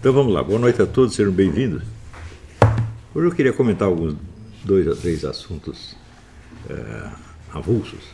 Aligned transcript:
Então 0.00 0.12
vamos 0.12 0.32
lá, 0.32 0.44
boa 0.44 0.60
noite 0.60 0.80
a 0.80 0.86
todos, 0.86 1.16
sejam 1.16 1.32
bem-vindos. 1.32 1.82
Hoje 3.12 3.26
eu 3.26 3.32
queria 3.32 3.52
comentar 3.52 3.88
alguns 3.88 4.14
dois 4.64 4.86
a 4.86 4.94
três 4.94 5.24
assuntos 5.24 5.96
é, 6.70 7.10
avulsos 7.52 8.04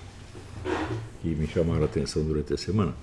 que 1.20 1.28
me 1.34 1.46
chamaram 1.46 1.82
a 1.82 1.84
atenção 1.84 2.24
durante 2.24 2.54
a 2.54 2.56
semana. 2.56 2.94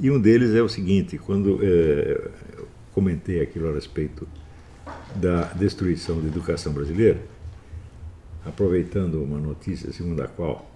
E 0.00 0.10
um 0.10 0.20
deles 0.20 0.56
é 0.56 0.60
o 0.60 0.68
seguinte: 0.68 1.18
quando 1.18 1.60
é, 1.62 2.30
eu 2.58 2.66
comentei 2.92 3.40
aquilo 3.40 3.68
a 3.68 3.72
respeito 3.72 4.26
da 5.14 5.44
destruição 5.52 6.20
da 6.20 6.26
educação 6.26 6.72
brasileira, 6.72 7.20
aproveitando 8.44 9.22
uma 9.22 9.38
notícia 9.38 9.92
segundo 9.92 10.20
a 10.20 10.26
qual 10.26 10.68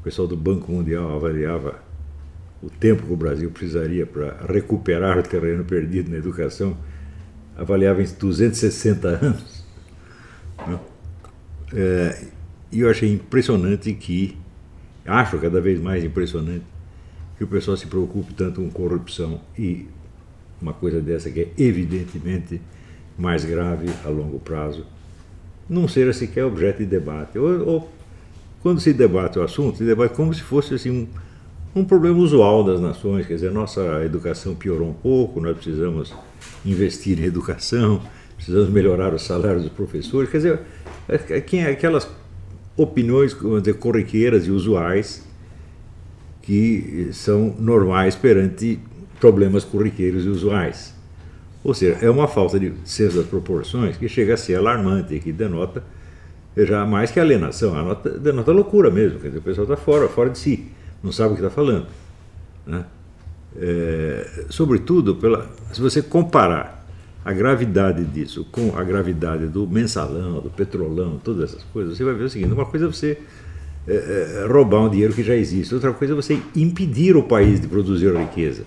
o 0.00 0.02
pessoal 0.02 0.26
do 0.26 0.38
Banco 0.38 0.72
Mundial 0.72 1.14
avaliava 1.14 1.82
o 2.62 2.70
tempo 2.70 3.06
que 3.06 3.12
o 3.12 3.16
Brasil 3.16 3.50
precisaria 3.50 4.06
para 4.06 4.44
recuperar 4.48 5.18
o 5.18 5.22
terreno 5.22 5.64
perdido 5.64 6.10
na 6.10 6.16
educação, 6.16 6.76
avaliava 7.56 8.02
em 8.02 8.06
260 8.06 9.08
anos. 9.08 9.64
Né? 10.66 10.80
É, 11.74 12.24
e 12.72 12.80
eu 12.80 12.90
achei 12.90 13.12
impressionante 13.12 13.92
que, 13.92 14.36
acho 15.04 15.38
cada 15.38 15.60
vez 15.60 15.80
mais 15.80 16.04
impressionante, 16.04 16.64
que 17.36 17.44
o 17.44 17.46
pessoal 17.46 17.76
se 17.76 17.86
preocupe 17.86 18.32
tanto 18.34 18.60
com 18.62 18.70
corrupção 18.70 19.40
e 19.58 19.86
uma 20.60 20.72
coisa 20.72 21.00
dessa 21.00 21.30
que 21.30 21.40
é 21.40 21.48
evidentemente 21.58 22.60
mais 23.18 23.44
grave 23.44 23.88
a 24.04 24.08
longo 24.08 24.38
prazo, 24.38 24.86
não 25.68 25.86
seja 25.86 26.12
sequer 26.12 26.44
objeto 26.44 26.78
de 26.78 26.86
debate. 26.86 27.38
Ou, 27.38 27.66
ou 27.66 27.92
quando 28.62 28.80
se 28.80 28.92
debate 28.92 29.38
o 29.38 29.42
assunto, 29.42 29.78
se 29.78 29.84
debate 29.84 30.14
como 30.14 30.32
se 30.32 30.42
fosse 30.42 30.74
assim, 30.74 30.90
um 30.90 31.08
um 31.76 31.84
problema 31.84 32.16
usual 32.18 32.64
das 32.64 32.80
nações, 32.80 33.26
quer 33.26 33.34
dizer, 33.34 33.52
nossa 33.52 34.02
educação 34.02 34.54
piorou 34.54 34.88
um 34.88 34.94
pouco, 34.94 35.42
nós 35.42 35.54
precisamos 35.54 36.14
investir 36.64 37.20
em 37.20 37.24
educação, 37.24 38.00
precisamos 38.34 38.70
melhorar 38.70 39.12
o 39.12 39.18
salário 39.18 39.60
dos 39.60 39.70
professores, 39.70 40.30
quer 40.30 40.38
dizer, 40.38 40.60
aquelas 41.70 42.08
opiniões 42.78 43.36
dizer, 43.58 43.74
corriqueiras 43.74 44.46
e 44.46 44.50
usuais 44.50 45.22
que 46.40 47.10
são 47.12 47.54
normais 47.58 48.16
perante 48.16 48.80
problemas 49.20 49.62
corriqueiros 49.62 50.24
e 50.24 50.28
usuais. 50.30 50.94
Ou 51.62 51.74
seja, 51.74 51.98
é 52.00 52.08
uma 52.08 52.26
falta 52.26 52.58
de 52.58 52.72
senso 52.84 53.18
das 53.18 53.26
proporções 53.26 53.98
que 53.98 54.08
chega 54.08 54.32
a 54.32 54.36
ser 54.38 54.54
alarmante, 54.54 55.18
que 55.18 55.30
denota 55.30 55.84
já 56.56 56.86
mais 56.86 57.10
que 57.10 57.20
alienação, 57.20 57.74
denota 58.18 58.50
loucura 58.50 58.90
mesmo, 58.90 59.20
quer 59.20 59.26
dizer, 59.26 59.40
o 59.40 59.42
pessoal 59.42 59.64
está 59.64 59.76
fora, 59.76 60.08
fora 60.08 60.30
de 60.30 60.38
si 60.38 60.75
não 61.02 61.12
sabe 61.12 61.32
o 61.32 61.36
que 61.36 61.42
está 61.42 61.50
falando. 61.50 61.86
Né? 62.66 62.84
É, 63.58 64.44
sobretudo, 64.50 65.14
pela, 65.14 65.48
se 65.72 65.80
você 65.80 66.02
comparar 66.02 66.86
a 67.24 67.32
gravidade 67.32 68.04
disso 68.04 68.46
com 68.52 68.76
a 68.76 68.84
gravidade 68.84 69.46
do 69.46 69.66
mensalão, 69.66 70.40
do 70.40 70.50
petrolão, 70.50 71.18
todas 71.22 71.50
essas 71.50 71.62
coisas, 71.72 71.96
você 71.96 72.04
vai 72.04 72.14
ver 72.14 72.24
o 72.24 72.30
seguinte: 72.30 72.52
uma 72.52 72.66
coisa 72.66 72.86
é 72.86 72.88
você 72.88 73.18
é, 73.88 74.42
é, 74.44 74.46
roubar 74.46 74.82
um 74.82 74.90
dinheiro 74.90 75.14
que 75.14 75.22
já 75.22 75.34
existe, 75.34 75.74
outra 75.74 75.92
coisa 75.92 76.12
é 76.12 76.16
você 76.16 76.40
impedir 76.54 77.16
o 77.16 77.22
país 77.22 77.60
de 77.60 77.66
produzir 77.66 78.14
riqueza 78.14 78.64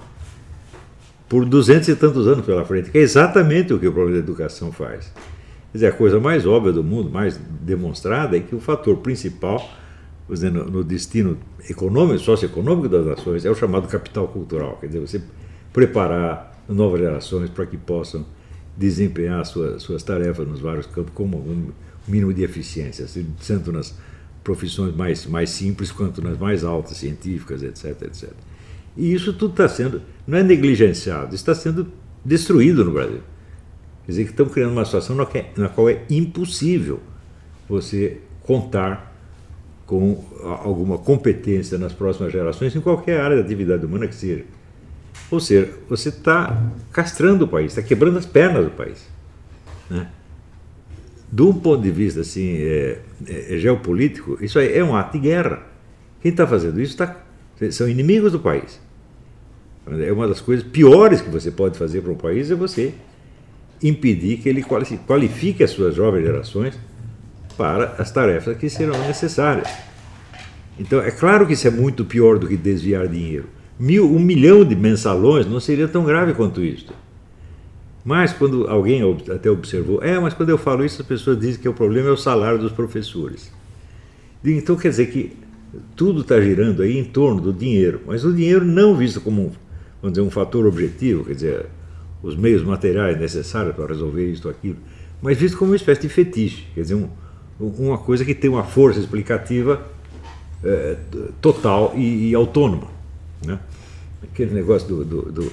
por 1.30 1.46
duzentos 1.46 1.88
e 1.88 1.96
tantos 1.96 2.28
anos 2.28 2.44
pela 2.44 2.66
frente, 2.66 2.90
que 2.90 2.98
é 2.98 3.02
exatamente 3.02 3.72
o 3.72 3.80
que 3.80 3.88
o 3.88 3.94
problema 3.94 4.18
da 4.18 4.24
educação 4.24 4.72
faz. 4.72 5.14
Quer 5.72 5.78
dizer, 5.78 5.88
a 5.88 5.92
coisa 5.92 6.20
mais 6.20 6.48
óbvia 6.48 6.72
do 6.74 6.84
mundo, 6.84 7.12
mais 7.12 7.40
demonstrada, 7.62 8.36
é 8.36 8.40
que 8.40 8.56
o 8.56 8.60
fator 8.60 8.98
principal 8.98 9.64
dizer, 10.36 10.52
no, 10.52 10.66
no, 10.66 10.84
destino 10.84 11.38
econômico, 11.70 12.20
socioeconômico 12.20 12.88
das 12.88 13.06
nações, 13.06 13.46
é 13.46 13.50
o 13.50 13.56
chamado 13.56 13.88
capital 13.88 14.28
cultural. 14.28 14.78
Quer 14.80 14.88
dizer, 14.88 15.00
você 15.00 15.22
preparar 15.74 16.64
novas 16.68 17.00
gerações 17.00 17.50
para 17.50 17.66
que 17.66 17.78
possam 17.78 18.26
desempenhar 18.78 19.46
suas, 19.46 19.82
suas 19.82 20.04
tarefas 20.04 20.48
nos 20.48 20.60
vários 20.60 20.86
campos 20.86 21.12
com 21.14 21.26
um 21.26 21.72
mínimo 22.08 22.34
de 22.34 22.44
eficiência, 22.44 23.06
tanto 23.46 23.72
nas 23.72 23.96
profissões 24.44 24.96
mais, 24.96 25.26
mais 25.26 25.50
simples 25.50 25.92
quanto 25.92 26.22
nas 26.22 26.38
mais 26.38 26.64
altas, 26.64 26.98
científicas, 26.98 27.62
etc, 27.62 28.04
etc. 28.04 28.30
E 28.96 29.14
isso 29.14 29.34
tudo 29.34 29.52
está 29.52 29.68
sendo, 29.68 30.02
não 30.28 30.38
é 30.38 30.44
negligenciado, 30.44 31.36
está 31.36 31.54
sendo 31.54 31.88
destruído 32.24 32.84
no 32.86 32.92
Brasil. 32.92 33.22
Quer 34.06 34.12
dizer, 34.12 34.24
que 34.26 34.32
estão 34.32 34.48
criando 34.48 34.72
uma 34.72 34.86
situação 34.86 35.16
na 35.16 35.70
qual 35.70 35.90
é 35.90 36.04
impossível 36.10 37.00
você 37.68 38.20
contar 38.42 39.09
com 39.90 40.24
alguma 40.44 41.00
competência 41.00 41.76
nas 41.80 41.92
próximas 41.92 42.32
gerações 42.32 42.76
em 42.76 42.80
qualquer 42.80 43.20
área 43.22 43.38
da 43.38 43.42
atividade 43.42 43.84
humana 43.84 44.08
que 44.08 44.14
seja. 44.14 44.44
Ou 45.32 45.40
seja, 45.40 45.68
você 45.90 46.10
está 46.10 46.62
castrando 46.94 47.46
o 47.46 47.48
país, 47.48 47.72
está 47.72 47.82
quebrando 47.82 48.20
as 48.20 48.26
pernas 48.28 48.66
do 48.66 48.70
país. 48.70 49.08
Né? 49.90 50.08
Um 51.34 51.54
ponto 51.54 51.82
de 51.82 51.90
vista 51.90 52.22
assim, 52.22 52.58
é, 52.58 53.00
é, 53.26 53.56
é 53.56 53.58
geopolítico, 53.58 54.38
isso 54.40 54.60
aí 54.60 54.78
é 54.78 54.84
um 54.84 54.96
ato 54.96 55.14
de 55.14 55.28
guerra. 55.28 55.64
Quem 56.22 56.30
está 56.30 56.46
fazendo 56.46 56.80
isso 56.80 56.96
tá, 56.96 57.24
são 57.72 57.90
inimigos 57.90 58.32
do 58.32 58.40
país. 58.40 58.80
É 59.88 60.12
uma 60.12 60.28
das 60.28 60.40
coisas 60.40 60.64
piores 60.64 61.20
que 61.20 61.32
você 61.32 61.50
pode 61.50 61.80
fazer 61.80 62.02
para 62.02 62.12
um 62.12 62.16
país 62.16 62.52
é 62.52 62.56
você 62.56 62.94
impedir 63.82 64.38
que 64.38 64.50
ele 64.50 64.64
qualifique 65.08 65.64
as 65.64 65.72
suas 65.72 65.96
jovens 65.96 66.26
gerações 66.26 66.78
para 67.60 67.96
as 67.98 68.10
tarefas 68.10 68.56
que 68.56 68.70
serão 68.70 68.98
necessárias. 69.06 69.68
Então, 70.80 71.02
é 71.02 71.12
claro 71.12 71.46
que 71.46 71.52
isso 71.52 71.68
é 71.68 71.72
muito 71.72 72.06
pior 72.06 72.40
do 72.40 72.48
que 72.48 72.56
desviar 72.56 73.06
dinheiro. 73.10 73.48
Mil, 73.78 74.10
um 74.10 74.18
milhão 74.18 74.64
de 74.64 74.78
mensalões 74.78 75.46
não 75.46 75.60
seria 75.60 75.86
tão 75.86 76.06
grave 76.06 76.34
quanto 76.34 76.64
isso. 76.64 76.88
Mas 78.06 78.32
quando 78.32 78.66
alguém 78.70 79.02
até 79.30 79.52
observou, 79.52 80.02
é, 80.02 80.18
mas 80.18 80.34
quando 80.34 80.52
eu 80.52 80.58
falo 80.58 80.86
isso, 80.86 81.02
as 81.02 81.08
pessoas 81.08 81.38
dizem 81.38 81.62
que 81.62 81.68
o 81.68 81.74
problema 81.74 82.08
é 82.08 82.12
o 82.12 82.18
salário 82.18 82.58
dos 82.58 82.72
professores. 82.72 83.52
Então 84.42 84.78
quer 84.78 84.90
dizer 84.90 85.08
que 85.08 85.34
tudo 85.98 86.22
está 86.22 86.40
girando 86.40 86.82
aí 86.82 86.98
em 86.98 87.04
torno 87.04 87.42
do 87.42 87.52
dinheiro, 87.52 88.00
mas 88.08 88.24
o 88.24 88.34
dinheiro 88.34 88.64
não 88.64 88.96
visto 88.96 89.20
como 89.20 89.52
vamos 90.02 90.14
dizer, 90.14 90.26
um 90.26 90.32
fator 90.32 90.66
objetivo, 90.66 91.26
quer 91.26 91.34
dizer, 91.34 91.66
os 92.24 92.38
meios 92.38 92.64
materiais 92.64 93.20
necessários 93.20 93.76
para 93.76 93.88
resolver 93.88 94.32
isto 94.32 94.46
ou 94.46 94.52
aquilo, 94.52 94.78
mas 95.22 95.38
visto 95.38 95.58
como 95.58 95.72
uma 95.72 95.76
espécie 95.76 96.02
de 96.02 96.10
fetiche, 96.10 96.66
quer 96.74 96.82
dizer, 96.82 96.96
um, 96.96 97.10
uma 97.60 97.98
coisa 97.98 98.24
que 98.24 98.34
tem 98.34 98.50
uma 98.50 98.64
força 98.64 99.00
explicativa 99.00 99.86
é, 100.64 100.98
total 101.42 101.94
e, 101.96 102.30
e, 102.30 102.36
autônoma. 102.36 102.88
Né? 103.46 103.60
Aquele 104.24 104.54
negócio 104.54 104.88
do, 104.88 105.06
do, 105.06 105.32
do, 105.32 105.52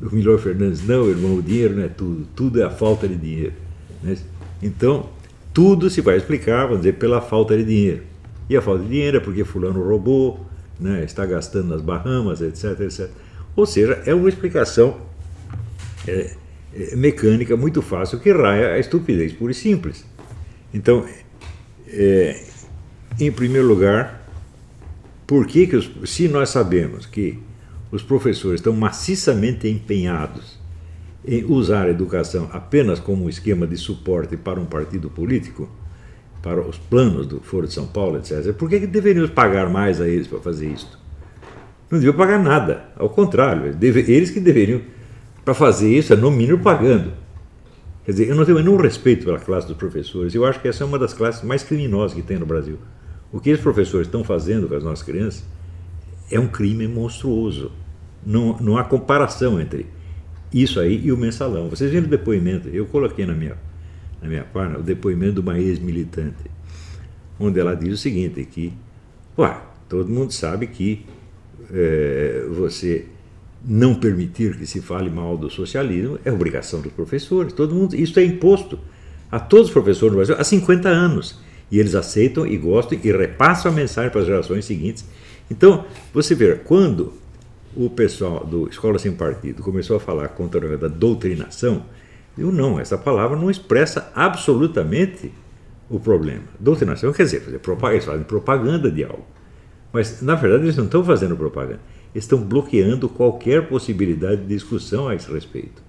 do 0.00 0.14
Milor 0.14 0.38
Fernandes, 0.38 0.86
não, 0.86 1.08
irmão, 1.08 1.34
o 1.36 1.42
dinheiro 1.42 1.76
não 1.76 1.84
é 1.84 1.88
tudo, 1.88 2.26
tudo 2.34 2.60
é 2.60 2.64
a 2.64 2.70
falta 2.70 3.08
de 3.08 3.16
dinheiro. 3.16 3.54
Né? 4.02 4.16
Então, 4.62 5.08
tudo 5.52 5.90
se 5.90 6.00
vai 6.00 6.16
explicar, 6.16 6.66
vamos 6.66 6.78
dizer, 6.78 6.94
pela 6.94 7.20
falta 7.20 7.56
de 7.56 7.64
dinheiro. 7.64 8.02
E 8.48 8.56
a 8.56 8.62
falta 8.62 8.82
de 8.82 8.88
dinheiro 8.88 9.16
é 9.16 9.20
porque 9.20 9.44
fulano 9.44 9.82
roubou, 9.82 10.46
né, 10.78 11.04
está 11.04 11.24
gastando 11.24 11.68
nas 11.68 11.80
Bahamas, 11.80 12.40
etc, 12.40 12.80
etc. 12.80 13.08
Ou 13.54 13.66
seja, 13.66 14.02
é 14.06 14.14
uma 14.14 14.28
explicação 14.28 14.96
é, 16.06 16.34
é, 16.74 16.96
mecânica 16.96 17.56
muito 17.56 17.82
fácil 17.82 18.18
que 18.18 18.32
raia 18.32 18.74
a 18.74 18.78
estupidez 18.78 19.32
pura 19.32 19.52
e 19.52 19.54
simples. 19.54 20.04
Então, 20.72 21.04
é, 21.92 22.42
em 23.20 23.30
primeiro 23.30 23.66
lugar, 23.66 24.26
por 25.26 25.46
que, 25.46 25.66
que 25.66 25.76
os, 25.76 25.90
se 26.06 26.28
nós 26.28 26.50
sabemos 26.50 27.06
que 27.06 27.38
os 27.90 28.02
professores 28.02 28.60
estão 28.60 28.72
maciçamente 28.72 29.68
empenhados 29.68 30.58
em 31.24 31.44
usar 31.44 31.86
a 31.86 31.90
educação 31.90 32.48
apenas 32.52 32.98
como 32.98 33.24
um 33.24 33.28
esquema 33.28 33.66
de 33.66 33.76
suporte 33.76 34.36
para 34.36 34.58
um 34.58 34.64
partido 34.64 35.08
político, 35.08 35.68
para 36.42 36.60
os 36.60 36.76
planos 36.76 37.26
do 37.26 37.40
Foro 37.40 37.66
de 37.66 37.72
São 37.72 37.86
Paulo, 37.86 38.18
etc., 38.18 38.52
por 38.52 38.68
que, 38.68 38.80
que 38.80 38.86
deveríamos 38.86 39.30
pagar 39.30 39.68
mais 39.68 40.00
a 40.00 40.08
eles 40.08 40.26
para 40.26 40.40
fazer 40.40 40.68
isso? 40.68 40.98
Não 41.88 41.98
deviam 41.98 42.14
pagar 42.14 42.42
nada, 42.42 42.84
ao 42.96 43.08
contrário, 43.08 43.76
eles 43.80 44.30
que 44.30 44.40
deveriam, 44.40 44.80
para 45.44 45.54
fazer 45.54 45.96
isso, 45.96 46.12
é 46.12 46.16
no 46.16 46.30
mínimo 46.30 46.58
pagando. 46.58 47.12
Quer 48.04 48.12
dizer, 48.12 48.28
eu 48.28 48.34
não 48.34 48.44
tenho 48.44 48.58
nenhum 48.58 48.76
respeito 48.76 49.24
pela 49.24 49.38
classe 49.38 49.66
dos 49.66 49.76
professores. 49.76 50.34
Eu 50.34 50.44
acho 50.44 50.60
que 50.60 50.68
essa 50.68 50.82
é 50.82 50.86
uma 50.86 50.98
das 50.98 51.14
classes 51.14 51.42
mais 51.42 51.62
criminosas 51.62 52.14
que 52.14 52.22
tem 52.22 52.38
no 52.38 52.46
Brasil. 52.46 52.78
O 53.32 53.40
que 53.40 53.52
os 53.52 53.60
professores 53.60 54.08
estão 54.08 54.24
fazendo 54.24 54.68
com 54.68 54.74
as 54.74 54.82
nossas 54.82 55.04
crianças 55.04 55.44
é 56.30 56.38
um 56.40 56.48
crime 56.48 56.88
monstruoso. 56.88 57.70
Não, 58.24 58.58
não 58.60 58.76
há 58.76 58.84
comparação 58.84 59.60
entre 59.60 59.86
isso 60.52 60.80
aí 60.80 61.00
e 61.04 61.12
o 61.12 61.16
mensalão. 61.16 61.68
Vocês 61.68 61.90
viram 61.90 62.06
o 62.06 62.10
depoimento, 62.10 62.68
eu 62.68 62.86
coloquei 62.86 63.24
na 63.24 63.34
minha, 63.34 63.56
na 64.20 64.28
minha 64.28 64.44
página 64.44 64.78
o 64.78 64.82
depoimento 64.82 65.34
de 65.34 65.40
uma 65.40 65.58
ex-militante, 65.58 66.50
onde 67.38 67.58
ela 67.58 67.74
diz 67.74 67.94
o 67.94 67.96
seguinte, 67.96 68.44
que 68.44 68.72
ué, 69.38 69.60
todo 69.88 70.08
mundo 70.10 70.32
sabe 70.32 70.66
que 70.66 71.06
é, 71.72 72.44
você 72.50 73.06
não 73.64 73.94
permitir 73.94 74.56
que 74.56 74.66
se 74.66 74.80
fale 74.80 75.08
mal 75.08 75.36
do 75.36 75.48
socialismo 75.48 76.18
é 76.24 76.32
obrigação 76.32 76.80
dos 76.80 76.92
professores. 76.92 77.52
Todo 77.52 77.74
mundo, 77.74 77.94
isso 77.94 78.18
é 78.18 78.24
imposto 78.24 78.78
a 79.30 79.38
todos 79.38 79.68
os 79.68 79.72
professores 79.72 80.12
no 80.12 80.16
Brasil 80.16 80.36
há 80.38 80.44
50 80.44 80.88
anos. 80.88 81.40
E 81.70 81.78
eles 81.78 81.94
aceitam 81.94 82.46
e 82.46 82.56
gostam 82.56 82.98
e 83.02 83.12
repassam 83.12 83.72
a 83.72 83.74
mensagem 83.74 84.10
para 84.10 84.20
as 84.20 84.26
gerações 84.26 84.64
seguintes. 84.64 85.06
Então, 85.50 85.84
você 86.12 86.34
vê, 86.34 86.54
quando 86.56 87.14
o 87.74 87.88
pessoal 87.88 88.44
do 88.44 88.68
Escola 88.68 88.98
Sem 88.98 89.12
Partido 89.12 89.62
começou 89.62 89.96
a 89.96 90.00
falar 90.00 90.28
contra 90.28 90.86
a 90.86 90.88
doutrinação, 90.88 91.84
eu 92.36 92.50
não, 92.52 92.78
essa 92.78 92.98
palavra 92.98 93.36
não 93.36 93.50
expressa 93.50 94.10
absolutamente 94.14 95.32
o 95.88 96.00
problema. 96.00 96.44
Doutrinação 96.58 97.12
quer 97.12 97.24
dizer 97.24 97.40
fazer 97.40 97.58
propaganda, 97.58 97.94
eles 97.94 98.04
fazem 98.04 98.24
propaganda 98.24 98.90
de 98.90 99.04
algo. 99.04 99.24
Mas, 99.92 100.22
na 100.22 100.34
verdade, 100.34 100.64
eles 100.64 100.76
não 100.76 100.86
estão 100.86 101.04
fazendo 101.04 101.36
propaganda. 101.36 101.80
Estão 102.14 102.38
bloqueando 102.38 103.08
qualquer 103.08 103.68
possibilidade 103.68 104.42
de 104.42 104.48
discussão 104.48 105.08
a 105.08 105.14
esse 105.14 105.30
respeito. 105.32 105.82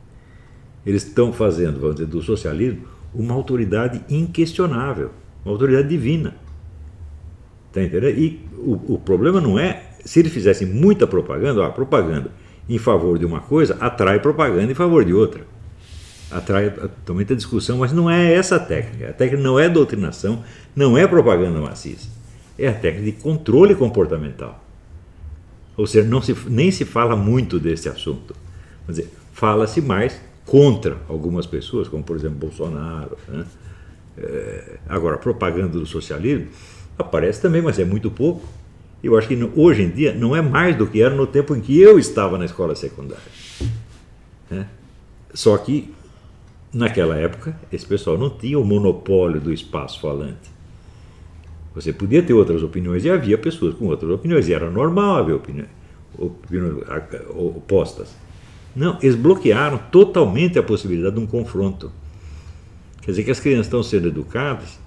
Eles 0.86 1.04
estão 1.06 1.34
fazendo, 1.34 1.80
vamos 1.80 1.96
dizer, 1.96 2.08
do 2.08 2.22
socialismo 2.22 2.88
uma 3.14 3.34
autoridade 3.34 4.02
inquestionável, 4.10 5.12
uma 5.46 5.54
autoridade 5.54 5.88
divina. 5.88 6.36
Está 7.68 7.84
entendendo? 7.84 8.18
E 8.18 8.40
o, 8.58 8.94
o 8.94 8.98
problema 8.98 9.40
não 9.40 9.60
é 9.60 9.94
se 10.04 10.20
eles 10.20 10.34
fizessem 10.34 10.68
muita 10.68 11.08
propaganda, 11.08 11.62
ó, 11.62 11.70
propaganda 11.70 12.31
em 12.68 12.78
favor 12.78 13.18
de 13.18 13.25
uma 13.25 13.42
coisa 13.42 13.78
atrai 13.80 14.20
propaganda 14.20 14.72
em 14.72 14.75
favor 14.75 15.04
de 15.04 15.14
outra. 15.14 15.46
Atrai 16.31 16.74
muita 17.10 17.36
discussão, 17.36 17.80
mas 17.80 17.92
não 17.92 18.10
é 18.10 18.34
essa 18.34 18.56
a 18.56 18.60
técnica. 18.60 19.10
A 19.10 19.14
técnica 19.14 19.44
não 19.44 19.60
é 19.60 19.70
doutrinação, 19.70 20.44
não 20.75 20.98
é 20.98 21.06
propaganda 21.08 21.60
maciça. 21.60 22.10
É 22.58 22.68
a 22.68 22.74
técnica 22.74 23.06
de 23.06 23.12
controle 23.12 23.75
comportamental. 23.75 24.62
Ou 25.75 25.88
seja, 25.88 26.08
não 26.08 26.22
se, 26.22 26.36
nem 26.48 26.72
se 26.72 26.86
fala 26.86 27.16
muito 27.16 27.60
desse 27.60 27.90
assunto. 27.90 28.36
Fala-se 29.31 29.81
mais 29.81 30.20
contra 30.46 30.98
algumas 31.08 31.46
pessoas, 31.46 31.88
como 31.88 32.04
por 32.04 32.16
exemplo 32.16 32.38
Bolsonaro. 32.38 33.18
Né? 33.28 33.46
É, 34.18 34.78
agora, 34.88 35.18
propaganda 35.18 35.80
do 35.80 35.86
socialismo 35.86 36.48
aparece 36.98 37.42
também, 37.42 37.62
mas 37.62 37.80
é 37.80 37.86
muito 37.86 38.12
pouco. 38.12 38.46
Eu 39.04 39.18
acho 39.18 39.28
que 39.28 39.52
hoje 39.56 39.81
em 39.81 39.90
dia 39.90 40.14
não 40.14 40.36
é 40.36 40.42
mais 40.42 40.78
do 40.78 40.88
que 40.88 41.02
era 41.02 41.14
no 41.14 41.28
tempo 41.28 41.56
em 41.56 41.60
que 41.60 41.80
eu 41.80 42.00
estava 42.00 42.38
na 42.38 42.46
escola 42.46 42.75
secundária. 42.75 43.24
Né? 44.50 44.68
Só 45.34 45.58
que, 45.58 45.94
naquela 46.72 47.18
época, 47.18 47.58
esse 47.72 47.86
pessoal 47.86 48.18
não 48.18 48.30
tinha 48.30 48.58
o 48.58 48.64
monopólio 48.64 49.42
do 49.42 49.52
espaço 49.52 50.00
falante. 50.00 50.53
Você 51.75 51.92
podia 51.92 52.22
ter 52.22 52.34
outras 52.34 52.62
opiniões 52.62 53.04
e 53.04 53.10
havia 53.10 53.38
pessoas 53.38 53.74
com 53.75 53.88
outras 53.88 54.12
opiniões, 54.12 54.48
e 54.48 54.54
era 54.54 54.70
normal 54.70 55.18
haver 55.18 55.34
opiniões, 55.34 55.70
opiniões 56.18 56.84
opostas. 57.30 58.16
Não, 58.75 58.98
eles 59.02 59.16
bloquearam 59.16 59.80
totalmente 59.92 60.58
a 60.58 60.64
possibilidade 60.64 61.16
de 61.16 61.22
um 61.22 61.28
confronto. 61.28 61.92
Quer 63.02 63.12
dizer 63.12 63.24
que 63.24 63.31
as 63.31 63.40
crianças 63.40 63.68
estão 63.68 63.84
sendo 63.84 64.08
educadas 64.08 64.80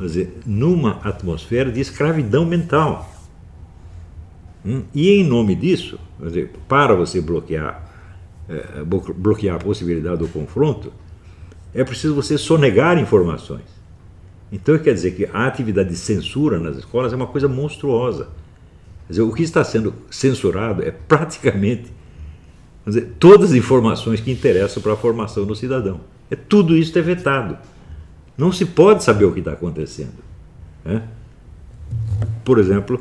dizer, 0.00 0.40
numa 0.44 1.00
atmosfera 1.02 1.70
de 1.70 1.80
escravidão 1.80 2.44
mental. 2.44 3.10
Hum? 4.64 4.82
E 4.94 5.10
em 5.10 5.24
nome 5.24 5.54
disso, 5.54 5.98
dizer, 6.20 6.52
para 6.68 6.94
você 6.94 7.20
bloquear, 7.20 7.88
é, 8.48 8.82
bloquear 8.84 9.56
a 9.56 9.58
possibilidade 9.58 10.18
do 10.18 10.28
confronto, 10.28 10.92
é 11.72 11.84
preciso 11.84 12.14
você 12.14 12.36
sonegar 12.36 12.98
informações. 12.98 13.75
Então 14.50 14.78
quer 14.78 14.94
dizer 14.94 15.12
que 15.12 15.28
a 15.32 15.46
atividade 15.46 15.88
de 15.88 15.96
censura 15.96 16.58
nas 16.58 16.76
escolas 16.76 17.12
é 17.12 17.16
uma 17.16 17.26
coisa 17.26 17.48
monstruosa. 17.48 18.28
Dizer, 19.08 19.22
o 19.22 19.32
que 19.32 19.42
está 19.42 19.62
sendo 19.64 19.94
censurado 20.10 20.82
é 20.82 20.90
praticamente 20.90 21.92
dizer, 22.84 23.14
todas 23.18 23.50
as 23.50 23.56
informações 23.56 24.20
que 24.20 24.30
interessam 24.30 24.82
para 24.82 24.92
a 24.92 24.96
formação 24.96 25.44
do 25.44 25.54
cidadão. 25.54 26.00
É 26.30 26.36
tudo 26.36 26.76
isso 26.76 26.96
é 26.98 27.02
vetado. 27.02 27.56
Não 28.36 28.52
se 28.52 28.64
pode 28.64 29.02
saber 29.02 29.24
o 29.24 29.32
que 29.32 29.40
está 29.40 29.52
acontecendo. 29.52 30.24
Né? 30.84 31.02
Por 32.44 32.58
exemplo, 32.58 33.00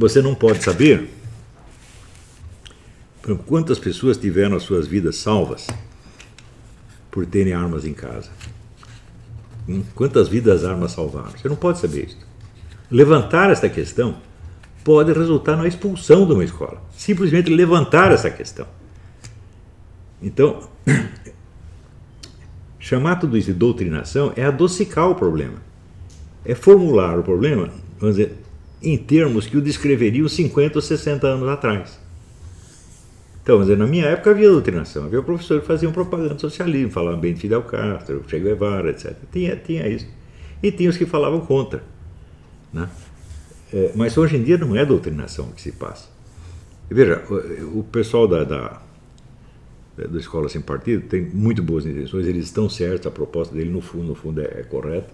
Você 0.00 0.22
não 0.22 0.34
pode 0.34 0.62
saber 0.62 1.10
quantas 3.46 3.78
pessoas 3.78 4.16
tiveram 4.16 4.56
as 4.56 4.62
suas 4.62 4.86
vidas 4.86 5.16
salvas 5.16 5.66
por 7.10 7.26
terem 7.26 7.52
armas 7.52 7.84
em 7.84 7.92
casa. 7.92 8.30
Hum? 9.68 9.82
Quantas 9.94 10.28
vidas 10.28 10.64
as 10.64 10.70
armas 10.70 10.92
salvaram? 10.92 11.30
Você 11.30 11.48
não 11.48 11.56
pode 11.56 11.78
saber 11.78 12.06
isso. 12.06 12.18
Levantar 12.90 13.50
esta 13.50 13.68
questão 13.68 14.16
pode 14.82 15.12
resultar 15.12 15.56
na 15.56 15.68
expulsão 15.68 16.26
de 16.26 16.32
uma 16.32 16.44
escola. 16.44 16.82
Simplesmente 16.96 17.50
levantar 17.50 18.10
essa 18.12 18.30
questão. 18.30 18.66
Então, 20.22 20.68
chamar 22.78 23.16
tudo 23.16 23.36
isso 23.36 23.52
de 23.52 23.58
doutrinação 23.58 24.32
é 24.36 24.44
adocicar 24.44 25.08
o 25.08 25.14
problema. 25.14 25.56
É 26.44 26.54
formular 26.54 27.18
o 27.18 27.22
problema, 27.22 27.70
vamos 27.98 28.16
dizer, 28.16 28.36
em 28.82 28.96
termos 28.96 29.46
que 29.46 29.56
o 29.56 29.62
descreveriam 29.62 30.26
50 30.28 30.78
ou 30.78 30.82
60 30.82 31.26
anos 31.26 31.48
atrás. 31.48 32.00
Então, 33.42 33.60
dizer, 33.60 33.76
na 33.76 33.86
minha 33.86 34.06
época 34.06 34.30
havia 34.30 34.48
doutrinação, 34.48 35.04
havia 35.04 35.22
professores 35.22 35.62
que 35.62 35.66
faziam 35.66 35.92
propaganda 35.92 36.38
socialismo, 36.38 36.90
falavam 36.90 37.18
bem 37.18 37.32
de 37.32 37.40
Fidel 37.40 37.62
Castro, 37.62 38.22
Che 38.28 38.38
Guevara, 38.38 38.90
etc. 38.90 39.16
Tinha, 39.32 39.56
tinha 39.56 39.88
isso. 39.88 40.06
E 40.62 40.70
tinha 40.70 40.90
os 40.90 40.96
que 40.96 41.06
falavam 41.06 41.40
contra. 41.40 41.82
Né? 42.72 42.88
É, 43.72 43.92
mas 43.94 44.16
hoje 44.18 44.36
em 44.36 44.42
dia 44.42 44.58
não 44.58 44.76
é 44.76 44.84
doutrinação 44.84 45.50
que 45.52 45.62
se 45.62 45.72
passa. 45.72 46.08
Veja, 46.90 47.22
o, 47.30 47.80
o 47.80 47.84
pessoal 47.84 48.28
da, 48.28 48.44
da, 48.44 48.80
da 49.96 50.18
Escola 50.18 50.48
Sem 50.48 50.60
Partido 50.60 51.06
tem 51.06 51.22
muito 51.22 51.62
boas 51.62 51.86
intenções, 51.86 52.26
eles 52.26 52.44
estão 52.44 52.68
certos, 52.68 53.06
a 53.06 53.10
proposta 53.10 53.54
dele 53.54 53.70
no 53.70 53.80
fundo, 53.80 54.08
no 54.08 54.14
fundo 54.14 54.40
é, 54.40 54.60
é 54.60 54.62
correta. 54.64 55.08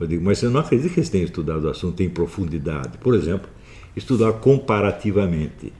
Eu 0.00 0.06
digo, 0.06 0.24
mas 0.24 0.38
você 0.38 0.48
não 0.48 0.60
acredita 0.60 0.88
que 0.88 1.00
eles 1.00 1.08
tenham 1.08 1.24
estudado 1.24 1.64
o 1.64 1.70
assunto 1.70 2.02
em 2.02 2.08
profundidade? 2.08 2.98
Por 2.98 3.14
exemplo, 3.14 3.50
estudar 3.96 4.32
comparativamente. 4.34 5.72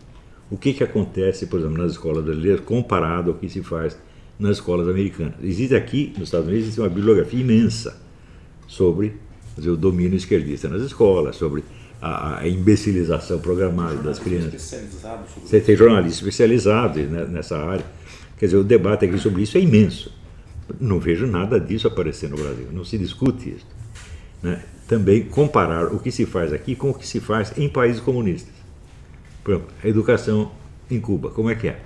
O 0.51 0.57
que, 0.57 0.73
que 0.73 0.83
acontece, 0.83 1.47
por 1.47 1.61
exemplo, 1.61 1.79
nas 1.79 1.93
escolas 1.93 2.25
brasileiras 2.25 2.61
comparado 2.61 3.31
ao 3.31 3.37
que 3.37 3.49
se 3.49 3.63
faz 3.63 3.97
nas 4.39 4.53
escolas 4.53 4.89
americanas. 4.89 5.35
Existe 5.43 5.75
aqui, 5.75 6.13
nos 6.17 6.29
Estados 6.29 6.47
Unidos, 6.47 6.65
existe 6.65 6.81
uma 6.81 6.89
bibliografia 6.89 7.41
imensa 7.41 8.01
sobre 8.67 9.15
dizer, 9.57 9.71
o 9.71 9.77
domínio 9.77 10.17
esquerdista 10.17 10.69
nas 10.69 10.83
escolas, 10.83 11.35
sobre 11.35 11.65
a, 12.01 12.39
a 12.39 12.49
imbecilização 12.49 13.41
programada 13.41 13.97
das 13.97 14.19
crianças. 14.21 14.77
Você 15.45 15.61
tem 15.61 15.77
jornalistas 15.77 16.19
especializados 16.19 17.11
nessa 17.29 17.59
área. 17.59 17.85
Quer 18.39 18.47
dizer, 18.47 18.59
o 18.59 18.65
debate 18.65 19.07
aqui 19.07 19.19
sobre 19.19 19.43
isso 19.43 19.59
é 19.59 19.61
imenso. 19.61 20.17
Não 20.81 21.01
vejo 21.01 21.27
nada 21.27 21.59
disso 21.59 21.89
aparecer 21.89 22.31
no 22.31 22.37
Brasil, 22.37 22.69
não 22.73 22.85
se 22.85 22.97
discute 22.97 23.51
isso 23.51 23.67
né, 24.43 24.63
também 24.87 25.25
comparar 25.25 25.87
o 25.93 25.99
que 25.99 26.11
se 26.11 26.25
faz 26.25 26.53
aqui 26.53 26.75
com 26.75 26.91
o 26.91 26.95
que 26.95 27.07
se 27.07 27.21
faz 27.21 27.57
em 27.57 27.69
países 27.69 28.01
comunistas. 28.01 28.55
Exemplo, 29.53 29.69
a 29.83 29.89
educação 29.89 30.51
em 30.91 31.01
Cuba, 31.01 31.31
como 31.31 31.51
é 31.51 31.55
que 31.55 31.69
é? 31.69 31.81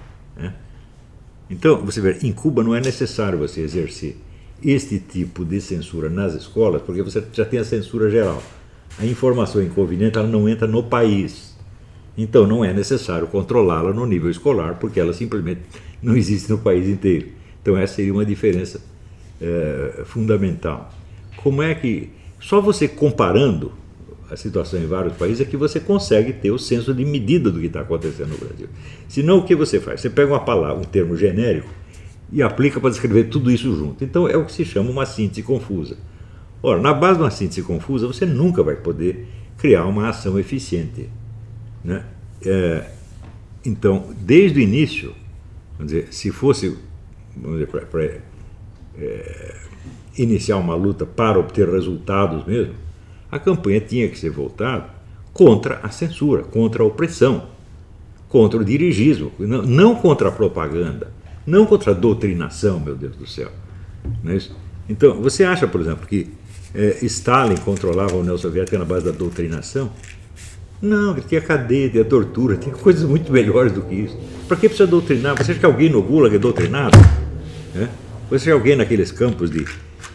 Então, 1.48 1.84
você 1.84 2.00
vê, 2.00 2.18
em 2.22 2.32
Cuba 2.32 2.62
não 2.62 2.74
é 2.74 2.80
necessário 2.80 3.38
você 3.38 3.60
exercer 3.60 4.16
este 4.64 4.98
tipo 4.98 5.44
de 5.44 5.60
censura 5.60 6.08
nas 6.08 6.34
escolas, 6.34 6.80
porque 6.82 7.02
você 7.02 7.22
já 7.32 7.44
tem 7.44 7.60
a 7.60 7.64
censura 7.64 8.10
geral. 8.10 8.42
A 8.98 9.04
informação 9.04 9.62
inconveniente 9.62 10.18
ela 10.18 10.28
não 10.28 10.48
entra 10.48 10.66
no 10.66 10.82
país. 10.82 11.56
Então 12.16 12.46
não 12.46 12.64
é 12.64 12.72
necessário 12.72 13.26
controlá-la 13.26 13.92
no 13.92 14.06
nível 14.06 14.30
escolar, 14.30 14.78
porque 14.78 15.00
ela 15.00 15.12
simplesmente 15.12 15.62
não 16.02 16.16
existe 16.16 16.50
no 16.50 16.58
país 16.58 16.88
inteiro. 16.88 17.28
Então 17.60 17.76
essa 17.76 17.94
seria 17.94 18.12
uma 18.12 18.24
diferença 18.24 18.80
é, 19.40 20.02
fundamental. 20.04 20.92
Como 21.36 21.62
é 21.62 21.74
que 21.74 22.10
só 22.40 22.60
você 22.60 22.86
comparando 22.86 23.72
a 24.32 24.36
situação 24.36 24.80
em 24.80 24.86
vários 24.86 25.14
países 25.14 25.42
é 25.42 25.44
que 25.44 25.58
você 25.58 25.78
consegue 25.78 26.32
ter 26.32 26.50
o 26.50 26.58
senso 26.58 26.94
de 26.94 27.04
medida 27.04 27.50
do 27.50 27.60
que 27.60 27.66
está 27.66 27.82
acontecendo 27.82 28.30
no 28.30 28.38
Brasil. 28.38 28.66
Senão, 29.06 29.38
o 29.38 29.44
que 29.44 29.54
você 29.54 29.78
faz? 29.78 30.00
Você 30.00 30.08
pega 30.08 30.32
uma 30.32 30.40
palavra, 30.40 30.80
um 30.80 30.84
termo 30.84 31.14
genérico 31.14 31.68
e 32.32 32.42
aplica 32.42 32.80
para 32.80 32.88
descrever 32.88 33.24
tudo 33.24 33.50
isso 33.50 33.76
junto. 33.76 34.02
Então, 34.02 34.26
é 34.26 34.34
o 34.34 34.46
que 34.46 34.52
se 34.52 34.64
chama 34.64 34.88
uma 34.88 35.04
síntese 35.04 35.42
confusa. 35.42 35.98
Ora, 36.62 36.80
na 36.80 36.94
base 36.94 37.18
de 37.18 37.24
uma 37.24 37.30
síntese 37.30 37.60
confusa, 37.60 38.06
você 38.06 38.24
nunca 38.24 38.62
vai 38.62 38.76
poder 38.76 39.26
criar 39.58 39.84
uma 39.84 40.08
ação 40.08 40.38
eficiente. 40.38 41.10
Né? 41.84 42.02
É, 42.42 42.86
então, 43.62 44.14
desde 44.18 44.60
o 44.60 44.62
início, 44.62 45.14
vamos 45.76 45.92
dizer, 45.92 46.08
se 46.10 46.30
fosse 46.30 46.78
pra, 47.90 48.02
é, 48.96 49.56
iniciar 50.16 50.56
uma 50.56 50.74
luta 50.74 51.04
para 51.04 51.38
obter 51.38 51.68
resultados 51.68 52.46
mesmo, 52.46 52.74
a 53.32 53.38
campanha 53.38 53.80
tinha 53.80 54.06
que 54.08 54.18
ser 54.18 54.28
voltada 54.28 54.90
contra 55.32 55.80
a 55.82 55.88
censura, 55.88 56.42
contra 56.42 56.82
a 56.82 56.86
opressão, 56.86 57.48
contra 58.28 58.60
o 58.60 58.64
dirigismo, 58.64 59.32
não, 59.38 59.94
contra 59.94 60.28
a 60.28 60.30
propaganda, 60.30 61.10
não 61.46 61.64
contra 61.64 61.92
a 61.92 61.94
doutrinação, 61.94 62.78
meu 62.78 62.94
Deus 62.94 63.16
do 63.16 63.26
céu. 63.26 63.50
É? 64.26 64.38
Então, 64.86 65.22
você 65.22 65.44
acha, 65.44 65.66
por 65.66 65.80
exemplo, 65.80 66.06
que 66.06 66.30
é, 66.74 66.98
Stalin 67.06 67.56
controlava 67.56 68.12
a 68.12 68.16
União 68.16 68.36
Soviética 68.36 68.78
na 68.78 68.84
base 68.84 69.06
da 69.06 69.12
doutrinação? 69.12 69.90
Não, 70.80 71.14
tinha 71.14 71.40
cadeia, 71.40 71.88
tinha 71.88 72.04
tortura, 72.04 72.56
tinha 72.56 72.74
coisas 72.74 73.04
muito 73.04 73.32
melhores 73.32 73.72
do 73.72 73.80
que 73.80 73.94
isso. 73.94 74.18
Para 74.46 74.56
que 74.58 74.68
precisa 74.68 74.86
doutrinar? 74.86 75.36
Você 75.36 75.52
acha 75.52 75.60
que 75.60 75.66
alguém 75.66 75.88
no 75.88 76.02
Gulag 76.02 76.34
é 76.34 76.38
doutrinado? 76.38 76.98
É? 77.74 77.88
Você 78.28 78.36
acha 78.36 78.44
que 78.46 78.50
alguém 78.50 78.76
naqueles 78.76 79.10
campos 79.10 79.50
de 79.50 79.64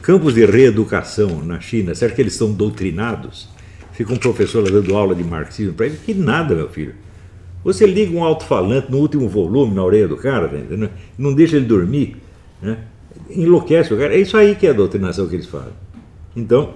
campos 0.07 0.35
de 0.35 0.45
reeducação 0.45 1.43
na 1.43 1.59
China, 1.59 1.93
será 1.93 2.15
que 2.15 2.21
eles 2.21 2.33
são 2.33 2.53
doutrinados? 2.53 3.49
Fica 3.91 4.13
um 4.13 4.17
professor 4.17 4.63
lá 4.63 4.69
dando 4.69 4.95
aula 4.95 5.13
de 5.13 5.21
marxismo 5.21 5.73
para 5.73 5.87
ele, 5.87 5.97
que 5.97 6.13
nada, 6.13 6.55
meu 6.55 6.69
filho. 6.69 6.95
Você 7.61 7.85
liga 7.85 8.15
um 8.15 8.23
alto-falante 8.23 8.89
no 8.89 8.99
último 8.99 9.27
volume 9.27 9.75
na 9.75 9.83
orelha 9.83 10.07
do 10.07 10.15
cara, 10.15 10.45
entendeu? 10.57 10.89
não 11.17 11.33
deixa 11.33 11.57
ele 11.57 11.65
dormir, 11.65 12.15
né? 12.61 12.85
enlouquece 13.29 13.93
o 13.93 13.97
cara. 13.97 14.15
É 14.15 14.17
isso 14.21 14.37
aí 14.37 14.55
que 14.55 14.65
é 14.65 14.69
a 14.69 14.73
doutrinação 14.73 15.27
que 15.27 15.35
eles 15.35 15.45
fazem. 15.45 15.73
Então, 16.33 16.75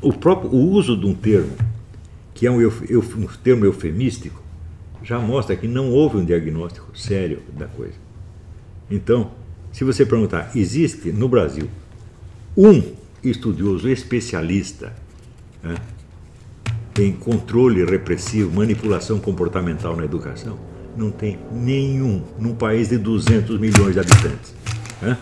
o 0.00 0.12
próprio 0.12 0.48
o 0.48 0.70
uso 0.70 0.96
de 0.96 1.06
um 1.06 1.14
termo, 1.14 1.56
que 2.32 2.46
é 2.46 2.50
um, 2.52 2.64
um 2.64 3.26
termo 3.42 3.64
eufemístico, 3.64 4.40
já 5.02 5.18
mostra 5.18 5.56
que 5.56 5.66
não 5.66 5.90
houve 5.90 6.18
um 6.18 6.24
diagnóstico 6.24 6.96
sério 6.96 7.42
da 7.52 7.66
coisa. 7.66 7.96
Então, 8.88 9.41
se 9.72 9.84
você 9.84 10.04
perguntar, 10.04 10.50
existe 10.54 11.10
no 11.10 11.28
Brasil 11.28 11.68
um 12.56 12.82
estudioso 13.24 13.88
especialista 13.88 14.92
né, 15.62 15.76
em 16.98 17.12
controle 17.12 17.84
repressivo, 17.84 18.54
manipulação 18.54 19.18
comportamental 19.18 19.96
na 19.96 20.04
educação? 20.04 20.58
Não 20.94 21.10
tem 21.10 21.38
nenhum 21.50 22.22
num 22.38 22.54
país 22.54 22.90
de 22.90 22.98
200 22.98 23.58
milhões 23.58 23.94
de 23.94 24.00
habitantes. 24.00 24.54
Né? 25.00 25.16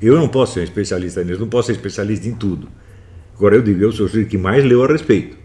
Eu 0.00 0.16
não 0.16 0.28
posso 0.28 0.54
ser 0.54 0.60
um 0.60 0.64
especialista 0.64 1.24
nisso, 1.24 1.40
não 1.40 1.48
posso 1.48 1.66
ser 1.66 1.72
especialista 1.72 2.28
em 2.28 2.34
tudo. 2.34 2.68
Agora 3.36 3.56
eu 3.56 3.62
digo, 3.62 3.82
eu 3.82 3.90
sou 3.90 4.06
o 4.06 4.26
que 4.26 4.38
mais 4.38 4.64
leu 4.64 4.84
a 4.84 4.86
respeito. 4.86 5.43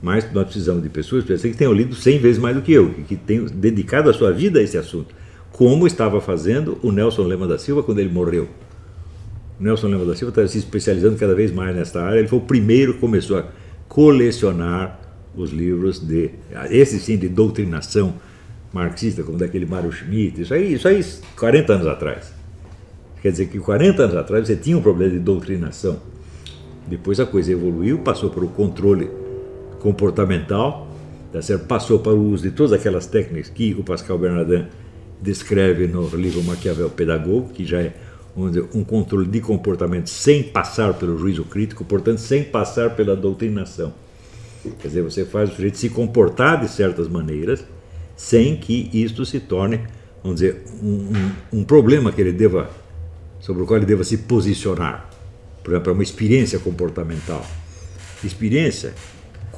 Mas 0.00 0.32
nós 0.32 0.44
precisamos 0.44 0.82
de 0.82 0.88
pessoas 0.88 1.24
que 1.24 1.54
tenham 1.54 1.72
lido 1.72 1.94
100 1.94 2.18
vezes 2.18 2.38
mais 2.40 2.54
do 2.54 2.62
que 2.62 2.72
eu, 2.72 2.90
que 3.06 3.16
tenham 3.16 3.46
dedicado 3.46 4.08
a 4.08 4.12
sua 4.12 4.32
vida 4.32 4.60
a 4.60 4.62
esse 4.62 4.78
assunto, 4.78 5.14
como 5.50 5.86
estava 5.86 6.20
fazendo 6.20 6.78
o 6.82 6.92
Nelson 6.92 7.24
Lema 7.24 7.48
da 7.48 7.58
Silva 7.58 7.82
quando 7.82 7.98
ele 7.98 8.10
morreu. 8.10 8.48
Nelson 9.58 9.88
Lema 9.88 10.04
da 10.04 10.14
Silva 10.14 10.30
está 10.30 10.46
se 10.46 10.58
especializando 10.58 11.16
cada 11.16 11.34
vez 11.34 11.50
mais 11.50 11.74
nesta 11.74 12.00
área. 12.00 12.20
Ele 12.20 12.28
foi 12.28 12.38
o 12.38 12.42
primeiro 12.42 12.94
que 12.94 13.00
começou 13.00 13.38
a 13.38 13.46
colecionar 13.88 15.00
os 15.34 15.50
livros 15.50 15.98
de, 15.98 16.30
esse 16.70 17.00
sim, 17.00 17.16
de 17.16 17.28
doutrinação 17.28 18.14
marxista, 18.72 19.24
como 19.24 19.36
daquele 19.36 19.66
Mário 19.66 19.90
Schmidt. 19.90 20.42
Isso 20.42 20.54
aí, 20.54 20.74
isso 20.74 20.86
aí 20.86 21.04
40 21.36 21.72
anos 21.72 21.86
atrás. 21.88 22.32
Quer 23.20 23.32
dizer 23.32 23.46
que 23.46 23.58
40 23.58 24.02
anos 24.02 24.16
atrás 24.16 24.46
você 24.46 24.54
tinha 24.54 24.78
um 24.78 24.82
problema 24.82 25.12
de 25.12 25.18
doutrinação. 25.18 25.98
Depois 26.86 27.18
a 27.18 27.26
coisa 27.26 27.50
evoluiu, 27.50 27.98
passou 27.98 28.30
para 28.30 28.44
o 28.44 28.48
controle 28.48 29.10
comportamental, 29.80 30.88
tá 31.32 31.40
certo? 31.42 31.66
passou 31.66 31.98
para 31.98 32.12
o 32.12 32.30
uso 32.30 32.44
de 32.44 32.50
todas 32.50 32.72
aquelas 32.72 33.06
técnicas 33.06 33.48
que 33.48 33.74
o 33.74 33.82
Pascal 33.82 34.18
Bernardin 34.18 34.66
descreve 35.20 35.86
no 35.86 36.06
livro 36.16 36.42
Maquiavel 36.42 36.90
Pedagogo, 36.90 37.50
que 37.52 37.64
já 37.64 37.80
é 37.80 37.94
um 38.72 38.84
controle 38.84 39.26
de 39.26 39.40
comportamento 39.40 40.08
sem 40.08 40.44
passar 40.44 40.94
pelo 40.94 41.18
juízo 41.18 41.44
crítico, 41.44 41.84
portanto, 41.84 42.18
sem 42.18 42.44
passar 42.44 42.94
pela 42.94 43.16
doutrinação. 43.16 43.92
Quer 44.80 44.88
dizer, 44.88 45.02
você 45.02 45.24
faz 45.24 45.50
o 45.50 45.54
sujeito 45.54 45.78
se 45.78 45.88
comportar 45.88 46.60
de 46.60 46.68
certas 46.68 47.08
maneiras 47.08 47.64
sem 48.16 48.56
que 48.56 48.90
isto 48.92 49.24
se 49.24 49.40
torne, 49.40 49.80
vamos 50.22 50.40
dizer, 50.40 50.62
um, 50.82 51.12
um, 51.52 51.60
um 51.60 51.64
problema 51.64 52.12
que 52.12 52.20
ele 52.20 52.32
deva, 52.32 52.70
sobre 53.40 53.62
o 53.62 53.66
qual 53.66 53.78
ele 53.78 53.86
deva 53.86 54.04
se 54.04 54.18
posicionar. 54.18 55.08
Por 55.62 55.72
exemplo, 55.72 55.92
uma 55.92 56.02
experiência 56.02 56.58
comportamental. 56.58 57.44
Experiência 58.24 58.94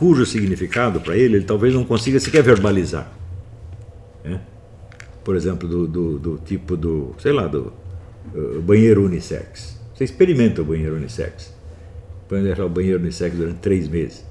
cujo 0.00 0.24
significado 0.24 0.98
para 0.98 1.14
ele 1.14 1.36
ele 1.36 1.44
talvez 1.44 1.74
não 1.74 1.84
consiga 1.84 2.18
sequer 2.18 2.42
verbalizar. 2.42 3.12
Né? 4.24 4.40
Por 5.22 5.36
exemplo, 5.36 5.68
do, 5.68 5.86
do, 5.86 6.18
do 6.18 6.38
tipo 6.38 6.74
do, 6.74 7.14
sei 7.18 7.32
lá, 7.32 7.46
do 7.46 7.70
uh, 8.34 8.62
banheiro 8.62 9.04
unissex. 9.04 9.78
Você 9.94 10.04
experimenta 10.04 10.62
o 10.62 10.64
banheiro 10.64 10.96
unissex. 10.96 11.54
Põe 12.26 12.42
deixar 12.42 12.64
o 12.64 12.70
banheiro 12.70 12.98
unissex 12.98 13.36
durante 13.36 13.58
três 13.58 13.86
meses. 13.88 14.24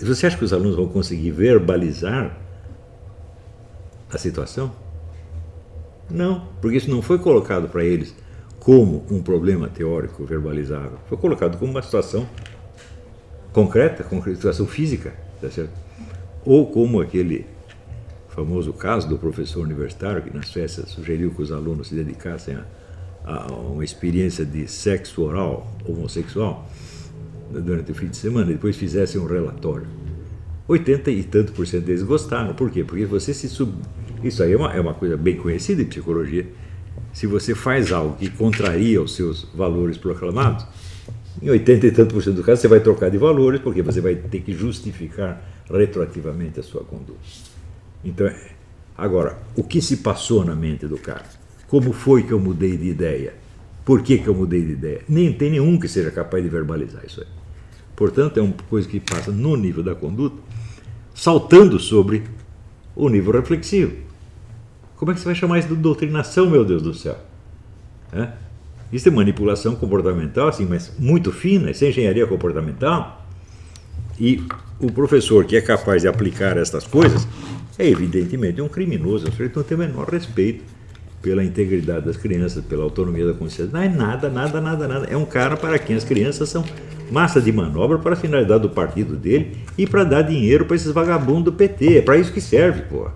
Você 0.00 0.26
acha 0.26 0.38
que 0.38 0.44
os 0.44 0.52
alunos 0.54 0.76
vão 0.76 0.88
conseguir 0.88 1.30
verbalizar 1.30 2.34
a 4.10 4.16
situação? 4.16 4.72
Não, 6.08 6.48
porque 6.62 6.78
isso 6.78 6.90
não 6.90 7.02
foi 7.02 7.18
colocado 7.18 7.68
para 7.68 7.84
eles 7.84 8.14
como 8.58 9.04
um 9.10 9.22
problema 9.22 9.68
teórico 9.68 10.24
verbalizável. 10.24 10.98
Foi 11.06 11.18
colocado 11.18 11.58
como 11.58 11.70
uma 11.70 11.82
situação 11.82 12.26
concreta, 13.56 14.04
com 14.04 14.22
situação 14.22 14.66
física, 14.66 15.14
tá 15.40 15.50
certo? 15.50 15.72
Ou 16.44 16.66
como 16.70 17.00
aquele 17.00 17.46
famoso 18.28 18.72
caso 18.72 19.08
do 19.08 19.18
professor 19.18 19.64
universitário 19.64 20.22
que 20.22 20.34
na 20.34 20.42
Suécia 20.42 20.84
sugeriu 20.86 21.30
que 21.30 21.42
os 21.42 21.50
alunos 21.50 21.88
se 21.88 21.94
dedicassem 21.94 22.54
a 22.54 22.64
a 23.26 23.52
uma 23.52 23.84
experiência 23.84 24.44
de 24.44 24.68
sexo 24.68 25.22
oral 25.22 25.66
homossexual 25.84 26.70
durante 27.50 27.90
o 27.90 27.94
fim 27.94 28.06
de 28.06 28.16
semana 28.16 28.50
e 28.50 28.54
depois 28.54 28.76
fizessem 28.76 29.20
um 29.20 29.26
relatório. 29.26 29.86
80 30.68 31.10
e 31.10 31.22
tanto 31.24 31.52
por 31.52 31.66
cento 31.66 31.84
deles 31.84 32.02
gostaram. 32.02 32.54
Por 32.54 32.70
quê? 32.70 32.84
Porque 32.84 33.04
você 33.04 33.34
se 33.34 33.48
sub... 33.48 33.72
Isso 34.22 34.42
aí 34.42 34.52
é 34.52 34.56
uma, 34.56 34.72
é 34.72 34.80
uma 34.80 34.94
coisa 34.94 35.16
bem 35.16 35.36
conhecida 35.36 35.82
em 35.82 35.84
psicologia. 35.84 36.46
Se 37.12 37.26
você 37.26 37.54
faz 37.54 37.92
algo 37.92 38.16
que 38.16 38.30
contraria 38.30 39.02
os 39.02 39.14
seus 39.14 39.44
valores 39.54 39.96
proclamados, 39.96 40.66
em 41.42 41.50
80 41.50 41.86
e 41.86 41.90
tanto 41.90 42.14
por 42.14 42.22
cento 42.22 42.36
do 42.36 42.42
caso 42.42 42.60
você 42.60 42.68
vai 42.68 42.80
trocar 42.80 43.10
de 43.10 43.18
valores 43.18 43.60
porque 43.60 43.82
você 43.82 44.00
vai 44.00 44.14
ter 44.14 44.40
que 44.40 44.52
justificar 44.52 45.42
retroativamente 45.70 46.60
a 46.60 46.62
sua 46.62 46.82
conduta. 46.82 47.20
Então, 48.04 48.30
agora, 48.96 49.38
o 49.56 49.62
que 49.62 49.82
se 49.82 49.98
passou 49.98 50.44
na 50.44 50.54
mente 50.54 50.86
do 50.86 50.96
cara? 50.96 51.24
Como 51.68 51.92
foi 51.92 52.22
que 52.22 52.32
eu 52.32 52.38
mudei 52.38 52.76
de 52.76 52.86
ideia? 52.86 53.34
Por 53.84 54.02
que, 54.02 54.18
que 54.18 54.28
eu 54.28 54.34
mudei 54.34 54.64
de 54.64 54.72
ideia? 54.72 55.02
Nem 55.08 55.32
tem 55.32 55.50
nenhum 55.50 55.78
que 55.78 55.88
seja 55.88 56.10
capaz 56.10 56.42
de 56.42 56.48
verbalizar 56.48 57.04
isso 57.04 57.20
aí. 57.20 57.26
Portanto, 57.94 58.38
é 58.38 58.42
uma 58.42 58.54
coisa 58.68 58.88
que 58.88 59.00
passa 59.00 59.32
no 59.32 59.56
nível 59.56 59.82
da 59.82 59.94
conduta, 59.94 60.36
saltando 61.14 61.78
sobre 61.78 62.24
o 62.94 63.08
nível 63.08 63.32
reflexivo. 63.32 63.96
Como 64.96 65.10
é 65.10 65.14
que 65.14 65.20
você 65.20 65.26
vai 65.26 65.34
chamar 65.34 65.58
isso 65.58 65.68
de 65.68 65.76
doutrinação, 65.76 66.48
meu 66.48 66.64
Deus 66.64 66.82
do 66.82 66.94
céu? 66.94 67.16
É? 68.12 68.32
Isso 68.92 69.08
é 69.08 69.10
manipulação 69.10 69.74
comportamental, 69.74 70.48
assim, 70.48 70.64
mas 70.64 70.92
muito 70.98 71.32
fina, 71.32 71.70
isso 71.70 71.84
é 71.84 71.88
engenharia 71.88 72.26
comportamental. 72.26 73.26
E 74.18 74.42
o 74.80 74.90
professor 74.90 75.44
que 75.44 75.56
é 75.56 75.60
capaz 75.60 76.02
de 76.02 76.08
aplicar 76.08 76.56
estas 76.56 76.86
coisas 76.86 77.26
é 77.78 77.88
evidentemente 77.88 78.60
um 78.60 78.68
criminoso, 78.68 79.30
que 79.30 79.50
não 79.54 79.62
tem 79.62 79.76
o 79.76 79.80
menor 79.80 80.08
respeito 80.08 80.64
pela 81.20 81.42
integridade 81.42 82.06
das 82.06 82.16
crianças, 82.16 82.64
pela 82.64 82.84
autonomia 82.84 83.26
da 83.26 83.34
consciência. 83.34 83.72
Não 83.72 83.82
é 83.82 83.88
nada, 83.88 84.28
nada, 84.30 84.60
nada, 84.60 84.86
nada. 84.86 85.06
É 85.06 85.16
um 85.16 85.24
cara 85.24 85.56
para 85.56 85.78
quem 85.78 85.96
as 85.96 86.04
crianças 86.04 86.48
são 86.48 86.64
massa 87.10 87.40
de 87.40 87.52
manobra 87.52 87.98
para 87.98 88.14
a 88.14 88.16
finalidade 88.16 88.62
do 88.62 88.70
partido 88.70 89.16
dele 89.16 89.56
e 89.76 89.86
para 89.86 90.04
dar 90.04 90.22
dinheiro 90.22 90.64
para 90.64 90.76
esses 90.76 90.92
vagabundos 90.92 91.44
do 91.44 91.52
PT. 91.52 91.98
É 91.98 92.02
para 92.02 92.16
isso 92.16 92.32
que 92.32 92.40
serve, 92.40 92.82
pô. 92.82 93.08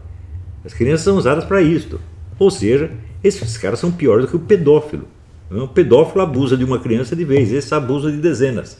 As 0.64 0.74
crianças 0.74 1.04
são 1.04 1.16
usadas 1.16 1.44
para 1.44 1.62
isso. 1.62 2.00
Ou 2.38 2.50
seja, 2.50 2.90
esses 3.22 3.56
caras 3.56 3.78
são 3.78 3.90
piores 3.90 4.26
do 4.26 4.30
que 4.30 4.36
o 4.36 4.40
pedófilo. 4.40 5.06
O 5.50 5.66
pedófilo 5.66 6.22
abusa 6.22 6.56
de 6.56 6.64
uma 6.64 6.78
criança 6.78 7.16
de 7.16 7.24
vez, 7.24 7.50
esse 7.50 7.74
abusa 7.74 8.10
de 8.10 8.18
dezenas. 8.18 8.78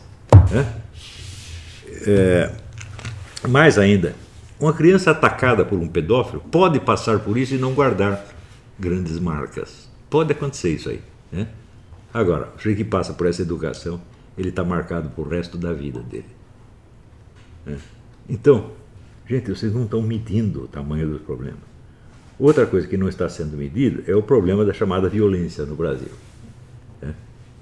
Né? 0.53 0.73
É, 2.07 2.53
mais 3.49 3.77
ainda, 3.77 4.15
uma 4.59 4.73
criança 4.73 5.11
atacada 5.11 5.65
por 5.65 5.79
um 5.79 5.89
pedófilo 5.89 6.41
pode 6.51 6.79
passar 6.79 7.19
por 7.19 7.37
isso 7.37 7.55
e 7.55 7.59
não 7.59 7.75
guardar 7.75 8.25
grandes 8.79 9.19
marcas. 9.19 9.89
Pode 10.09 10.33
acontecer 10.33 10.71
isso 10.71 10.91
aí. 10.91 11.01
Né? 11.33 11.49
Agora, 12.15 12.53
o 12.55 12.59
que 12.59 12.85
passa 12.85 13.13
por 13.15 13.27
essa 13.27 13.43
educação, 13.43 14.01
ele 14.39 14.51
está 14.51 14.63
marcado 14.63 15.11
para 15.11 15.25
o 15.25 15.29
resto 15.29 15.59
da 15.59 15.73
vida 15.73 16.01
dele. 16.01 16.27
Né? 17.67 17.79
Então, 18.29 18.71
gente, 19.29 19.51
vocês 19.51 19.73
não 19.73 19.85
estão 19.85 20.01
medindo 20.03 20.65
o 20.65 20.69
tamanho 20.69 21.09
dos 21.09 21.23
problemas. 21.23 21.71
Outra 22.39 22.65
coisa 22.65 22.87
que 22.87 22.97
não 22.97 23.09
está 23.09 23.29
sendo 23.29 23.57
medida 23.57 24.05
é 24.07 24.15
o 24.15 24.23
problema 24.23 24.65
da 24.65 24.73
chamada 24.73 25.09
violência 25.09 25.67
no 25.67 25.75
Brasil. 25.75 26.11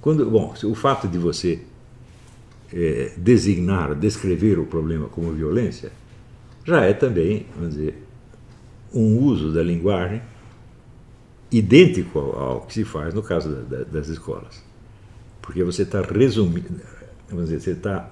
Quando, 0.00 0.28
bom, 0.30 0.54
o 0.64 0.74
fato 0.74 1.08
de 1.08 1.18
você 1.18 1.60
é, 2.72 3.12
designar, 3.16 3.94
descrever 3.94 4.58
o 4.58 4.66
problema 4.66 5.08
como 5.08 5.32
violência, 5.32 5.90
já 6.64 6.84
é 6.84 6.92
também, 6.92 7.46
vamos 7.56 7.74
dizer, 7.74 8.02
um 8.92 9.18
uso 9.18 9.52
da 9.52 9.62
linguagem 9.62 10.22
idêntico 11.50 12.18
ao, 12.18 12.62
que 12.62 12.74
se 12.74 12.84
faz 12.84 13.14
no 13.14 13.22
caso 13.22 13.48
da, 13.48 13.78
da, 13.78 13.84
das 13.84 14.08
escolas. 14.08 14.62
Porque 15.40 15.64
você 15.64 15.82
está 15.82 16.02
resumindo, 16.02 16.80
vamos 17.28 17.46
dizer, 17.46 17.60
você 17.60 17.70
está 17.70 18.10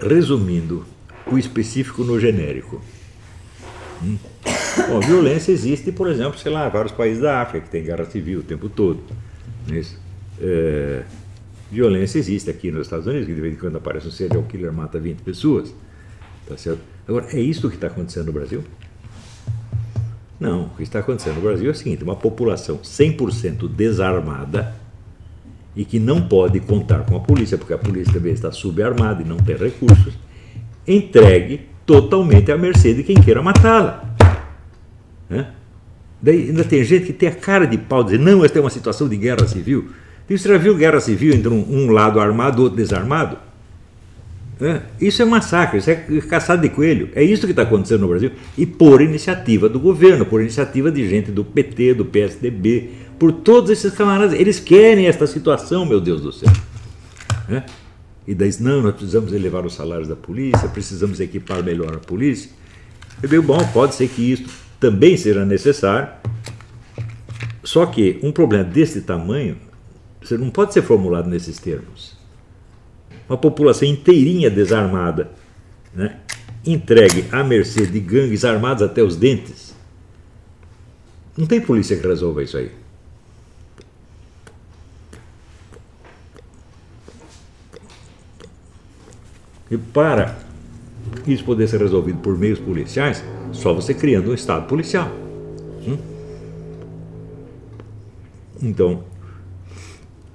resumindo 0.00 0.84
o 1.26 1.38
específico 1.38 2.02
no 2.02 2.18
genérico. 2.18 2.82
Hum? 4.02 4.18
Bom, 4.88 5.00
violência 5.00 5.52
existe, 5.52 5.92
por 5.92 6.08
exemplo, 6.08 6.38
sei 6.38 6.50
lá, 6.50 6.68
vários 6.68 6.92
países 6.92 7.22
da 7.22 7.40
África 7.40 7.66
que 7.66 7.70
tem 7.70 7.84
guerra 7.84 8.04
civil 8.06 8.40
o 8.40 8.42
tempo 8.42 8.68
todo. 8.68 9.00
Isso. 9.68 9.99
É, 10.40 11.02
violência 11.70 12.18
existe 12.18 12.50
aqui 12.50 12.70
nos 12.70 12.86
Estados 12.86 13.06
Unidos, 13.06 13.26
que 13.26 13.34
de 13.34 13.40
vez 13.40 13.54
em 13.54 13.56
quando 13.56 13.76
aparece 13.76 14.08
um 14.08 14.10
serial 14.10 14.42
killer 14.44 14.72
mata 14.72 14.98
20 14.98 15.18
pessoas. 15.20 15.74
Tá 16.48 16.56
certo? 16.56 16.80
Agora, 17.06 17.26
é 17.32 17.40
isso 17.40 17.68
que 17.68 17.76
está 17.76 17.86
acontecendo 17.86 18.26
no 18.26 18.32
Brasil? 18.32 18.64
Não, 20.38 20.64
o 20.64 20.70
que 20.70 20.82
está 20.82 21.00
acontecendo 21.00 21.36
no 21.36 21.42
Brasil 21.42 21.68
é 21.68 21.70
o 21.70 21.74
seguinte: 21.74 22.02
uma 22.02 22.16
população 22.16 22.78
100% 22.78 23.68
desarmada 23.68 24.74
e 25.76 25.84
que 25.84 26.00
não 26.00 26.20
pode 26.22 26.58
contar 26.60 27.04
com 27.04 27.16
a 27.16 27.20
polícia, 27.20 27.56
porque 27.56 27.72
a 27.72 27.78
polícia 27.78 28.12
também 28.12 28.32
está 28.32 28.50
subarmada 28.50 29.22
e 29.22 29.24
não 29.24 29.36
tem 29.36 29.56
recursos, 29.56 30.14
entregue 30.86 31.68
totalmente 31.86 32.50
à 32.50 32.56
mercê 32.56 32.94
de 32.94 33.02
quem 33.02 33.20
queira 33.20 33.42
matá-la. 33.42 34.16
Né? 35.28 35.52
Daí 36.20 36.48
ainda 36.48 36.64
tem 36.64 36.82
gente 36.84 37.06
que 37.06 37.12
tem 37.12 37.28
a 37.28 37.34
cara 37.34 37.66
de 37.66 37.78
pau 37.78 38.02
dizer, 38.02 38.18
não, 38.18 38.44
esta 38.44 38.58
é 38.58 38.60
uma 38.60 38.70
situação 38.70 39.08
de 39.08 39.16
guerra 39.16 39.46
civil. 39.46 39.90
E 40.30 40.38
você 40.38 40.48
já 40.48 40.56
viu 40.56 40.76
guerra 40.76 41.00
civil 41.00 41.34
entre 41.34 41.48
um, 41.48 41.66
um 41.68 41.90
lado 41.90 42.20
armado 42.20 42.62
e 42.62 42.62
outro 42.62 42.76
desarmado? 42.76 43.36
É, 44.60 44.82
isso 45.00 45.20
é 45.20 45.24
massacre, 45.24 45.78
isso 45.78 45.90
é 45.90 45.96
caçada 46.28 46.62
de 46.62 46.68
coelho. 46.68 47.08
É 47.16 47.24
isso 47.24 47.46
que 47.46 47.52
está 47.52 47.62
acontecendo 47.62 48.02
no 48.02 48.08
Brasil. 48.08 48.30
E 48.56 48.64
por 48.64 49.00
iniciativa 49.00 49.68
do 49.68 49.80
governo, 49.80 50.24
por 50.24 50.40
iniciativa 50.40 50.88
de 50.92 51.08
gente 51.08 51.32
do 51.32 51.44
PT, 51.44 51.94
do 51.94 52.04
PSDB, 52.04 52.90
por 53.18 53.32
todos 53.32 53.70
esses 53.70 53.92
camaradas. 53.92 54.38
Eles 54.38 54.60
querem 54.60 55.08
esta 55.08 55.26
situação, 55.26 55.84
meu 55.84 56.00
Deus 56.00 56.22
do 56.22 56.32
céu. 56.32 56.52
É? 57.48 57.64
E 58.24 58.32
daí, 58.32 58.50
não, 58.60 58.82
nós 58.82 58.94
precisamos 58.94 59.32
elevar 59.32 59.66
os 59.66 59.74
salários 59.74 60.06
da 60.06 60.14
polícia, 60.14 60.68
precisamos 60.68 61.18
equipar 61.18 61.60
melhor 61.64 61.94
a 61.94 61.98
polícia. 61.98 62.50
Eu 63.20 63.28
digo, 63.28 63.42
bom, 63.42 63.58
pode 63.72 63.96
ser 63.96 64.06
que 64.06 64.30
isso 64.30 64.44
também 64.78 65.16
seja 65.16 65.44
necessário. 65.44 66.08
Só 67.64 67.84
que 67.86 68.20
um 68.22 68.30
problema 68.30 68.62
desse 68.62 69.00
tamanho 69.00 69.56
você 70.22 70.36
não 70.36 70.50
pode 70.50 70.72
ser 70.72 70.82
formulado 70.82 71.28
nesses 71.28 71.58
termos. 71.58 72.16
Uma 73.28 73.38
população 73.38 73.88
inteirinha 73.88 74.50
desarmada, 74.50 75.30
né, 75.94 76.18
entregue 76.66 77.24
à 77.32 77.42
mercê 77.42 77.86
de 77.86 78.00
gangues 78.00 78.44
armados 78.44 78.82
até 78.82 79.02
os 79.02 79.16
dentes. 79.16 79.74
Não 81.36 81.46
tem 81.46 81.60
polícia 81.60 81.96
que 81.96 82.06
resolva 82.06 82.42
isso 82.42 82.56
aí. 82.56 82.70
E 89.70 89.78
para 89.78 90.36
isso 91.26 91.44
poder 91.44 91.68
ser 91.68 91.80
resolvido 91.80 92.18
por 92.18 92.36
meios 92.36 92.58
policiais, 92.58 93.22
só 93.52 93.72
você 93.72 93.94
criando 93.94 94.30
um 94.30 94.34
Estado 94.34 94.66
policial. 94.66 95.08
Hum? 95.86 95.96
Então, 98.60 99.04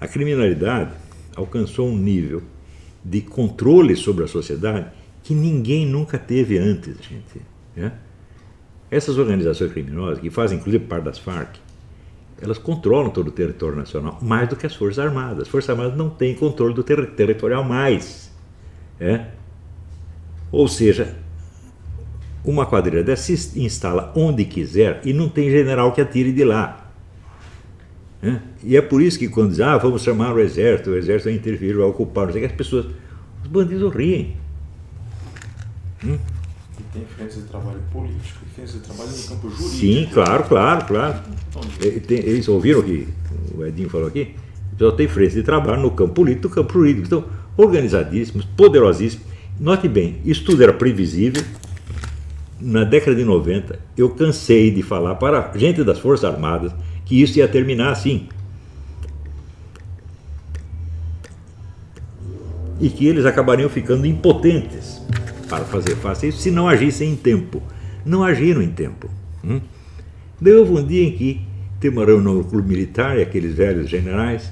a 0.06 0.08
criminalidade 0.08 0.92
alcançou 1.36 1.90
um 1.90 1.98
nível 1.98 2.42
de 3.04 3.22
controle 3.22 3.96
sobre 3.96 4.24
a 4.24 4.28
sociedade 4.28 4.88
que 5.24 5.34
ninguém 5.34 5.86
nunca 5.86 6.18
teve 6.18 6.58
antes, 6.58 6.96
gente. 6.98 7.42
Né? 7.76 7.92
Essas 8.90 9.18
organizações 9.18 9.72
criminosas, 9.72 10.20
que 10.20 10.30
fazem 10.30 10.60
inclusive 10.60 10.86
parte 10.86 11.06
das 11.06 11.18
Farc, 11.18 11.58
elas 12.42 12.58
controlam 12.58 13.10
todo 13.10 13.30
o 13.30 13.32
território 13.32 13.76
nacional, 13.76 14.20
mais 14.22 14.48
do 14.48 14.56
que 14.56 14.66
as 14.66 14.76
Forças 14.76 15.04
Armadas. 15.04 15.44
As 15.44 15.48
Forças 15.48 15.70
Armadas 15.70 15.98
não 15.98 16.10
têm 16.10 16.36
controle 16.36 16.74
do 16.74 16.84
ter 16.84 17.04
territorial 17.12 17.64
mais. 17.64 18.32
É? 19.00 19.28
Ou 20.52 20.68
seja, 20.68 21.16
uma 22.44 22.66
quadrilha 22.66 23.04
dessa 23.04 23.36
se 23.36 23.60
instala 23.60 24.14
onde 24.16 24.46
quiser 24.46 25.02
e 25.04 25.14
não 25.14 25.28
tem 25.28 25.50
general 25.50 25.92
que 25.92 26.02
atire 26.02 26.32
de 26.32 26.44
lá. 26.44 26.85
Né? 28.22 28.42
E 28.64 28.76
é 28.76 28.82
por 28.82 29.02
isso 29.02 29.20
que 29.20 29.28
quando 29.28 29.50
dizem, 29.50 29.66
ah, 29.66 29.78
vamos 29.78 30.02
chamar 30.02 30.34
o 30.34 30.40
exército, 30.40 30.92
o 30.92 30.96
exército 30.96 31.30
vai 31.30 31.38
intervir, 31.38 31.76
vai 31.76 31.86
ocupar, 31.86 32.26
não 32.26 32.34
sei 32.34 32.44
o 32.44 32.46
que, 32.46 32.52
as 32.52 32.58
pessoas, 32.58 32.86
os 33.44 33.48
bandidos 33.48 33.94
riem. 33.94 34.36
Hum? 36.04 36.18
E 36.80 36.84
tem 36.94 37.06
frentes 37.06 37.38
de 37.38 37.44
trabalho 37.44 37.80
político 37.92 38.40
e 38.46 38.54
frentes 38.54 38.74
de 38.74 38.80
trabalho 38.80 39.10
no 39.10 39.24
campo 39.24 39.50
jurídico. 39.50 39.78
Sim, 39.78 40.10
claro, 40.14 40.44
claro, 40.44 40.86
claro. 40.86 41.20
Eles 42.10 42.48
ouviram 42.48 42.80
o 42.80 42.84
que 42.84 43.08
o 43.56 43.66
Edinho 43.66 43.90
falou 43.90 44.08
aqui? 44.08 44.36
Só 44.78 44.92
tem 44.92 45.08
frentes 45.08 45.36
de 45.36 45.44
trabalho 45.44 45.82
no 45.82 45.92
campo 45.92 46.14
político 46.14 46.48
e 46.48 46.50
no 46.50 46.56
campo 46.56 46.74
jurídico. 46.74 47.08
Então, 47.08 47.26
organizadíssimos, 47.56 48.46
poderosíssimos. 48.58 49.26
Note 49.60 49.88
bem, 49.88 50.18
isso 50.26 50.44
tudo 50.44 50.62
era 50.64 50.74
previsível. 50.74 51.44
Na 52.60 52.84
década 52.84 53.16
de 53.16 53.24
90, 53.24 53.80
eu 53.98 54.10
cansei 54.10 54.72
de 54.72 54.82
falar 54.82 55.16
para 55.16 55.52
gente 55.56 55.84
das 55.84 56.00
Forças 56.00 56.26
Armadas 56.26 56.74
que 57.06 57.22
isso 57.22 57.38
ia 57.38 57.48
terminar 57.48 57.92
assim. 57.92 58.28
E 62.80 62.90
que 62.90 63.08
eles 63.08 63.26
acabariam 63.26 63.70
ficando 63.70 64.06
impotentes 64.06 65.02
para 65.48 65.64
fazer 65.64 65.96
face 65.96 66.28
isso 66.28 66.40
se 66.40 66.52
não 66.52 66.68
agissem 66.68 67.12
em 67.12 67.16
tempo. 67.16 67.62
Não 68.06 68.24
agiram 68.24 68.62
em 68.62 68.70
tempo. 68.70 69.10
Hum? 69.44 69.62
Daí 70.42 70.54
houve 70.54 70.72
um 70.72 70.86
dia 70.86 71.04
em 71.04 71.12
que 71.12 71.42
reunião 71.82 72.34
no 72.34 72.44
clube 72.44 72.68
militar 72.68 73.18
e 73.18 73.22
aqueles 73.22 73.54
velhos 73.54 73.88
generais, 73.88 74.52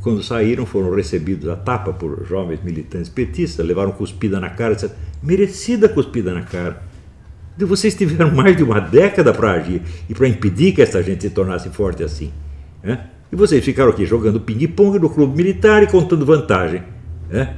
quando 0.00 0.22
saíram, 0.22 0.64
foram 0.64 0.94
recebidos 0.94 1.48
a 1.48 1.54
tapa 1.54 1.92
por 1.92 2.26
jovens 2.26 2.62
militantes 2.64 3.10
petistas, 3.10 3.64
levaram 3.64 3.92
cuspida 3.92 4.40
na 4.40 4.48
cara, 4.48 4.72
etc. 4.72 4.90
merecida 5.22 5.88
cuspida 5.88 6.32
na 6.32 6.42
cara 6.42 6.82
então, 7.56 7.68
vocês 7.68 7.94
tiveram 7.94 8.30
mais 8.34 8.56
de 8.56 8.62
uma 8.62 8.80
década 8.80 9.32
para 9.32 9.52
agir 9.52 9.82
e 10.08 10.14
para 10.14 10.28
impedir 10.28 10.72
que 10.72 10.82
essa 10.82 11.02
gente 11.02 11.22
se 11.22 11.30
tornasse 11.30 11.68
forte 11.70 12.02
assim. 12.02 12.32
Né? 12.82 13.06
E 13.30 13.36
vocês 13.36 13.64
ficaram 13.64 13.90
aqui 13.90 14.04
jogando 14.04 14.40
ping-pong 14.40 14.98
no 14.98 15.08
clube 15.08 15.36
militar 15.36 15.82
e 15.82 15.86
contando 15.86 16.24
vantagem. 16.24 16.82
Né? 17.30 17.56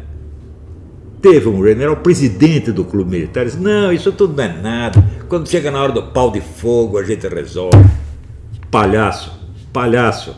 Teve 1.20 1.48
um 1.48 1.64
general 1.64 1.96
presidente 1.96 2.70
do 2.70 2.84
clube 2.84 3.10
militar 3.10 3.44
disse: 3.44 3.58
Não, 3.58 3.92
isso 3.92 4.12
tudo 4.12 4.36
não 4.36 4.44
é 4.44 4.60
nada. 4.60 5.02
Quando 5.28 5.48
chega 5.48 5.70
na 5.70 5.82
hora 5.82 5.92
do 5.92 6.02
pau 6.02 6.30
de 6.30 6.40
fogo, 6.40 6.98
a 6.98 7.02
gente 7.02 7.26
resolve. 7.26 7.78
Palhaço, 8.70 9.32
palhaço. 9.72 10.36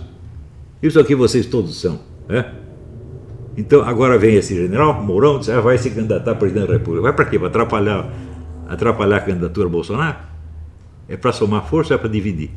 Isso 0.83 1.01
aqui 1.01 1.15
vocês 1.15 1.47
todos 1.47 1.81
são. 1.81 1.99
Né? 2.29 2.45
Então 3.57 3.83
agora 3.83 4.17
vem 4.17 4.37
esse 4.37 4.55
general, 4.55 5.03
Mourão, 5.03 5.39
diz, 5.39 5.49
ah, 5.49 5.61
vai 5.61 5.77
se 5.79 5.91
candidatar 5.91 6.33
a 6.33 6.35
presidente 6.35 6.67
da 6.67 6.75
República. 6.75 7.03
Vai 7.03 7.13
para 7.15 7.25
quê? 7.25 7.39
Para 7.39 7.49
atrapalhar 7.49 8.09
atrapalhar 8.69 9.17
a 9.17 9.21
candidatura 9.21 9.69
Bolsonaro? 9.69 10.17
É 11.09 11.17
para 11.17 11.33
somar 11.33 11.67
força 11.67 11.95
ou 11.95 11.99
é 11.99 12.01
para 12.01 12.11
dividir? 12.11 12.51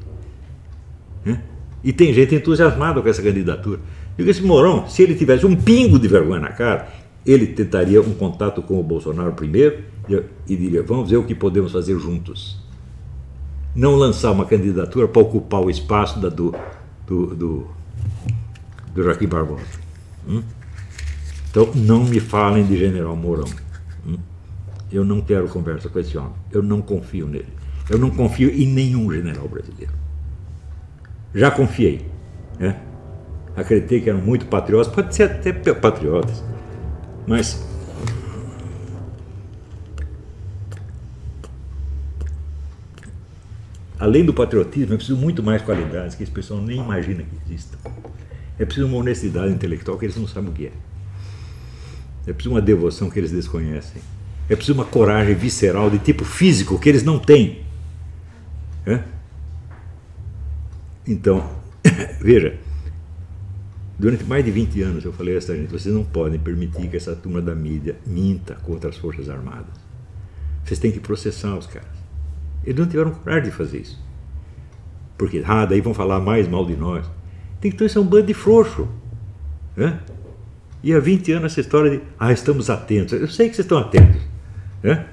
E 1.84 1.94
tem 1.94 2.14
gente 2.14 2.36
entusiasmada 2.36 3.02
com 3.02 3.08
essa 3.08 3.22
candidatura. 3.22 3.80
Digo, 4.18 4.30
esse 4.30 4.42
Mourão, 4.42 4.88
se 4.88 5.02
ele 5.02 5.16
tivesse 5.16 5.46
um 5.46 5.56
pingo 5.56 5.98
de 5.98 6.08
vergonha 6.08 6.42
na 6.42 6.50
cara, 6.50 6.90
ele 7.26 7.48
tentaria 7.48 8.02
um 8.02 8.14
contato 8.14 8.62
com 8.62 8.80
o 8.80 8.84
Bolsonaro 8.84 9.34
primeiro 9.34 9.84
e 10.48 10.56
diria: 10.56 10.84
vamos 10.84 11.10
ver 11.10 11.18
o 11.18 11.24
que 11.24 11.36
podemos 11.36 11.72
fazer 11.72 11.98
juntos. 11.98 12.60
Não 13.76 13.96
lançar 13.96 14.32
uma 14.32 14.46
candidatura 14.46 15.08
para 15.08 15.22
ocupar 15.22 15.62
o 15.62 15.70
espaço 15.70 16.20
da, 16.20 16.28
do, 16.28 16.54
do, 17.08 17.28
do, 17.28 17.68
do 18.94 19.04
Joaquim 19.04 19.28
Barbosa. 19.28 19.64
Hum? 20.28 20.42
Então, 21.50 21.70
não 21.76 22.04
me 22.04 22.20
falem 22.20 22.66
de 22.66 22.78
General 22.78 23.16
Mourão. 23.16 23.48
Eu 24.92 25.06
não 25.06 25.22
quero 25.22 25.48
conversa 25.48 25.88
com 25.90 26.00
esse 26.00 26.18
homem. 26.18 26.34
Eu 26.52 26.64
não 26.64 26.82
confio 26.82 27.28
nele. 27.28 27.54
Eu 27.90 27.98
não 27.98 28.10
confio 28.10 28.50
em 28.50 28.68
nenhum 28.68 29.12
general 29.12 29.48
brasileiro. 29.48 29.94
Já 31.34 31.52
confiei. 31.52 32.06
Né? 32.60 32.80
Acreditei 33.56 34.02
que 34.02 34.10
eram 34.10 34.22
muito 34.22 34.46
patriotas, 34.46 34.94
pode 34.94 35.14
ser 35.14 35.24
até 35.24 35.52
patriotas, 35.74 36.44
mas 37.28 37.68
além 44.00 44.24
do 44.24 44.34
patriotismo, 44.34 44.94
é 44.94 44.98
preciso 44.98 45.18
muito 45.18 45.44
mais 45.44 45.62
qualidades 45.62 46.16
que 46.16 46.24
esse 46.24 46.32
pessoal 46.32 46.62
nem 46.62 46.80
imagina 46.80 47.24
que 47.24 47.52
existam. 47.52 47.78
É 48.58 48.66
preciso 48.66 48.88
uma 48.88 48.98
honestidade 48.98 49.54
intelectual 49.54 49.98
que 49.98 50.06
eles 50.06 50.16
não 50.16 50.28
sabem 50.28 50.50
o 50.50 50.54
que 50.54 50.68
é. 50.68 50.72
É 52.28 52.34
preciso 52.34 52.56
uma 52.56 52.62
devoção 52.62 53.10
que 53.10 53.20
eles 53.20 53.32
desconhecem. 53.32 54.02
É 54.50 54.56
preciso 54.56 54.74
uma 54.78 54.86
coragem 54.86 55.36
visceral 55.36 55.90
de 55.90 56.00
tipo 56.00 56.26
físico 56.26 56.80
que 56.80 56.90
eles 56.90 57.04
não 57.04 57.20
têm. 57.20 57.64
É? 58.86 59.04
Então, 61.08 61.50
veja, 62.20 62.58
durante 63.98 64.24
mais 64.24 64.44
de 64.44 64.52
20 64.52 64.82
anos 64.82 65.06
eu 65.06 65.14
falei 65.14 65.36
a 65.36 65.38
essa 65.38 65.56
gente: 65.56 65.72
vocês 65.72 65.94
não 65.94 66.04
podem 66.04 66.40
permitir 66.40 66.88
que 66.88 66.98
essa 66.98 67.16
turma 67.16 67.42
da 67.42 67.54
mídia 67.54 67.96
minta 68.06 68.56
contra 68.56 68.90
as 68.90 68.98
Forças 68.98 69.30
Armadas. 69.30 69.80
Vocês 70.66 70.80
têm 70.80 70.92
que 70.92 71.00
processar 71.00 71.56
os 71.56 71.68
caras. 71.68 72.00
Eles 72.64 72.80
não 72.80 72.88
tiveram 72.88 73.12
coragem 73.12 73.50
de 73.50 73.56
fazer 73.56 73.80
isso. 73.80 74.00
Porque, 75.18 75.44
ah, 75.46 75.66
daí 75.66 75.82
vão 75.82 75.94
falar 75.94 76.20
mais 76.20 76.48
mal 76.48 76.66
de 76.66 76.76
nós. 76.76 77.06
Tem 77.60 77.74
isso 77.82 77.98
é 77.98 78.02
um 78.02 78.06
bando 78.06 78.28
de 78.28 78.34
frouxo. 78.34 78.88
E 80.82 80.94
há 80.94 81.00
20 81.00 81.32
anos 81.34 81.52
essa 81.52 81.62
história 81.62 81.92
de, 81.92 82.02
ah, 82.18 82.32
estamos 82.32 82.70
atentos. 82.70 83.14
Eu 83.14 83.28
sei 83.28 83.50
que 83.50 83.56
vocês 83.56 83.66
estão 83.66 83.78
atentos. 83.78 84.19
Né? 84.84 85.06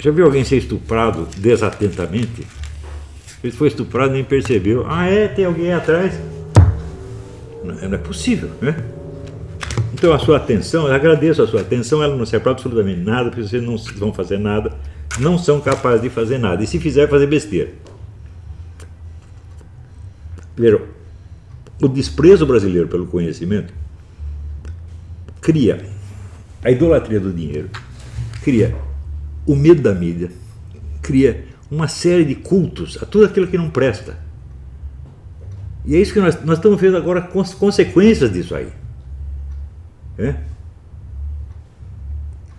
Já 0.00 0.10
viu 0.10 0.24
alguém 0.24 0.44
ser 0.44 0.56
estuprado 0.56 1.28
desatentamente? 1.36 2.46
Ele 3.42 3.52
foi 3.52 3.68
estuprado 3.68 4.10
e 4.10 4.14
nem 4.14 4.24
percebeu. 4.24 4.84
Ah, 4.88 5.06
é? 5.06 5.28
Tem 5.28 5.44
alguém 5.44 5.72
atrás? 5.72 6.18
Não, 7.64 7.74
não 7.74 7.94
é 7.94 7.98
possível, 7.98 8.50
né? 8.60 8.76
Então 9.92 10.12
a 10.12 10.18
sua 10.18 10.36
atenção, 10.36 10.86
eu 10.86 10.94
agradeço 10.94 11.42
a 11.42 11.46
sua 11.46 11.60
atenção, 11.60 12.02
ela 12.02 12.16
não 12.16 12.24
serve 12.24 12.44
para 12.44 12.52
absolutamente 12.52 13.00
nada, 13.00 13.30
porque 13.30 13.42
vocês 13.42 13.62
não 13.62 13.76
vão 13.96 14.12
fazer 14.12 14.38
nada, 14.38 14.72
não 15.18 15.36
são 15.36 15.60
capazes 15.60 16.02
de 16.02 16.10
fazer 16.10 16.38
nada. 16.38 16.62
E 16.62 16.66
se 16.66 16.78
fizer, 16.78 17.08
fazer 17.08 17.26
besteira. 17.26 17.70
Vejam, 20.56 20.82
o 21.82 21.88
desprezo 21.88 22.46
brasileiro 22.46 22.88
pelo 22.88 23.06
conhecimento 23.06 23.72
cria 25.40 25.84
a 26.62 26.70
idolatria 26.70 27.20
do 27.20 27.32
dinheiro, 27.32 27.70
cria 28.42 28.76
o 29.46 29.54
medo 29.54 29.82
da 29.82 29.94
mídia, 29.94 30.30
cria 31.02 31.46
uma 31.70 31.88
série 31.88 32.24
de 32.24 32.34
cultos 32.34 32.98
a 33.02 33.06
tudo 33.06 33.24
aquilo 33.26 33.46
que 33.46 33.58
não 33.58 33.70
presta. 33.70 34.18
E 35.84 35.94
é 35.96 36.00
isso 36.00 36.12
que 36.12 36.20
nós, 36.20 36.42
nós 36.44 36.58
estamos 36.58 36.80
vendo 36.80 36.96
agora 36.96 37.30
as 37.34 37.54
consequências 37.54 38.32
disso 38.32 38.54
aí. 38.54 38.68
É? 40.18 40.34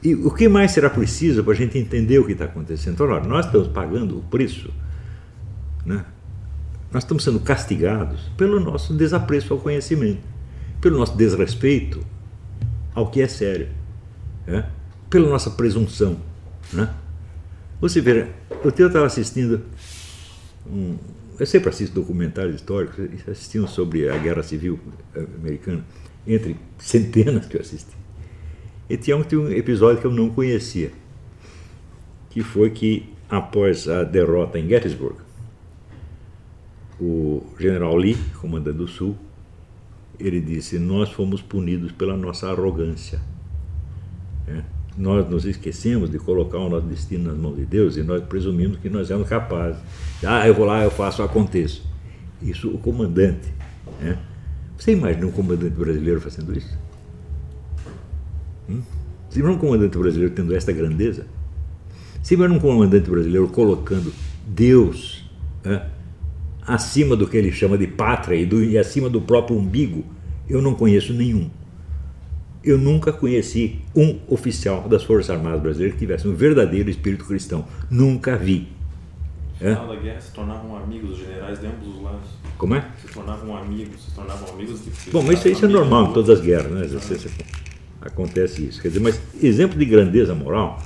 E 0.01 0.15
o 0.15 0.31
que 0.31 0.47
mais 0.47 0.71
será 0.71 0.89
preciso 0.89 1.43
para 1.43 1.53
a 1.53 1.55
gente 1.55 1.77
entender 1.77 2.17
o 2.19 2.25
que 2.25 2.31
está 2.31 2.45
acontecendo? 2.45 2.93
Então, 2.93 3.07
nós 3.23 3.45
estamos 3.45 3.67
pagando 3.67 4.17
o 4.17 4.21
preço, 4.21 4.71
né? 5.85 6.05
nós 6.91 7.03
estamos 7.03 7.23
sendo 7.23 7.39
castigados 7.39 8.31
pelo 8.38 8.59
nosso 8.59 8.93
desapreço 8.93 9.53
ao 9.53 9.59
conhecimento, 9.59 10.21
pelo 10.79 10.97
nosso 10.97 11.15
desrespeito 11.17 11.99
ao 12.95 13.12
que 13.12 13.21
é 13.21 13.27
sério, 13.27 13.67
né? 14.49 14.69
pela 15.09 15.29
nossa 15.29 15.51
presunção. 15.51 16.17
Né? 16.73 16.93
Você 17.79 18.01
vê, 18.01 18.27
eu 18.63 18.69
estava 18.69 19.05
assistindo, 19.05 19.62
um, 20.67 20.97
eu 21.39 21.45
sempre 21.45 21.69
assisto 21.69 21.95
documentários 21.95 22.55
históricos, 22.55 22.97
assistiam 23.27 23.67
sobre 23.67 24.09
a 24.09 24.17
Guerra 24.17 24.43
Civil 24.43 24.79
Americana, 25.15 25.83
entre 26.27 26.57
centenas 26.77 27.45
que 27.45 27.55
eu 27.55 27.62
assisti. 27.62 27.95
E 28.89 28.97
tinha 28.97 29.15
um, 29.15 29.23
tinha 29.23 29.39
um 29.39 29.49
episódio 29.51 30.01
que 30.01 30.07
eu 30.07 30.12
não 30.12 30.29
conhecia, 30.29 30.91
que 32.29 32.41
foi 32.41 32.71
que 32.71 33.13
após 33.29 33.88
a 33.88 34.03
derrota 34.03 34.57
em 34.59 34.67
Gettysburg, 34.67 35.15
o 36.99 37.45
general 37.57 37.95
Lee, 37.95 38.17
comandante 38.41 38.77
do 38.77 38.88
Sul, 38.88 39.15
ele 40.19 40.41
disse: 40.41 40.77
Nós 40.77 41.09
fomos 41.12 41.41
punidos 41.41 41.91
pela 41.93 42.17
nossa 42.17 42.49
arrogância. 42.49 43.21
É? 44.49 44.62
Nós 44.97 45.29
nos 45.29 45.45
esquecemos 45.45 46.09
de 46.09 46.17
colocar 46.17 46.57
o 46.57 46.69
nosso 46.69 46.88
destino 46.88 47.29
nas 47.29 47.38
mãos 47.38 47.55
de 47.55 47.65
Deus 47.65 47.95
e 47.95 48.03
nós 48.03 48.23
presumimos 48.23 48.77
que 48.79 48.89
nós 48.89 49.09
éramos 49.09 49.29
capazes. 49.29 49.79
Ah, 50.23 50.47
eu 50.47 50.53
vou 50.53 50.65
lá, 50.65 50.83
eu 50.83 50.91
faço, 50.91 51.21
aconteço. 51.23 51.88
Isso 52.41 52.69
o 52.69 52.77
comandante. 52.77 53.53
É? 54.01 54.17
Você 54.77 54.91
imagina 54.91 55.27
um 55.27 55.31
comandante 55.31 55.75
brasileiro 55.75 56.19
fazendo 56.19 56.57
isso? 56.57 56.77
Hum? 58.69 58.81
Você 59.29 59.39
imagina 59.39 59.57
um 59.57 59.62
comandante 59.62 59.97
brasileiro 59.97 60.33
tendo 60.33 60.55
esta 60.55 60.71
grandeza? 60.71 61.25
Você 62.21 62.33
imagina 62.33 62.57
um 62.57 62.62
comandante 62.62 63.09
brasileiro 63.09 63.47
colocando 63.47 64.12
Deus 64.45 65.23
é, 65.63 65.85
acima 66.65 67.15
do 67.15 67.27
que 67.27 67.38
ele 67.38 67.51
chama 67.51 67.77
de 67.77 67.88
pátria 67.88 68.35
e, 68.35 68.45
do, 68.45 68.63
e 68.63 68.77
acima 68.77 69.09
do 69.09 69.21
próprio 69.21 69.57
umbigo? 69.57 70.03
Eu 70.49 70.62
não 70.62 70.73
conheço 70.73 71.13
nenhum. 71.13 71.49
Eu 72.63 72.78
nunca 72.78 73.13
conheci 73.13 73.80
um 73.95 74.19
oficial 74.28 74.88
das 74.89 75.04
Forças 75.04 75.30
Armadas 75.30 75.62
brasileiras 75.62 75.93
que 75.93 76.00
tivesse 76.00 76.28
um 76.28 76.36
verdadeiro 76.36 76.89
espírito 76.89 77.26
cristão. 77.26 77.65
Nunca 77.89 78.36
vi. 78.38 78.67
No 79.62 79.67
final 79.67 79.88
da 79.88 79.95
guerra 79.95 80.22
se 80.22 80.32
tornavam 80.32 80.78
amigos 80.78 81.10
dos 81.10 81.19
generais 81.19 81.60
de 81.60 81.67
ambos 81.67 81.88
os 81.88 82.02
lados. 82.02 82.30
Como 82.58 82.76
é? 82.76 82.86
Se 83.02 83.13
tornavam 83.13 83.58
amigos, 83.58 84.04
se 84.06 84.12
tornavam 84.12 84.50
amigos 84.54 84.84
de 84.84 85.12
Bom, 85.12 85.22
mas 85.22 85.43
isso, 85.45 85.65
é 85.65 85.67
normal 85.67 86.10
em 86.10 86.13
todas 86.13 86.39
as 86.39 86.45
guerras, 86.45 86.72
né? 86.72 86.86
Acontece 88.02 88.65
isso. 88.65 88.82
Quer 88.82 88.89
dizer, 88.89 89.00
mas 89.02 89.19
exemplo 89.41 89.78
de 89.78 89.86
grandeza 89.86 90.34
moral 90.34 90.82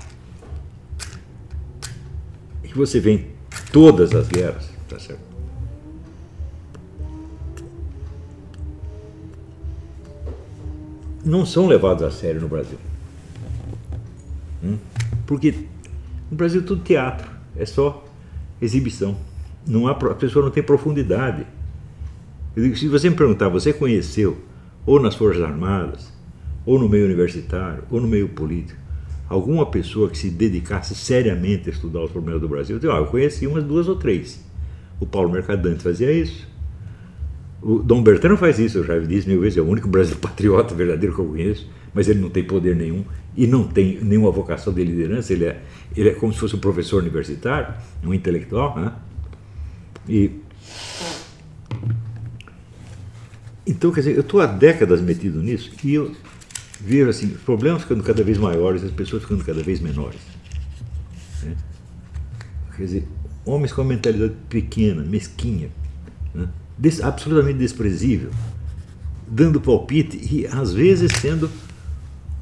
é 2.64 2.68
que 2.68 2.78
você 2.78 3.00
vê 3.00 3.12
em 3.12 3.28
todas 3.72 4.14
as 4.14 4.28
guerras, 4.28 4.70
tá 4.88 5.00
certo? 5.00 5.33
Não 11.26 11.46
são 11.46 11.68
levados 11.68 12.04
a 12.04 12.12
sério 12.12 12.42
no 12.42 12.48
Brasil. 12.48 12.78
Hum? 14.64 14.78
Porque 15.26 15.54
no 16.30 16.38
Brasil 16.38 16.62
é 16.62 16.64
tudo 16.64 16.84
teatro, 16.84 17.30
é 17.56 17.66
só 17.66 18.04
exibição. 18.62 19.16
Não 19.66 19.88
há, 19.88 19.92
a 19.92 20.16
pessoa 20.16 20.44
não 20.44 20.52
tem 20.52 20.62
profundidade. 20.62 21.46
Digo, 22.56 22.76
se 22.76 22.88
você 22.88 23.10
me 23.10 23.16
perguntar, 23.16 23.50
você 23.50 23.72
conheceu, 23.72 24.38
ou 24.86 25.00
nas 25.00 25.16
Forças 25.16 25.42
Armadas, 25.42 26.12
ou 26.66 26.78
no 26.78 26.90
meio 26.90 27.06
universitário, 27.06 27.84
ou 27.90 28.02
no 28.02 28.08
meio 28.08 28.30
político, 28.30 28.80
alguma 29.30 29.66
pessoa 29.66 30.10
que 30.10 30.18
se 30.18 30.30
dedicasse 30.30 30.94
seriamente 30.94 31.70
a 31.70 31.74
estudar 31.74 32.04
os 32.04 32.12
problemas 32.12 32.42
do 32.42 32.50
Brasil? 32.50 32.76
Eu, 32.76 32.80
digo, 32.80 32.94
ah, 32.94 32.98
eu 32.98 33.06
conheci 33.06 33.48
umas 33.48 33.64
duas 33.64 33.88
ou 33.88 33.96
três. 33.96 34.44
O 35.00 35.06
Paulo 35.06 35.32
Mercadante 35.32 35.84
fazia 35.84 36.12
isso. 36.12 36.48
O 37.63 37.80
Dom 37.80 38.04
Bertrand 38.04 38.36
faz 38.36 38.60
isso, 38.60 38.80
eu 38.80 38.84
já 38.84 38.99
disse 38.99 39.26
mil 39.26 39.39
vezes, 39.39 39.58
é 39.58 39.62
o 39.62 39.65
único 39.65 39.88
brasileiro 39.88 40.19
patriota 40.19 40.76
verdadeiro 40.76 41.15
que 41.15 41.21
eu 41.21 41.26
conheço, 41.26 41.69
mas 41.93 42.10
ele 42.10 42.19
não 42.19 42.30
tem 42.30 42.43
poder 42.43 42.76
nenhum 42.76 43.06
e 43.38 43.47
não 43.47 43.65
tem 43.65 44.04
nenhuma 44.04 44.30
vocação 44.32 44.73
de 44.73 44.84
liderança, 44.84 45.32
ele 45.32 45.45
é, 45.45 45.62
ele 45.95 46.10
é 46.10 46.13
como 46.13 46.34
se 46.34 46.39
fosse 46.39 46.58
um 46.58 46.60
professor 46.60 47.02
universitário, 47.02 47.73
um 48.04 48.13
intelectual. 48.13 48.78
Né? 48.78 48.91
E, 50.10 50.32
então, 53.65 53.93
quer 53.93 54.02
dizer, 54.02 54.15
eu 54.15 54.21
estou 54.21 54.41
há 54.41 54.45
décadas 54.45 54.99
metido 54.99 55.41
nisso 55.41 55.71
e 55.86 55.93
eu 55.93 56.13
vejo 56.82 57.10
assim, 57.10 57.28
os 57.28 57.41
problemas 57.43 57.84
ficando 57.84 58.04
cada 58.04 58.21
vez 58.26 58.38
maiores, 58.38 58.84
as 58.84 58.91
pessoas 58.91 59.23
ficando 59.23 59.41
cada 59.45 59.63
vez 59.63 59.80
menores. 59.80 60.19
Né? 61.43 61.56
Quer 62.76 62.84
dizer, 62.84 63.08
homens 63.45 63.71
com 63.71 63.82
uma 63.82 63.88
mentalidade 63.88 64.34
pequena, 64.49 65.02
mesquinha, 65.02 65.69
né? 66.36 66.49
Des, 66.78 67.02
absolutamente 67.02 67.60
desprezível, 67.60 68.32
dando 69.28 69.62
palpite 69.62 70.18
e 70.18 70.48
às 70.48 70.74
vezes 70.74 71.12
sendo 71.20 71.50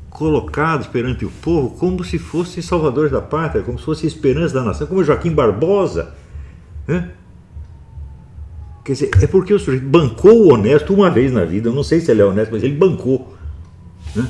colocados 0.10 0.88
perante 0.88 1.26
o 1.26 1.30
povo 1.30 1.72
como 1.78 2.04
se 2.04 2.20
fossem 2.20 2.62
salvadores 2.62 3.12
da 3.12 3.22
pátria, 3.22 3.63
como 3.63 3.80
se 3.80 3.86
fosse 3.86 4.06
esperança 4.06 4.54
da 4.54 4.63
nação, 4.63 4.86
como 4.88 5.04
Joaquim 5.04 5.32
Barbosa. 5.32 6.13
Né? 6.88 7.12
Quer 8.84 8.94
dizer, 8.94 9.12
é 9.22 9.28
porque 9.28 9.54
o 9.54 9.60
sujeito 9.60 9.86
bancou 9.86 10.48
o 10.48 10.54
honesto 10.54 10.94
uma 10.94 11.10
vez 11.10 11.32
na 11.32 11.46
vida, 11.46 11.70
eu 11.70 11.74
não 11.74 11.84
sei 11.84 12.00
se 12.02 12.12
ele 12.12 12.22
é 12.22 12.26
honesto, 12.26 12.52
mas 12.52 12.63
ele 12.63 12.76
bancou. 12.76 13.36
Né? 14.15 14.30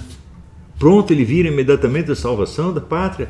Pronto, 0.77 1.11
ele 1.11 1.23
vira 1.23 1.47
imediatamente 1.47 2.11
a 2.11 2.15
salvação 2.15 2.73
da 2.73 2.81
pátria. 2.81 3.29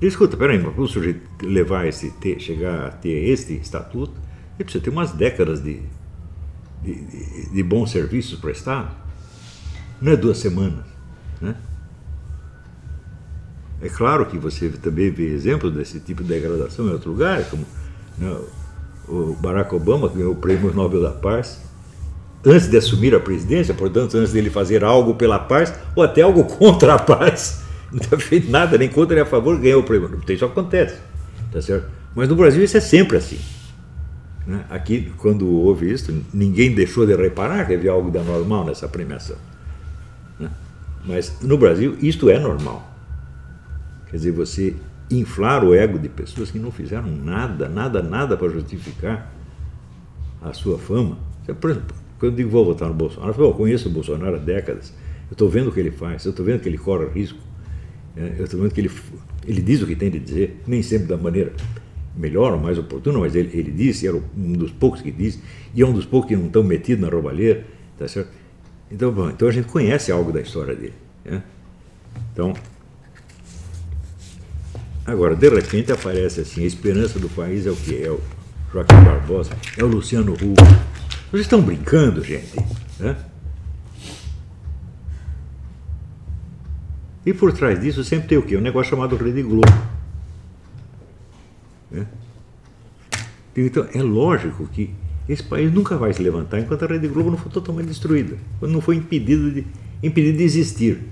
Escuta, 0.00 0.36
peraí, 0.36 0.58
para 0.58 0.80
o 0.80 0.88
sujeito 0.88 1.20
levar 1.42 1.86
esse, 1.86 2.10
ter, 2.10 2.40
chegar 2.40 2.86
a 2.86 2.90
ter 2.90 3.30
este 3.30 3.54
estatuto, 3.54 4.12
ele 4.58 4.64
precisa 4.64 4.82
ter 4.82 4.90
umas 4.90 5.12
décadas 5.12 5.62
de, 5.62 5.80
de, 6.82 6.94
de, 6.94 7.50
de 7.50 7.62
bons 7.62 7.90
serviços 7.90 8.38
prestados. 8.38 8.92
Não 10.00 10.12
é 10.12 10.16
duas 10.16 10.38
semanas. 10.38 10.84
Né? 11.40 11.54
É 13.80 13.88
claro 13.88 14.26
que 14.26 14.38
você 14.38 14.68
também 14.68 15.10
vê 15.10 15.32
exemplos 15.32 15.72
desse 15.74 16.00
tipo 16.00 16.22
de 16.22 16.28
degradação 16.28 16.86
em 16.86 16.90
outros 16.90 17.12
lugares, 17.12 17.48
como 17.48 17.66
né, 18.18 18.36
o 19.08 19.34
Barack 19.40 19.74
Obama 19.74 20.08
ganhou 20.08 20.32
o 20.32 20.36
prêmio 20.36 20.72
Nobel 20.72 21.02
da 21.02 21.10
Paz 21.10 21.60
antes 22.44 22.68
de 22.68 22.76
assumir 22.76 23.14
a 23.14 23.20
presidência, 23.20 23.72
portanto, 23.72 24.16
antes 24.16 24.32
dele 24.32 24.50
fazer 24.50 24.84
algo 24.84 25.14
pela 25.14 25.38
paz 25.38 25.72
ou 25.94 26.02
até 26.02 26.22
algo 26.22 26.44
contra 26.58 26.94
a 26.94 26.98
paz. 26.98 27.62
Não 27.92 28.18
feito 28.18 28.50
nada, 28.50 28.78
nem 28.78 28.88
contra 28.88 29.14
nem 29.14 29.22
a 29.22 29.26
favor, 29.26 29.58
ganhou 29.58 29.82
o 29.82 29.84
prêmio. 29.84 30.20
Isso 30.28 30.44
acontece, 30.44 30.96
tá 31.52 31.60
certo? 31.60 31.86
Mas 32.14 32.28
no 32.28 32.34
Brasil 32.34 32.64
isso 32.64 32.76
é 32.76 32.80
sempre 32.80 33.18
assim. 33.18 33.38
Né? 34.46 34.64
Aqui, 34.68 35.12
quando 35.18 35.48
houve 35.48 35.90
isso, 35.90 36.24
ninguém 36.32 36.74
deixou 36.74 37.06
de 37.06 37.14
reparar 37.14 37.66
que 37.66 37.74
havia 37.74 37.92
algo 37.92 38.10
de 38.10 38.18
anormal 38.18 38.64
nessa 38.64 38.88
premiação. 38.88 39.36
Né? 40.38 40.50
Mas 41.04 41.40
no 41.42 41.56
Brasil, 41.56 41.96
isto 42.00 42.28
é 42.28 42.38
normal. 42.38 42.90
Quer 44.10 44.16
dizer, 44.16 44.32
você 44.32 44.74
inflar 45.10 45.64
o 45.64 45.74
ego 45.74 45.98
de 45.98 46.08
pessoas 46.08 46.50
que 46.50 46.58
não 46.58 46.70
fizeram 46.70 47.06
nada, 47.06 47.68
nada, 47.68 48.02
nada 48.02 48.36
para 48.36 48.48
justificar 48.48 49.32
a 50.40 50.52
sua 50.52 50.78
fama. 50.78 51.18
Por 51.60 51.70
exemplo, 51.70 51.96
quando 52.18 52.32
eu 52.32 52.36
digo 52.36 52.50
vou 52.50 52.64
votar 52.64 52.88
no 52.88 52.94
Bolsonaro, 52.94 53.30
eu, 53.30 53.34
falo, 53.34 53.48
eu 53.48 53.54
conheço 53.54 53.88
o 53.88 53.92
Bolsonaro 53.92 54.36
há 54.36 54.38
décadas, 54.38 54.92
eu 55.30 55.32
estou 55.32 55.48
vendo 55.48 55.68
o 55.68 55.72
que 55.72 55.80
ele 55.80 55.90
faz, 55.90 56.24
eu 56.24 56.30
estou 56.30 56.44
vendo 56.44 56.60
que 56.60 56.68
ele 56.68 56.78
corre 56.78 57.06
risco, 57.06 57.38
né? 58.14 58.34
eu 58.38 58.44
estou 58.44 58.60
vendo 58.60 58.72
que 58.72 58.80
ele, 58.80 58.90
ele 59.46 59.60
diz 59.60 59.82
o 59.82 59.86
que 59.86 59.96
tem 59.96 60.10
de 60.10 60.18
dizer, 60.18 60.60
nem 60.66 60.82
sempre 60.82 61.06
da 61.06 61.16
maneira 61.16 61.52
melhor 62.16 62.52
ou 62.52 62.60
mais 62.60 62.78
oportuna, 62.78 63.18
mas 63.18 63.34
ele, 63.34 63.50
ele 63.56 63.70
disse, 63.70 64.06
era 64.06 64.16
um 64.16 64.52
dos 64.52 64.70
poucos 64.70 65.00
que 65.00 65.10
disse, 65.10 65.40
e 65.74 65.82
é 65.82 65.86
um 65.86 65.92
dos 65.92 66.04
poucos 66.04 66.28
que 66.28 66.36
não 66.36 66.46
estão 66.46 66.62
metidos 66.62 67.02
na 67.02 67.08
roubalheira, 67.08 67.64
tá 67.98 68.06
certo? 68.06 68.30
Então, 68.90 69.10
bom, 69.10 69.30
então 69.30 69.48
a 69.48 69.50
gente 69.50 69.68
conhece 69.68 70.12
algo 70.12 70.30
da 70.32 70.40
história 70.40 70.74
dele. 70.74 70.94
Né? 71.24 71.42
Então, 72.32 72.54
agora, 75.06 75.34
de 75.34 75.48
repente 75.48 75.90
aparece 75.90 76.40
assim, 76.40 76.62
a 76.62 76.66
esperança 76.66 77.18
do 77.18 77.28
país 77.30 77.66
é 77.66 77.70
o 77.70 77.76
que? 77.76 78.02
É 78.02 78.10
o 78.10 78.20
Joaquim 78.72 78.96
Barbosa, 78.96 79.52
é 79.76 79.82
o 79.82 79.86
Luciano 79.86 80.32
Huck. 80.34 80.62
Vocês 81.30 81.42
estão 81.42 81.62
brincando, 81.62 82.22
gente? 82.22 82.54
Né? 83.00 83.16
E 87.24 87.32
por 87.32 87.52
trás 87.52 87.80
disso 87.80 88.02
sempre 88.02 88.28
tem 88.28 88.38
o 88.38 88.42
quê? 88.42 88.56
Um 88.56 88.60
negócio 88.60 88.90
chamado 88.90 89.16
Rede 89.16 89.42
Globo. 89.42 89.72
Né? 91.92 92.06
Então, 93.56 93.86
é 93.94 94.02
lógico 94.02 94.66
que 94.66 94.90
esse 95.28 95.42
país 95.42 95.72
nunca 95.72 95.96
vai 95.96 96.12
se 96.12 96.22
levantar 96.22 96.58
enquanto 96.58 96.84
a 96.84 96.88
Rede 96.88 97.06
Globo 97.06 97.30
não 97.30 97.38
for 97.38 97.50
totalmente 97.50 97.86
destruída, 97.86 98.36
quando 98.58 98.72
não 98.72 98.80
for 98.80 98.94
impedido 98.94 99.50
de, 99.50 99.66
impedido 100.02 100.38
de 100.38 100.44
existir. 100.44 101.02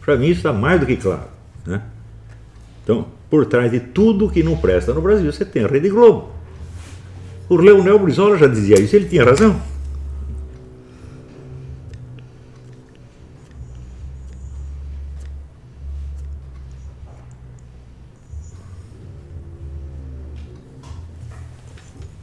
Para 0.00 0.16
mim 0.16 0.26
isso 0.26 0.38
está 0.38 0.52
mais 0.52 0.80
do 0.80 0.86
que 0.86 0.96
claro. 0.96 1.28
Né? 1.66 1.82
Então, 2.82 3.08
por 3.28 3.46
trás 3.46 3.70
de 3.70 3.80
tudo 3.80 4.30
que 4.30 4.42
não 4.42 4.56
presta 4.56 4.94
no 4.94 5.02
Brasil, 5.02 5.30
você 5.30 5.44
tem 5.44 5.64
a 5.64 5.68
Rede 5.68 5.90
Globo. 5.90 6.30
O 7.48 7.56
Leonel 7.56 7.98
Brizola 7.98 8.38
já 8.38 8.46
dizia 8.46 8.80
isso, 8.80 8.96
ele 8.96 9.08
tinha 9.08 9.24
razão. 9.24 9.60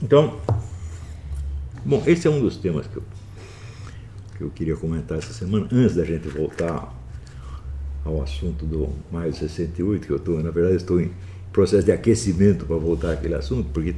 Então, 0.09 0.39
bom, 1.85 2.01
esse 2.07 2.27
é 2.27 2.31
um 2.31 2.41
dos 2.41 2.57
temas 2.57 2.87
que 2.87 2.97
eu, 2.97 3.03
que 4.35 4.43
eu 4.43 4.49
queria 4.49 4.75
comentar 4.75 5.19
essa 5.19 5.31
semana, 5.31 5.67
antes 5.71 5.95
da 5.95 6.03
gente 6.03 6.27
voltar 6.27 6.91
ao 8.03 8.19
assunto 8.19 8.65
do 8.65 8.89
maio 9.11 9.31
68, 9.31 10.07
que 10.07 10.11
eu 10.11 10.17
estou, 10.17 10.41
na 10.41 10.49
verdade, 10.49 10.77
estou 10.77 10.99
em 10.99 11.11
processo 11.53 11.85
de 11.85 11.91
aquecimento 11.91 12.65
para 12.65 12.75
voltar 12.77 13.11
àquele 13.11 13.35
assunto, 13.35 13.69
porque 13.71 13.93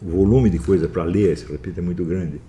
o 0.00 0.12
volume 0.12 0.48
de 0.48 0.58
coisa 0.58 0.88
para 0.88 1.04
ler, 1.04 1.36
se 1.36 1.44
repito, 1.44 1.78
é 1.78 1.82
muito 1.82 2.06
grande. 2.06 2.40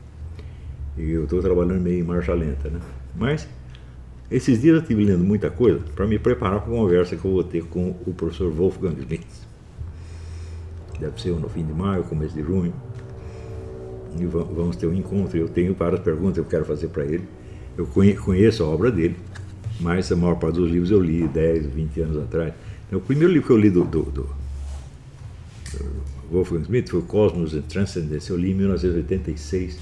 E 0.97 1.11
eu 1.11 1.25
estou 1.25 1.41
trabalhando 1.41 1.81
meio 1.81 1.99
em 1.99 2.03
marcha 2.03 2.33
lenta, 2.33 2.69
né? 2.69 2.79
Mas, 3.13 3.45
esses 4.31 4.61
dias 4.61 4.73
eu 4.73 4.81
estive 4.81 5.03
lendo 5.03 5.21
muita 5.25 5.51
coisa 5.51 5.81
para 5.93 6.07
me 6.07 6.17
preparar 6.17 6.61
para 6.61 6.71
a 6.71 6.77
conversa 6.77 7.17
que 7.17 7.25
eu 7.25 7.31
vou 7.33 7.43
ter 7.43 7.65
com 7.65 7.89
o 8.07 8.13
professor 8.13 8.49
Wolfgang 8.49 8.95
Schmitz 9.03 9.54
deve 10.99 11.21
ser 11.21 11.31
no 11.31 11.49
fim 11.49 11.65
de 11.65 11.73
maio, 11.73 12.03
começo 12.03 12.33
de 12.33 12.41
junho. 12.41 12.73
E 14.19 14.25
vamos 14.25 14.75
ter 14.75 14.87
um 14.87 14.93
encontro. 14.93 15.37
Eu 15.37 15.49
tenho 15.49 15.73
várias 15.73 16.01
perguntas 16.01 16.35
que 16.35 16.39
eu 16.39 16.45
quero 16.45 16.65
fazer 16.65 16.87
para 16.87 17.03
ele. 17.03 17.27
Eu 17.77 17.85
conheço 17.85 18.63
a 18.63 18.67
obra 18.67 18.89
dele, 18.89 19.17
mas 19.79 20.09
a 20.11 20.15
maior 20.15 20.35
parte 20.35 20.55
dos 20.55 20.71
livros 20.71 20.91
eu 20.91 21.01
li 21.01 21.27
10, 21.27 21.65
20 21.67 22.01
anos 22.01 22.17
atrás. 22.17 22.53
Então, 22.87 22.99
o 22.99 23.01
primeiro 23.01 23.33
livro 23.33 23.47
que 23.47 23.53
eu 23.53 23.57
li 23.57 23.69
do, 23.69 23.83
do, 23.83 24.03
do, 24.03 24.29
Wolfgang 26.31 26.63
Schmidt 26.63 26.89
foi 26.89 27.01
Cosmos 27.01 27.53
and 27.53 27.63
Transcendence. 27.63 28.29
Eu 28.29 28.37
li 28.37 28.51
em 28.51 28.55
1986, 28.55 29.77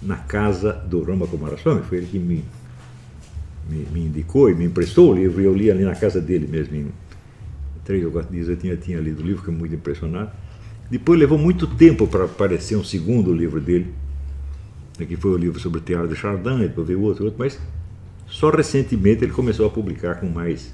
na 0.00 0.16
casa 0.16 0.72
do 0.72 1.02
Rama 1.02 1.26
Kumaraswamy. 1.26 1.82
Foi 1.82 1.98
ele 1.98 2.06
que 2.06 2.18
me, 2.18 2.44
me, 3.68 3.86
me 3.92 4.06
indicou 4.06 4.48
e 4.48 4.54
me 4.54 4.66
emprestou 4.66 5.10
o 5.10 5.14
livro, 5.14 5.40
e 5.40 5.44
eu 5.44 5.54
li 5.54 5.70
ali 5.70 5.84
na 5.84 5.94
casa 5.94 6.20
dele 6.20 6.46
mesmo, 6.46 6.76
em 6.76 6.92
três 7.90 8.04
ou 8.04 8.12
quatro 8.12 8.32
dias 8.32 8.48
eu 8.48 8.56
tinha, 8.56 8.76
tinha 8.76 9.00
lido 9.00 9.20
o 9.20 9.26
livro, 9.26 9.40
fiquei 9.40 9.52
muito 9.52 9.74
impressionado. 9.74 10.30
Depois 10.88 11.18
levou 11.18 11.36
muito 11.36 11.66
tempo 11.66 12.06
para 12.06 12.24
aparecer 12.24 12.76
um 12.76 12.84
segundo 12.84 13.34
livro 13.34 13.60
dele, 13.60 13.92
que 14.96 15.16
foi 15.16 15.32
o 15.32 15.36
livro 15.36 15.58
sobre 15.58 15.80
o 15.80 15.82
Teatro 15.82 16.06
de 16.06 16.14
Chardin, 16.14 16.58
depois 16.58 16.86
veio 16.86 17.00
outro, 17.02 17.24
outro, 17.24 17.38
mas 17.40 17.58
só 18.28 18.48
recentemente 18.48 19.24
ele 19.24 19.32
começou 19.32 19.66
a 19.66 19.70
publicar 19.70 20.20
com 20.20 20.28
mais, 20.28 20.72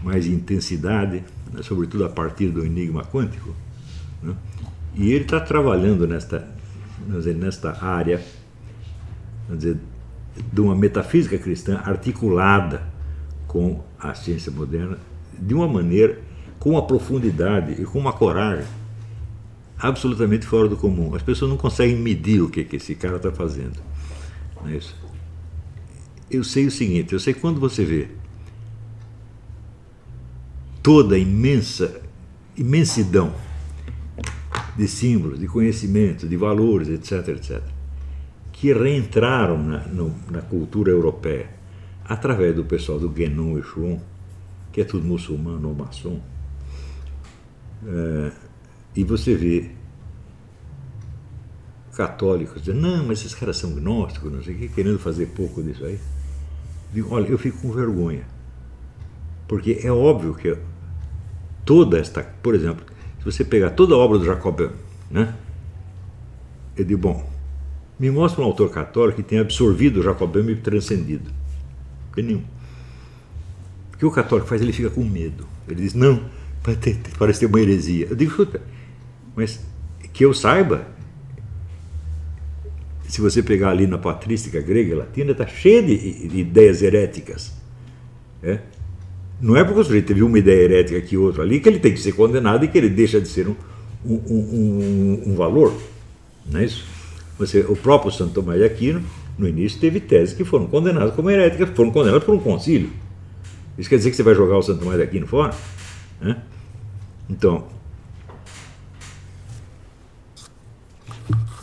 mais 0.00 0.28
intensidade, 0.28 1.24
né, 1.52 1.60
sobretudo 1.62 2.04
a 2.04 2.08
partir 2.08 2.50
do 2.50 2.64
Enigma 2.64 3.02
Quântico. 3.02 3.52
Né? 4.22 4.32
E 4.94 5.10
ele 5.10 5.24
está 5.24 5.40
trabalhando 5.40 6.06
nesta, 6.06 6.48
dizer, 7.08 7.34
nesta 7.34 7.84
área 7.84 8.22
dizer, 9.50 9.76
de 10.52 10.60
uma 10.60 10.76
metafísica 10.76 11.36
cristã 11.36 11.80
articulada 11.84 12.82
com 13.48 13.82
a 13.98 14.14
ciência 14.14 14.52
moderna 14.52 14.98
de 15.36 15.54
uma 15.54 15.66
maneira 15.66 16.27
com 16.58 16.70
uma 16.70 16.86
profundidade 16.86 17.80
e 17.80 17.84
com 17.84 17.98
uma 17.98 18.12
coragem 18.12 18.66
absolutamente 19.78 20.46
fora 20.46 20.68
do 20.68 20.76
comum. 20.76 21.14
As 21.14 21.22
pessoas 21.22 21.50
não 21.50 21.56
conseguem 21.56 21.96
medir 21.96 22.42
o 22.42 22.48
que, 22.48 22.64
que 22.64 22.76
esse 22.76 22.94
cara 22.94 23.16
está 23.16 23.30
fazendo. 23.30 23.80
Não 24.60 24.68
é 24.68 24.76
isso? 24.76 24.96
Eu 26.30 26.42
sei 26.42 26.66
o 26.66 26.70
seguinte: 26.70 27.12
eu 27.12 27.20
sei 27.20 27.34
quando 27.34 27.60
você 27.60 27.84
vê 27.84 28.08
toda 30.82 31.14
a 31.14 31.18
imensa 31.18 32.02
imensidão 32.56 33.32
de 34.76 34.88
símbolos, 34.88 35.38
de 35.38 35.46
conhecimento, 35.46 36.26
de 36.26 36.36
valores, 36.36 36.88
etc., 36.88 37.28
etc., 37.28 37.62
que 38.52 38.72
reentraram 38.72 39.62
na, 39.62 39.78
no, 39.86 40.14
na 40.30 40.42
cultura 40.42 40.90
europeia 40.90 41.50
através 42.04 42.54
do 42.56 42.64
pessoal 42.64 42.98
do 42.98 43.08
Guénon 43.08 43.58
e 43.58 43.62
Schuon, 43.62 44.00
que 44.72 44.80
é 44.80 44.84
tudo 44.84 45.06
muçulmano 45.06 45.68
ou 45.68 45.74
maçom, 45.74 46.20
é, 47.86 48.32
e 48.96 49.04
você 49.04 49.34
vê 49.34 49.70
católicos 51.94 52.62
dizendo, 52.62 52.80
não, 52.80 53.06
mas 53.06 53.20
esses 53.20 53.34
caras 53.34 53.56
são 53.56 53.72
gnósticos, 53.72 54.32
não 54.32 54.42
sei 54.42 54.54
o 54.54 54.58
que, 54.58 54.68
querendo 54.68 54.98
fazer 54.98 55.26
pouco 55.26 55.62
disso 55.62 55.84
aí. 55.84 55.98
Digo, 56.92 57.14
olha, 57.14 57.28
eu 57.28 57.38
fico 57.38 57.58
com 57.58 57.72
vergonha. 57.72 58.24
Porque 59.46 59.80
é 59.82 59.90
óbvio 59.90 60.34
que 60.34 60.56
toda 61.64 61.98
esta, 61.98 62.22
por 62.22 62.54
exemplo, 62.54 62.84
se 63.18 63.24
você 63.24 63.44
pegar 63.44 63.70
toda 63.70 63.94
a 63.94 63.98
obra 63.98 64.18
do 64.18 64.24
Jacob, 64.24 64.70
né? 65.10 65.34
Eu 66.76 66.84
digo, 66.84 67.00
bom, 67.00 67.28
me 67.98 68.10
mostra 68.10 68.42
um 68.42 68.44
autor 68.44 68.70
católico 68.70 69.16
que 69.16 69.28
tenha 69.28 69.40
absorvido 69.40 69.98
o 70.00 70.02
Jacobin 70.02 70.48
e 70.50 70.56
transcendido. 70.56 71.30
Porque 72.06 72.22
nenhum. 72.22 72.44
Que 73.98 74.06
o 74.06 74.10
católico 74.12 74.48
faz? 74.48 74.62
Ele 74.62 74.72
fica 74.72 74.88
com 74.88 75.02
medo. 75.02 75.44
Ele 75.66 75.82
diz, 75.82 75.94
não, 75.94 76.22
parece 76.62 77.40
ter 77.40 77.46
uma 77.46 77.60
heresia. 77.60 78.06
Eu 78.10 78.16
digo, 78.16 78.30
escuta, 78.30 78.60
mas 79.34 79.60
que 80.12 80.24
eu 80.24 80.34
saiba, 80.34 80.86
se 83.06 83.20
você 83.20 83.42
pegar 83.42 83.70
ali 83.70 83.86
na 83.86 83.98
patrística 83.98 84.60
grega 84.60 84.92
e 84.92 84.94
latina, 84.94 85.32
está 85.32 85.46
cheia 85.46 85.82
de, 85.82 86.28
de, 86.28 86.38
ideias 86.38 86.82
heréticas. 86.82 87.52
É? 88.42 88.58
Não 89.40 89.56
é 89.56 89.64
porque 89.64 89.80
o 89.80 89.84
sujeito 89.84 90.06
teve 90.06 90.22
uma 90.22 90.38
ideia 90.38 90.64
herética 90.64 90.98
aqui 90.98 91.16
outra 91.16 91.42
ali 91.42 91.60
que 91.60 91.68
ele 91.68 91.78
tem 91.78 91.92
que 91.92 92.00
ser 92.00 92.12
condenado 92.12 92.64
e 92.64 92.68
que 92.68 92.76
ele 92.76 92.90
deixa 92.90 93.20
de 93.20 93.28
ser 93.28 93.48
um, 93.48 93.54
um, 94.04 94.14
um, 94.16 95.22
um 95.26 95.34
valor. 95.36 95.72
Não 96.50 96.60
é 96.60 96.64
isso? 96.64 96.84
Você, 97.38 97.60
o 97.60 97.76
próprio 97.76 98.10
Santo 98.10 98.34
Tomás 98.34 98.58
de 98.58 98.66
Aquino, 98.66 99.02
no 99.38 99.46
início, 99.48 99.78
teve 99.80 100.00
teses 100.00 100.34
que 100.34 100.44
foram 100.44 100.66
condenadas 100.66 101.14
como 101.14 101.30
heréticas, 101.30 101.70
foram 101.70 101.92
condenadas 101.92 102.24
por 102.24 102.34
um 102.34 102.40
concílio. 102.40 102.90
Isso 103.78 103.88
quer 103.88 103.96
dizer 103.96 104.10
que 104.10 104.16
você 104.16 104.24
vai 104.24 104.34
jogar 104.34 104.58
o 104.58 104.62
Santo 104.62 104.80
Tomás 104.80 104.98
de 104.98 105.04
Aquino 105.04 105.26
fora? 105.26 105.54
Né? 106.20 106.36
Então, 107.28 107.68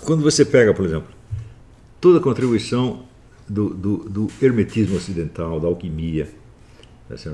quando 0.01 0.21
você 0.21 0.45
pega, 0.45 0.73
por 0.73 0.85
exemplo, 0.85 1.07
toda 1.99 2.19
a 2.19 2.21
contribuição 2.21 3.05
do, 3.49 3.73
do, 3.73 3.97
do 4.09 4.31
hermetismo 4.41 4.95
ocidental, 4.95 5.59
da 5.59 5.67
alquimia, 5.67 6.29
tá 7.09 7.33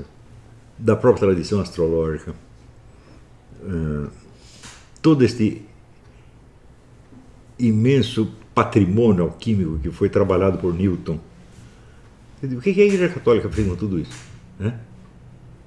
da 0.78 0.96
própria 0.96 1.26
tradição 1.26 1.60
astrológica, 1.60 2.34
todo 5.00 5.22
este 5.24 5.62
imenso 7.58 8.32
patrimônio 8.54 9.24
alquímico 9.24 9.78
que 9.78 9.90
foi 9.90 10.08
trabalhado 10.08 10.58
por 10.58 10.74
Newton. 10.74 11.18
O 12.42 12.60
que 12.60 12.70
a 12.70 12.84
Igreja 12.84 13.08
Católica 13.08 13.48
fez 13.48 13.68
com 13.68 13.76
tudo 13.76 14.00
isso? 14.00 14.18
Né? 14.58 14.78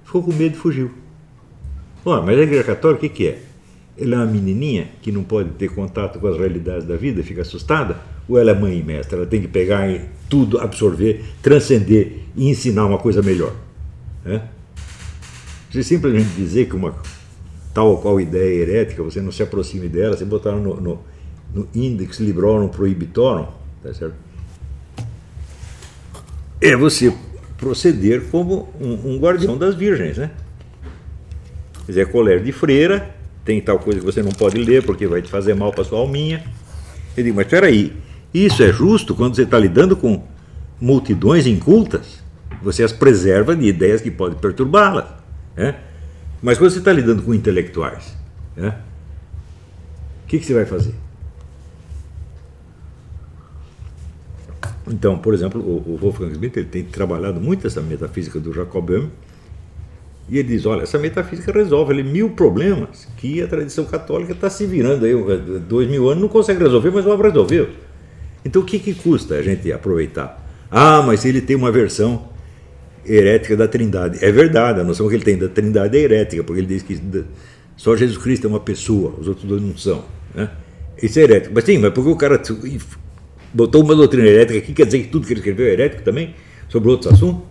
Ficou 0.04 0.24
com 0.24 0.34
medo 0.34 0.56
e 0.56 0.60
fugiu. 0.60 0.92
Bom, 2.06 2.22
mas 2.22 2.38
a 2.38 2.44
Igreja 2.44 2.64
Católica, 2.64 3.04
o 3.04 3.10
que, 3.10 3.16
que 3.16 3.28
é? 3.30 3.40
Ela 4.00 4.14
é 4.14 4.18
uma 4.20 4.28
menininha 4.28 4.90
que 5.02 5.12
não 5.12 5.24
pode 5.24 5.50
ter 5.54 5.70
contato 5.70 6.20
com 6.20 6.28
as 6.28 6.38
realidades 6.38 6.86
da 6.86 6.96
vida, 6.96 7.24
fica 7.24 7.42
assustada? 7.42 7.98
Ou 8.30 8.38
ela 8.38 8.52
é 8.52 8.54
mãe 8.54 8.78
e 8.78 8.84
mestra? 8.84 9.18
Ela 9.18 9.26
tem 9.26 9.42
que 9.42 9.48
pegar 9.48 9.90
tudo, 10.30 10.60
absorver, 10.60 11.26
transcender 11.42 12.20
e 12.36 12.48
ensinar 12.48 12.86
uma 12.86 13.00
coisa 13.00 13.24
melhor? 13.24 13.56
É? 14.24 14.40
Você 15.72 15.82
simplesmente 15.82 16.30
dizer 16.36 16.68
que 16.68 16.76
uma 16.76 16.94
tal 17.74 17.88
ou 17.88 17.98
qual 17.98 18.22
ideia 18.22 18.54
é 18.54 18.62
herética, 18.62 19.02
você 19.02 19.20
não 19.20 19.32
se 19.32 19.42
aproxime 19.42 19.90
dela, 19.90 20.16
você 20.16 20.26
botar 20.26 20.52
no, 20.52 20.80
no, 20.80 21.00
no 21.52 21.68
Index 21.74 22.20
Librorum 22.20 22.68
Prohibitorum, 22.68 23.48
tá 23.82 23.92
certo? 23.96 24.14
É 26.62 26.76
você 26.76 27.12
proceder 27.58 28.30
como 28.30 28.70
um, 28.80 29.16
um 29.16 29.18
guardião 29.18 29.58
das 29.58 29.74
virgens, 29.74 30.20
né? 30.20 30.30
Quer 31.86 31.92
dizer, 31.92 32.30
é 32.32 32.40
de 32.40 32.52
freira, 32.52 33.16
tem 33.44 33.62
tal 33.62 33.78
coisa 33.78 34.00
que 34.00 34.06
você 34.06 34.24
não 34.24 34.32
pode 34.32 34.58
ler 34.58 34.84
porque 34.84 35.06
vai 35.06 35.22
te 35.22 35.30
fazer 35.30 35.54
mal 35.54 35.72
para 35.72 35.84
sua 35.84 36.00
alminha. 36.00 36.44
Eu 37.16 37.24
digo, 37.24 37.36
mas 37.36 37.46
espera 37.46 37.68
aí, 37.68 37.94
isso 38.34 38.64
é 38.64 38.74
justo 38.74 39.14
quando 39.14 39.36
você 39.36 39.44
está 39.44 39.60
lidando 39.60 39.96
com 39.96 40.24
multidões 40.82 41.46
incultas? 41.46 42.24
Você 42.64 42.84
as 42.84 42.92
preserva 42.92 43.56
de 43.56 43.68
ideias 43.68 44.02
que 44.02 44.10
podem 44.10 44.38
perturbá-las. 44.38 45.06
Né? 45.56 45.76
Mas 46.42 46.58
quando 46.58 46.72
você 46.72 46.80
está 46.80 46.92
lidando 46.92 47.22
com 47.22 47.34
intelectuais, 47.34 48.16
né? 48.56 48.80
o 50.24 50.28
que, 50.28 50.40
que 50.40 50.46
você 50.46 50.54
vai 50.54 50.66
fazer? 50.66 50.96
Então, 54.88 55.18
por 55.18 55.34
exemplo, 55.34 55.62
o, 55.62 55.98
Wolfgang 55.98 56.34
Schmidt 56.34 56.60
ele 56.60 56.68
tem 56.68 56.84
trabalhado 56.84 57.40
muito 57.40 57.66
essa 57.66 57.82
metafísica 57.82 58.40
do 58.40 58.54
Jacob 58.54 58.86
Böhm 58.86 59.10
E 60.30 60.40
ele 60.40 60.50
diz: 60.50 60.66
olha, 60.66 60.84
essa 60.84 60.98
metafísica 60.98 61.52
resolve 61.52 61.94
ali 61.94 62.04
mil 62.04 62.32
problemas 62.32 63.08
que 63.18 63.42
a 63.42 63.48
tradição 63.48 63.86
católica 63.86 64.34
está 64.34 64.50
se 64.50 64.66
virando 64.66 65.06
aí, 65.06 65.14
dois 65.68 65.88
mil 65.90 66.10
anos, 66.10 66.22
não 66.22 66.30
consegue 66.30 66.64
resolver, 66.64 66.92
mas 66.92 67.06
o 67.06 67.16
resolveu. 67.16 67.70
Então 68.44 68.62
o 68.62 68.66
que, 68.66 68.80
que 68.80 68.94
custa 68.94 69.36
a 69.36 69.42
gente 69.42 69.72
aproveitar? 69.72 70.44
Ah, 70.70 71.02
mas 71.02 71.26
ele 71.26 71.42
tem 71.42 71.56
uma 71.56 71.72
versão 71.72 72.30
herética 73.06 73.56
da 73.56 73.68
Trindade. 73.68 74.24
É 74.24 74.32
verdade, 74.32 74.80
a 74.82 74.84
noção 74.84 75.08
que 75.08 75.16
ele 75.16 75.24
tem 75.24 75.38
da 75.38 75.48
Trindade 75.48 75.98
é 75.98 76.02
herética, 76.02 76.44
porque 76.44 76.60
ele 76.62 76.68
diz 76.68 76.82
que 76.82 77.00
só 77.76 77.96
Jesus 77.96 78.18
Cristo 78.18 78.48
é 78.48 78.50
uma 78.50 78.60
pessoa, 78.60 79.14
os 79.20 79.28
outros 79.28 79.48
dois 79.48 79.62
não 79.62 79.78
são. 79.78 80.04
Né? 80.34 80.50
Isso 81.02 81.20
é 81.20 81.24
herético. 81.24 81.54
Mas 81.54 81.64
sim, 81.64 81.78
mas 81.78 81.94
porque 81.94 82.10
o 82.10 82.16
cara 82.16 82.42
botou 83.54 83.84
uma 83.84 83.96
doutrina 83.96 84.28
herética 84.28 84.60
aqui, 84.60 84.74
quer 84.74 84.86
dizer 84.86 85.00
que 85.00 85.08
tudo 85.08 85.28
que 85.28 85.34
ele 85.34 85.40
escreveu 85.40 85.68
é 85.68 85.72
herético 85.72 86.04
também, 86.04 86.34
sobre 86.68 86.90
outros 86.90 87.14
assuntos? 87.14 87.44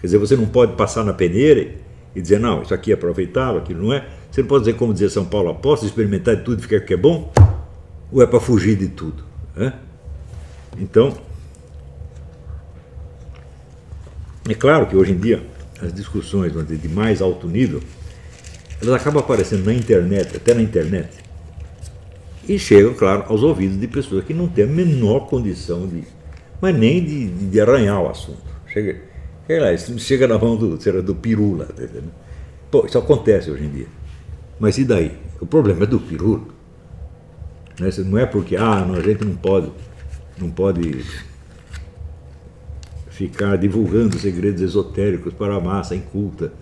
Quer 0.00 0.06
dizer, 0.06 0.18
você 0.18 0.36
não 0.36 0.46
pode 0.46 0.76
passar 0.76 1.04
na 1.04 1.12
peneira 1.12 1.68
e 2.14 2.20
dizer, 2.20 2.40
não, 2.40 2.62
isso 2.62 2.74
aqui 2.74 2.90
é 2.90 2.94
aproveitável, 2.94 3.60
aquilo 3.60 3.84
não 3.84 3.92
é. 3.92 4.06
Você 4.30 4.42
não 4.42 4.48
pode 4.48 4.64
dizer, 4.64 4.76
como 4.76 4.92
dizer 4.92 5.10
São 5.10 5.24
Paulo 5.24 5.50
apóstolo, 5.50 5.88
experimentar 5.88 6.36
de 6.36 6.42
tudo 6.42 6.60
e 6.60 6.62
ficar 6.62 6.80
que 6.80 6.94
é 6.94 6.96
bom? 6.96 7.32
Ou 8.12 8.22
é 8.22 8.26
para 8.26 8.40
fugir 8.40 8.76
de 8.76 8.88
tudo? 8.88 9.24
Né? 9.56 9.72
Então, 10.78 11.16
é 14.48 14.54
claro 14.54 14.86
que 14.86 14.96
hoje 14.96 15.12
em 15.12 15.18
dia 15.18 15.42
as 15.80 15.92
discussões 15.92 16.52
de 16.52 16.88
mais 16.88 17.22
alto 17.22 17.46
nível 17.46 17.80
elas 18.82 18.94
acabam 18.94 19.22
aparecendo 19.22 19.64
na 19.64 19.74
internet, 19.74 20.36
até 20.36 20.54
na 20.54 20.62
internet, 20.62 21.10
e 22.48 22.58
chegam, 22.58 22.94
claro, 22.94 23.24
aos 23.28 23.42
ouvidos 23.42 23.78
de 23.78 23.86
pessoas 23.86 24.24
que 24.24 24.32
não 24.32 24.48
têm 24.48 24.64
a 24.64 24.66
menor 24.66 25.28
condição 25.28 25.86
de, 25.86 26.02
mas 26.60 26.74
nem 26.74 27.04
de, 27.04 27.28
de 27.28 27.60
arranhar 27.60 28.00
o 28.00 28.08
assunto. 28.08 28.42
Chega, 28.66 29.02
sei 29.50 29.58
lá, 29.58 29.72
isso 29.72 29.98
chega 29.98 30.28
na 30.28 30.38
mão 30.38 30.56
do, 30.56 30.80
será, 30.80 31.00
do 31.00 31.12
pirula. 31.12 31.64
Tá 31.66 31.82
Pô, 32.70 32.86
isso 32.86 32.96
acontece 32.96 33.50
hoje 33.50 33.64
em 33.64 33.68
dia. 33.68 33.86
Mas 34.60 34.78
e 34.78 34.84
daí? 34.84 35.18
O 35.40 35.46
problema 35.46 35.82
é 35.82 35.86
do 35.86 35.98
pirula. 35.98 36.44
Né? 37.80 37.90
Não 38.06 38.16
é 38.16 38.26
porque 38.26 38.54
ah, 38.54 38.84
não, 38.86 38.94
a 38.94 39.00
gente 39.00 39.24
não 39.24 39.34
pode, 39.34 39.72
não 40.38 40.48
pode 40.52 41.04
ficar 43.08 43.56
divulgando 43.56 44.16
segredos 44.20 44.62
esotéricos 44.62 45.34
para 45.34 45.56
a 45.56 45.60
massa 45.60 45.96
inculta, 45.96 46.52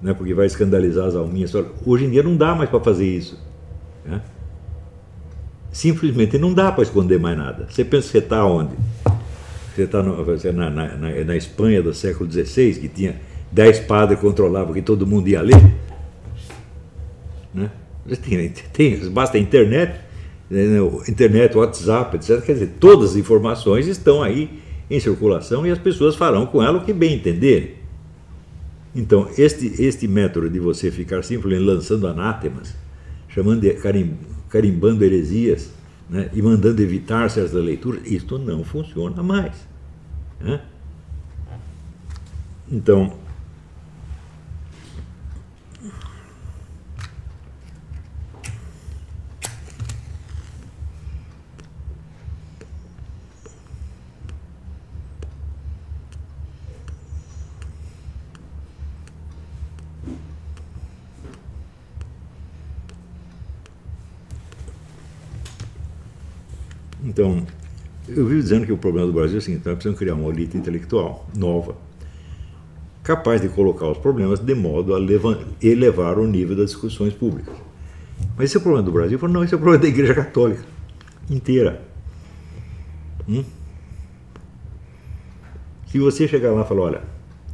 né, 0.00 0.14
porque 0.14 0.32
vai 0.32 0.46
escandalizar 0.46 1.06
as 1.06 1.14
alminhas. 1.14 1.52
Hoje 1.84 2.06
em 2.06 2.10
dia 2.10 2.22
não 2.22 2.34
dá 2.34 2.54
mais 2.54 2.70
para 2.70 2.80
fazer 2.80 3.06
isso. 3.06 3.38
Né? 4.06 4.22
Simplesmente 5.70 6.38
não 6.38 6.54
dá 6.54 6.72
para 6.72 6.82
esconder 6.82 7.20
mais 7.20 7.36
nada. 7.36 7.66
Você 7.68 7.84
pensa 7.84 8.10
que 8.10 8.16
está 8.16 8.42
onde? 8.46 8.74
Você 9.78 9.84
está 9.84 10.02
na, 10.02 10.70
na, 10.70 10.96
na, 10.96 11.24
na, 11.24 11.36
Espanha 11.36 11.80
do 11.80 11.94
século 11.94 12.28
XVI, 12.28 12.74
que 12.74 12.88
tinha 12.88 13.14
dez 13.52 13.78
padres 13.78 14.18
que 14.18 14.26
controlavam 14.26 14.74
que 14.74 14.82
todo 14.82 15.06
mundo 15.06 15.28
ia 15.28 15.40
ler? 15.40 15.62
Né? 17.54 17.70
Tem, 18.20 18.52
tem, 18.72 19.10
basta 19.10 19.36
a 19.36 19.40
internet, 19.40 20.00
né, 20.50 20.78
internet, 21.08 21.56
WhatsApp, 21.56 22.16
etc. 22.16 22.44
Quer 22.44 22.54
dizer, 22.54 22.70
todas 22.80 23.10
as 23.10 23.16
informações 23.16 23.86
estão 23.86 24.20
aí 24.20 24.50
em 24.90 24.98
circulação 24.98 25.64
e 25.64 25.70
as 25.70 25.78
pessoas 25.78 26.16
farão 26.16 26.44
com 26.44 26.60
ela 26.60 26.78
o 26.78 26.84
que 26.84 26.92
bem 26.92 27.14
entenderem. 27.14 27.74
Então, 28.96 29.28
este, 29.38 29.80
este 29.80 30.08
método 30.08 30.50
de 30.50 30.58
você 30.58 30.90
ficar 30.90 31.22
simplesmente 31.22 31.64
lançando 31.64 32.08
anátemas, 32.08 32.74
chamando 33.28 33.60
de, 33.60 33.74
carim, 33.74 34.16
carimbando 34.48 35.04
heresias 35.04 35.70
né, 36.08 36.30
e 36.32 36.40
mandando 36.40 36.82
evitar 36.82 37.28
certas 37.30 37.52
leituras, 37.52 38.02
isto 38.06 38.38
não 38.38 38.64
funciona 38.64 39.22
mais. 39.22 39.66
Né? 40.40 40.60
Então, 42.70 43.14
Então, 67.08 67.42
eu 68.06 68.26
vivo 68.26 68.42
dizendo 68.42 68.66
que 68.66 68.72
o 68.72 68.76
problema 68.76 69.06
do 69.06 69.14
Brasil 69.14 69.36
é 69.36 69.38
o 69.38 69.42
seguinte: 69.42 69.62
nós 69.64 69.74
precisamos 69.74 69.98
criar 69.98 70.14
uma 70.14 70.28
elite 70.28 70.58
intelectual 70.58 71.26
nova, 71.34 71.74
capaz 73.02 73.40
de 73.40 73.48
colocar 73.48 73.88
os 73.88 73.96
problemas 73.96 74.38
de 74.40 74.54
modo 74.54 74.94
a 74.94 74.98
elevar 75.62 76.18
o 76.18 76.26
nível 76.26 76.54
das 76.54 76.66
discussões 76.66 77.14
públicas. 77.14 77.54
Mas 78.36 78.46
esse 78.46 78.58
é 78.58 78.60
o 78.60 78.62
problema 78.62 78.84
do 78.84 78.92
Brasil? 78.92 79.18
Não, 79.26 79.42
esse 79.42 79.54
é 79.54 79.56
o 79.56 79.60
problema 79.60 79.82
da 79.82 79.88
Igreja 79.88 80.14
Católica 80.14 80.62
inteira. 81.30 81.80
Hum? 83.26 83.42
Se 85.86 85.98
você 85.98 86.28
chegar 86.28 86.52
lá 86.52 86.62
e 86.62 86.68
falar, 86.68 86.82
olha, 86.82 87.02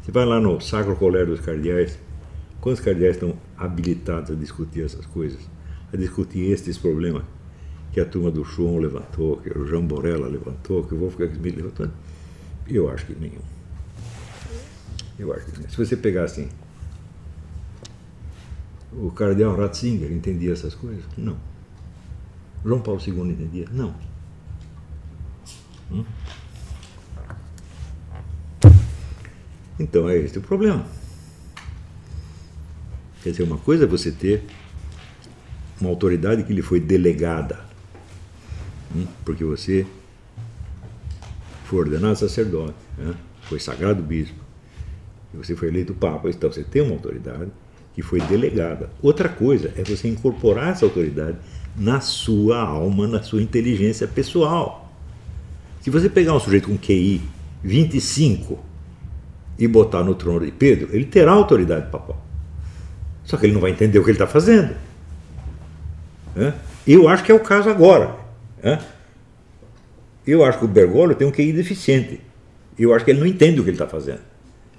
você 0.03 0.11
vai 0.11 0.25
lá 0.25 0.41
no 0.41 0.61
Sacro 0.61 0.97
Colégio 0.97 1.29
dos 1.29 1.41
Cardeais, 1.41 1.97
quantos 2.61 2.81
cardeais 2.81 3.15
estão 3.15 3.35
habilitados 3.57 4.33
a 4.33 4.35
discutir 4.35 4.85
essas 4.85 5.07
coisas, 5.07 5.41
a 5.93 5.97
discutir 5.97 6.51
estes 6.51 6.77
problemas? 6.77 7.23
Que 7.95 8.01
a 8.01 8.05
turma 8.05 8.29
do 8.29 8.45
Chum 8.45 8.79
levantou, 8.79 9.37
que 9.37 9.57
o 9.57 9.65
João 9.65 9.87
Borella 9.87 10.27
levantou, 10.27 10.83
que 10.83 10.95
o 10.95 10.99
Wolfgang 10.99 11.33
Schmidt 11.33 11.59
levantou. 11.59 11.89
Eu 12.67 12.91
acho 12.91 13.07
que 13.07 13.15
nenhum. 13.15 13.41
Eu 15.17 15.33
acho 15.33 15.45
que 15.47 15.59
nenhum. 15.59 15.71
Se 15.71 15.77
você 15.77 15.97
pegar 15.97 16.25
assim, 16.25 16.49
o 18.93 19.13
cardeal 19.13 19.57
Ratzinger 19.57 20.11
entendia 20.11 20.53
essas 20.53 20.75
coisas? 20.75 21.05
Não. 21.17 21.37
João 22.65 22.81
Paulo 22.81 23.01
II 23.01 23.31
entendia? 23.31 23.69
Não. 23.71 23.95
Hum? 25.93 26.05
Então 29.79 30.09
é 30.09 30.17
esse 30.17 30.37
o 30.37 30.43
problema. 30.43 30.85
Quer 33.23 33.31
dizer, 33.31 33.45
uma 33.45 33.59
coisa 33.59 33.85
é 33.85 33.87
você 33.87 34.11
ter 34.11 34.43
uma 35.81 35.91
autoridade 35.91 36.43
que 36.43 36.53
lhe 36.53 36.61
foi 36.61 36.81
delegada 36.81 37.64
Hum? 38.95 39.07
porque 39.25 39.45
você 39.45 39.87
foi 41.65 41.81
ordenado 41.81 42.17
sacerdote, 42.17 42.75
né? 42.97 43.15
foi 43.43 43.59
sagrado 43.59 44.03
bispo, 44.03 44.39
e 45.33 45.37
você 45.37 45.57
foi 45.57 45.69
eleito 45.69 45.95
papa, 45.95 46.29
então 46.31 46.51
você 46.51 46.63
tem 46.63 46.83
uma 46.83 46.93
autoridade 46.93 47.51
que 47.95 48.03
foi 48.03 48.21
delegada. 48.21 48.91
Outra 49.03 49.29
coisa 49.29 49.73
é 49.77 49.83
você 49.83 50.09
incorporar 50.09 50.71
essa 50.71 50.85
autoridade 50.85 51.37
na 51.77 52.01
sua 52.01 52.61
alma, 52.61 53.07
na 53.07 53.23
sua 53.23 53.43
inteligência 53.43 54.07
pessoal. 54.07 54.93
Se 55.81 55.91
você 55.91 56.09
pegar 56.09 56.35
um 56.35 56.41
sujeito 56.41 56.69
com 56.69 56.79
QI 56.79 57.21
25 57.63 58.59
e 59.59 59.67
botar 59.67 60.03
no 60.03 60.15
trono 60.15 60.45
de 60.45 60.53
Pedro, 60.53 60.89
ele 60.93 61.05
terá 61.05 61.33
autoridade 61.33 61.91
papal. 61.91 62.25
Só 63.25 63.37
que 63.37 63.47
ele 63.47 63.55
não 63.55 63.61
vai 63.61 63.71
entender 63.71 63.99
o 63.99 64.05
que 64.05 64.11
ele 64.11 64.17
está 64.17 64.27
fazendo. 64.27 64.75
Eu 66.87 67.09
acho 67.09 67.25
que 67.25 67.33
é 67.33 67.35
o 67.35 67.41
caso 67.41 67.71
agora. 67.71 68.24
Eu 70.27 70.45
acho 70.45 70.59
que 70.59 70.65
o 70.65 70.69
Bergoglio 70.69 71.15
tem 71.15 71.27
um 71.27 71.31
QI 71.31 71.53
deficiente. 71.53 72.21
Eu 72.79 72.95
acho 72.95 73.05
que 73.05 73.11
ele 73.11 73.21
não 73.21 73.27
entende 73.27 73.61
o 73.61 73.63
que 73.63 73.71
ele 73.71 73.75
está 73.75 73.87
fazendo. 73.87 74.21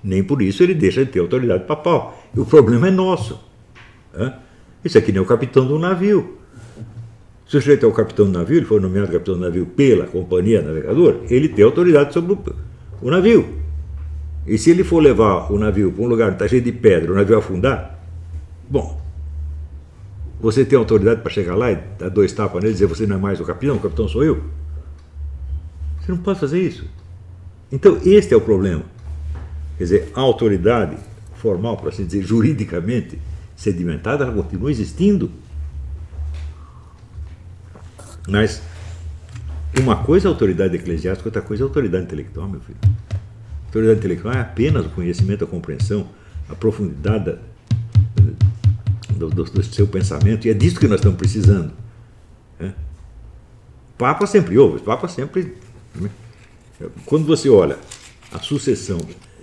Nem 0.04 0.24
por 0.24 0.42
isso 0.42 0.64
ele 0.64 0.74
deixa 0.74 1.06
de 1.06 1.12
ter 1.12 1.20
autoridade 1.20 1.66
papal. 1.66 2.20
E 2.36 2.40
o 2.40 2.46
problema 2.46 2.88
é 2.88 2.92
nosso. 2.92 3.40
Isso 4.84 4.98
aqui 4.98 5.12
nem 5.12 5.22
o 5.22 5.26
capitão 5.26 5.68
do 5.68 5.80
navio. 5.80 6.38
Se 7.48 7.58
o 7.58 7.62
sujeito 7.62 7.86
é 7.86 7.90
o 7.90 7.92
capitão 7.92 8.26
do 8.26 8.32
navio, 8.32 8.58
ele 8.58 8.66
foi 8.66 8.80
nomeado 8.80 9.12
capitão 9.12 9.36
do 9.36 9.42
navio 9.42 9.68
pela 9.68 10.08
companhia 10.08 10.64
navegadora, 10.64 11.20
ele 11.30 11.48
tem 11.48 11.64
autoridade 11.64 12.12
sobre 12.12 12.34
o, 12.34 12.40
o 13.04 13.12
navio. 13.12 13.48
E 14.48 14.58
se 14.58 14.72
ele 14.72 14.84
for 14.84 15.00
levar 15.00 15.52
o 15.52 15.58
navio 15.58 15.92
para 15.92 16.04
um 16.04 16.08
lugar 16.08 16.30
que 16.30 16.36
está 16.36 16.48
cheio 16.48 16.62
de 16.62 16.72
pedra, 16.72 17.12
o 17.12 17.16
navio 17.16 17.38
afundar, 17.38 18.00
bom, 18.68 19.00
você 20.46 20.64
tem 20.64 20.78
autoridade 20.78 21.22
para 21.22 21.32
chegar 21.32 21.56
lá 21.56 21.72
e 21.72 21.76
dar 21.98 22.08
dois 22.10 22.32
tapas 22.32 22.62
nele 22.62 22.70
e 22.70 22.74
dizer 22.74 22.86
você 22.86 23.08
não 23.08 23.16
é 23.16 23.20
mais 23.20 23.40
o 23.40 23.44
capitão, 23.44 23.78
o 23.78 23.80
capitão 23.80 24.08
sou 24.08 24.24
eu? 24.24 24.44
Você 26.00 26.12
não 26.12 26.20
pode 26.20 26.40
fazer 26.40 26.62
isso. 26.62 26.88
Então, 27.72 28.00
este 28.06 28.32
é 28.32 28.38
o 28.38 28.42
problema. 28.42 28.84
Quer 29.76 29.84
dizer, 29.86 30.12
a 30.14 30.22
autoridade 30.22 30.98
formal, 31.34 31.78
por 31.78 31.90
assim 31.90 32.06
dizer, 32.06 32.22
juridicamente 32.22 33.20
sedimentada, 33.56 34.24
ela 34.24 34.34
continua 34.34 34.70
existindo. 34.70 35.32
Mas 38.28 38.62
uma 39.80 40.04
coisa 40.04 40.28
é 40.28 40.30
autoridade 40.30 40.76
eclesiástica, 40.76 41.28
outra 41.28 41.42
coisa 41.42 41.64
é 41.64 41.66
autoridade 41.66 42.04
intelectual, 42.04 42.48
meu 42.48 42.62
filho. 42.62 42.78
A 42.84 43.66
autoridade 43.66 43.98
intelectual 43.98 44.36
é 44.36 44.42
apenas 44.42 44.86
o 44.86 44.90
conhecimento, 44.90 45.44
a 45.44 45.48
compreensão, 45.48 46.08
a 46.48 46.54
profundidade 46.54 47.36
do, 49.16 49.30
do, 49.30 49.44
do 49.44 49.64
seu 49.64 49.88
pensamento, 49.88 50.48
e 50.48 50.50
é 50.50 50.54
disso 50.54 50.80
que 50.80 50.88
nós 50.88 51.00
estamos 51.00 51.18
precisando. 51.18 51.72
É? 52.60 52.72
Papa 53.98 54.28
sempre 54.28 54.58
houve, 54.58 54.82
Papa 54.82 55.08
sempre. 55.08 55.56
Né? 55.96 56.10
Quando 57.06 57.26
você 57.26 57.50
olha 57.50 57.78
a 58.32 58.40
sucessão 58.40 59.00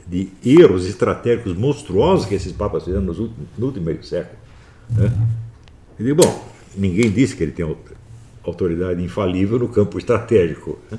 de 0.06 0.28
erros 0.44 0.86
estratégicos 0.86 1.56
monstruosos 1.56 2.26
que 2.26 2.34
esses 2.34 2.52
papas 2.52 2.84
fizeram 2.84 3.04
nos 3.04 3.18
últimos, 3.18 3.48
no 3.56 3.66
último 3.66 3.86
meio 3.86 4.04
século. 4.04 4.38
Né? 4.90 5.10
Eu 5.98 6.04
digo, 6.04 6.22
bom, 6.22 6.48
ninguém 6.76 7.10
disse 7.10 7.34
que 7.34 7.42
ele 7.42 7.52
tem 7.52 7.76
autoridade 8.44 9.02
infalível 9.02 9.58
no 9.58 9.68
campo 9.68 9.98
estratégico. 9.98 10.78
Né? 10.90 10.98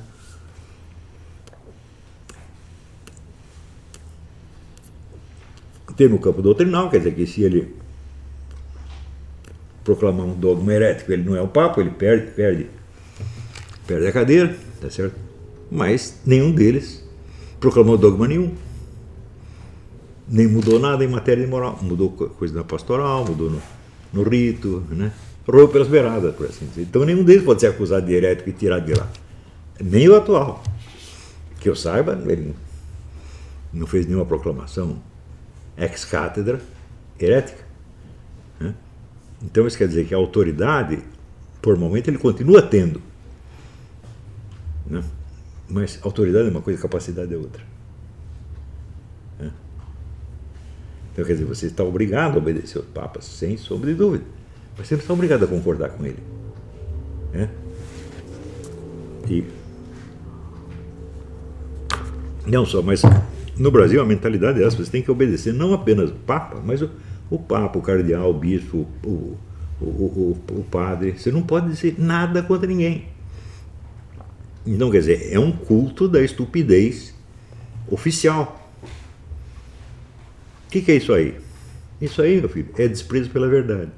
Tem 5.96 6.10
no 6.10 6.18
campo 6.18 6.42
doutrinal, 6.42 6.90
quer 6.90 6.98
dizer 6.98 7.14
que 7.14 7.28
se 7.28 7.44
ele 7.44 7.83
proclamar 9.84 10.26
um 10.26 10.34
dogma 10.34 10.74
herético, 10.74 11.12
ele 11.12 11.24
não 11.24 11.36
é 11.36 11.42
o 11.42 11.48
Papa, 11.48 11.82
ele 11.82 11.92
perde, 11.92 12.32
perde, 12.32 12.68
perde 13.86 14.08
a 14.08 14.12
cadeira, 14.12 14.56
tá 14.80 14.90
certo? 14.90 15.16
Mas 15.70 16.20
nenhum 16.26 16.52
deles 16.52 17.04
proclamou 17.60 17.98
dogma 17.98 18.28
nenhum. 18.28 18.54
Nem 20.28 20.48
mudou 20.48 20.80
nada 20.80 21.04
em 21.04 21.08
matéria 21.08 21.44
de 21.44 21.50
moral. 21.50 21.80
Mudou 21.82 22.10
coisa 22.12 22.54
na 22.54 22.64
pastoral, 22.64 23.26
mudou 23.26 23.50
no, 23.50 23.62
no 24.14 24.24
rito, 24.24 24.84
né? 24.90 25.12
Roeu 25.48 25.68
pelas 25.68 25.88
beiradas, 25.88 26.34
por 26.36 26.46
assim 26.46 26.66
dizer. 26.66 26.84
Então 26.84 27.04
nenhum 27.04 27.24
deles 27.24 27.44
pode 27.44 27.60
ser 27.60 27.68
acusado 27.68 28.06
de 28.06 28.14
herético 28.14 28.50
e 28.50 28.54
tirado 28.54 28.86
de 28.86 28.94
lá. 28.94 29.10
Nem 29.82 30.08
o 30.08 30.16
atual. 30.16 30.64
Que 31.60 31.70
eu 31.70 31.76
saiba, 31.76 32.22
ele 32.28 32.54
não 33.74 33.88
fez 33.88 34.06
nenhuma 34.06 34.26
proclamação 34.26 35.02
ex 35.78 36.06
cátedra 36.06 36.62
herética. 37.20 37.64
Então 39.44 39.68
isso 39.68 39.78
quer 39.78 39.88
dizer 39.88 40.06
que 40.06 40.14
a 40.14 40.18
autoridade, 40.18 41.00
por 41.62 41.78
momento, 41.78 42.08
ele 42.08 42.18
continua 42.18 42.62
tendo. 42.62 43.02
Né? 44.88 45.04
Mas 45.70 46.00
autoridade 46.02 46.48
é 46.48 46.52
uma 46.52 46.62
coisa, 46.62 46.82
capacidade 46.82 47.34
é 47.34 47.38
outra. 47.38 47.64
Né? 49.40 49.52
Então 51.12 51.26
quer 51.26 51.34
dizer, 51.34 51.46
você 51.46 51.66
está 51.66 51.84
obrigado 51.84 52.36
a 52.36 52.38
obedecer 52.38 52.78
aos 52.78 52.88
papas, 52.88 53.26
sem 53.26 53.58
sombra 53.58 53.92
de 53.92 53.96
dúvida. 53.96 54.24
Mas 54.78 54.88
você 54.88 54.96
está 54.96 55.14
obrigado 55.14 55.44
a 55.44 55.48
concordar 55.48 55.90
com 55.90 56.06
ele. 56.06 56.24
Né? 57.34 57.50
E 59.30 59.44
não 62.46 62.66
só, 62.66 62.82
mas 62.82 63.02
no 63.58 63.72
Brasil 63.72 64.02
a 64.02 64.06
mentalidade 64.06 64.62
é 64.62 64.66
essa, 64.66 64.76
você 64.76 64.92
tem 64.92 65.02
que 65.02 65.12
obedecer 65.12 65.54
não 65.54 65.74
apenas 65.74 66.10
o 66.10 66.16
Papa, 66.16 66.62
mas 66.64 66.82
o, 66.82 66.90
o 67.34 67.40
Papa, 67.40 67.80
o 67.80 67.82
cardeal, 67.82 68.30
o 68.30 68.34
bispo, 68.34 68.88
o, 69.04 69.36
o, 69.82 69.86
o, 69.86 70.38
o 70.52 70.64
padre. 70.66 71.14
Você 71.18 71.32
não 71.32 71.42
pode 71.42 71.70
dizer 71.70 71.96
nada 71.98 72.44
contra 72.44 72.68
ninguém. 72.68 73.08
Então, 74.68 74.92
quer 74.92 75.00
dizer, 75.00 75.34
é 75.34 75.40
um 75.40 75.52
culto 75.52 76.08
da 76.08 76.22
estupidez 76.22 77.12
oficial. 77.90 78.70
O 80.68 80.70
que, 80.70 80.82
que 80.82 80.92
é 80.92 80.96
isso 80.96 81.12
aí? 81.12 81.36
Isso 82.00 82.22
aí, 82.22 82.40
meu 82.40 82.50
filho, 82.50 82.70
é 82.78 82.88
desprezo 82.88 83.32
pela 83.32 83.48
verdade. 83.48 83.90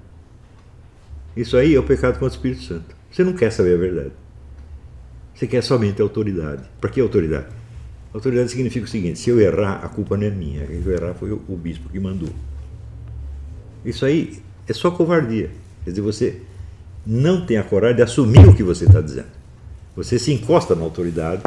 Isso 1.36 1.57
aí 1.57 1.75
é 1.75 1.79
o 1.79 1.83
pecado 1.83 2.13
contra 2.13 2.27
o 2.27 2.31
Espírito 2.31 2.63
Santo. 2.63 2.95
Você 3.11 3.21
não 3.23 3.33
quer 3.33 3.51
saber 3.51 3.73
a 3.73 3.77
verdade. 3.77 4.11
Você 5.33 5.45
quer 5.45 5.61
somente 5.61 6.01
autoridade. 6.01 6.63
Para 6.79 6.89
que 6.89 7.01
autoridade? 7.01 7.47
Autoridade 8.13 8.49
significa 8.49 8.86
o 8.86 8.89
seguinte: 8.89 9.19
se 9.19 9.29
eu 9.29 9.41
errar, 9.41 9.83
a 9.83 9.89
culpa 9.89 10.15
não 10.15 10.25
é 10.25 10.29
minha. 10.29 10.65
Quem 10.65 10.81
eu 10.81 10.91
errar 10.93 11.13
foi 11.13 11.31
o 11.31 11.57
bispo 11.57 11.89
que 11.89 11.99
mandou. 11.99 12.29
Isso 13.86 14.05
aí 14.05 14.41
é 14.67 14.73
só 14.73 14.91
covardia. 14.91 15.51
Quer 15.83 15.91
dizer, 15.91 16.01
você 16.01 16.41
não 17.05 17.45
tem 17.45 17.57
a 17.57 17.63
coragem 17.63 17.97
de 17.97 18.01
assumir 18.01 18.47
o 18.47 18.55
que 18.55 18.63
você 18.63 18.86
está 18.86 18.99
dizendo. 18.99 19.27
Você 19.95 20.17
se 20.19 20.33
encosta 20.33 20.75
na 20.75 20.81
autoridade 20.81 21.43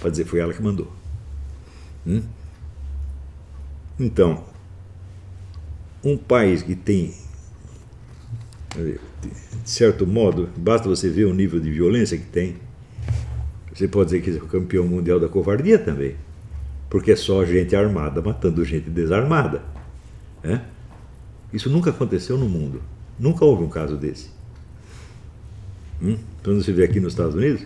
para 0.00 0.10
dizer 0.10 0.24
foi 0.24 0.40
ela 0.40 0.54
que 0.54 0.62
mandou. 0.62 0.90
Hum? 2.06 2.22
Então, 3.98 4.44
um 6.02 6.16
país 6.16 6.62
que 6.62 6.74
tem, 6.74 7.14
de 8.74 8.98
certo 9.70 10.06
modo, 10.06 10.48
basta 10.56 10.88
você 10.88 11.10
ver 11.10 11.24
o 11.24 11.34
nível 11.34 11.60
de 11.60 11.70
violência 11.70 12.16
que 12.16 12.24
tem 12.24 12.56
você 13.74 13.88
pode 13.88 14.10
dizer 14.10 14.20
que 14.20 14.30
é 14.30 14.42
o 14.42 14.46
campeão 14.46 14.86
mundial 14.86 15.18
da 15.18 15.28
covardia 15.28 15.78
também. 15.78 16.14
Porque 16.90 17.12
é 17.12 17.16
só 17.16 17.44
gente 17.44 17.74
armada 17.74 18.20
matando 18.20 18.62
gente 18.64 18.90
desarmada. 18.90 19.62
É? 20.44 20.60
Isso 21.52 21.68
nunca 21.68 21.90
aconteceu 21.90 22.38
no 22.38 22.48
mundo. 22.48 22.82
Nunca 23.18 23.44
houve 23.44 23.62
um 23.62 23.68
caso 23.68 23.96
desse. 23.96 24.30
Hum? 26.02 26.16
Quando 26.42 26.62
você 26.62 26.72
vê 26.72 26.84
aqui 26.84 26.98
nos 26.98 27.12
Estados 27.12 27.34
Unidos, 27.34 27.62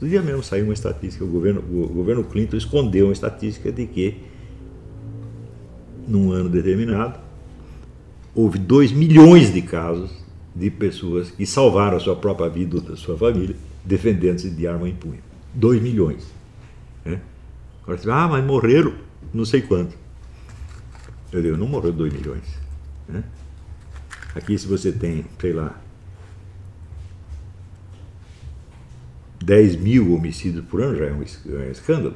no 0.00 0.08
dia 0.08 0.22
mesmo 0.22 0.42
saiu 0.42 0.64
uma 0.64 0.72
estatística, 0.72 1.24
o 1.24 1.28
governo, 1.28 1.60
o 1.60 1.88
governo 1.88 2.24
Clinton 2.24 2.56
escondeu 2.56 3.06
uma 3.06 3.12
estatística 3.12 3.70
de 3.70 3.86
que, 3.86 4.16
num 6.08 6.32
ano 6.32 6.48
determinado, 6.48 7.20
houve 8.34 8.58
2 8.58 8.92
milhões 8.92 9.52
de 9.52 9.62
casos 9.62 10.10
de 10.54 10.70
pessoas 10.70 11.30
que 11.30 11.46
salvaram 11.46 11.96
a 11.96 12.00
sua 12.00 12.16
própria 12.16 12.48
vida 12.48 12.76
ou 12.76 12.82
da 12.82 12.96
sua 12.96 13.16
família 13.16 13.54
defendendo-se 13.84 14.50
de 14.50 14.66
arma 14.66 14.88
em 14.88 14.94
punho. 14.94 15.20
2 15.54 15.80
milhões. 15.82 16.26
Né? 17.04 17.20
Agora 17.82 17.98
você 17.98 18.10
ah, 18.10 18.28
mas 18.28 18.44
morreram 18.44 18.94
não 19.32 19.44
sei 19.44 19.62
quanto. 19.62 19.94
Eu 21.32 21.40
digo, 21.40 21.56
não 21.56 21.68
morreu 21.68 21.92
2 21.92 22.12
milhões. 22.12 22.42
Né? 23.10 23.24
Aqui 24.34 24.56
se 24.56 24.66
você 24.66 24.92
tem, 24.92 25.24
sei 25.40 25.52
lá, 25.52 25.76
10 29.42 29.76
mil 29.76 30.14
homicídios 30.14 30.64
por 30.64 30.82
ano 30.82 30.96
já 30.96 31.06
é 31.06 31.12
um, 31.12 31.22
é 31.62 31.70
escândalo. 31.70 32.14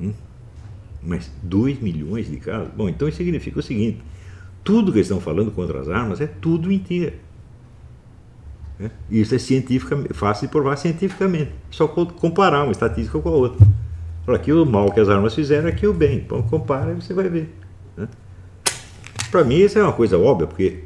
Hum? 0.00 0.12
Mas 1.02 1.30
2 1.42 1.80
milhões 1.80 2.30
de 2.30 2.36
casos? 2.36 2.72
Bom, 2.74 2.88
então 2.88 3.08
isso 3.08 3.18
significa 3.18 3.58
o 3.58 3.62
seguinte: 3.62 4.00
tudo 4.62 4.92
que 4.92 4.98
eles 4.98 5.06
estão 5.06 5.20
falando 5.20 5.50
contra 5.50 5.80
as 5.80 5.88
armas 5.88 6.20
é 6.20 6.26
tudo 6.26 6.68
mentira. 6.68 7.14
Isso 9.10 9.34
é 9.34 9.38
cientificamente, 9.38 10.12
fácil 10.14 10.46
de 10.46 10.52
provar 10.52 10.76
cientificamente. 10.76 11.52
Só 11.70 11.86
comparar 11.86 12.64
uma 12.64 12.72
estatística 12.72 13.18
com 13.20 13.28
a 13.28 13.32
outra. 13.32 13.66
Aqui 14.28 14.52
o 14.52 14.64
mal 14.64 14.90
que 14.92 15.00
as 15.00 15.08
armas 15.08 15.34
fizeram, 15.34 15.68
aqui 15.68 15.86
o 15.86 15.92
bem. 15.92 16.18
Então 16.18 16.42
compara 16.42 16.92
e 16.92 16.94
você 16.94 17.12
vai 17.12 17.28
ver. 17.28 17.54
Né? 17.96 18.08
Para 19.32 19.44
mim 19.44 19.56
isso 19.56 19.78
é 19.78 19.82
uma 19.82 19.94
coisa 19.94 20.18
óbvia, 20.18 20.46
porque 20.46 20.84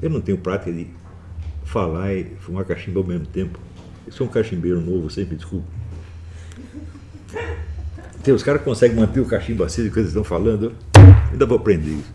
eu 0.00 0.08
não 0.08 0.20
tenho 0.20 0.38
prática 0.38 0.72
de 0.72 0.86
falar 1.64 2.14
e 2.14 2.36
fumar 2.38 2.64
cachimbo 2.64 3.00
ao 3.00 3.04
mesmo 3.04 3.26
tempo. 3.26 3.58
Eu 4.06 4.12
sou 4.12 4.28
um 4.28 4.30
cachimbeiro 4.30 4.80
novo, 4.80 5.10
sempre 5.10 5.34
desculpa. 5.34 5.66
Tem, 8.22 8.32
os 8.32 8.44
caras 8.44 8.62
conseguem 8.62 8.96
manter 8.96 9.18
o 9.18 9.26
cachimbo 9.26 9.64
aceso 9.64 9.90
que 9.90 9.98
estão 9.98 10.22
falando. 10.22 10.72
Ainda 11.32 11.44
vou 11.44 11.58
aprender 11.58 11.90
isso. 11.90 12.12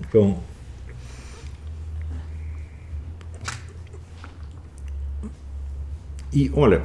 Então, 0.00 0.42
e 6.32 6.50
olha, 6.54 6.82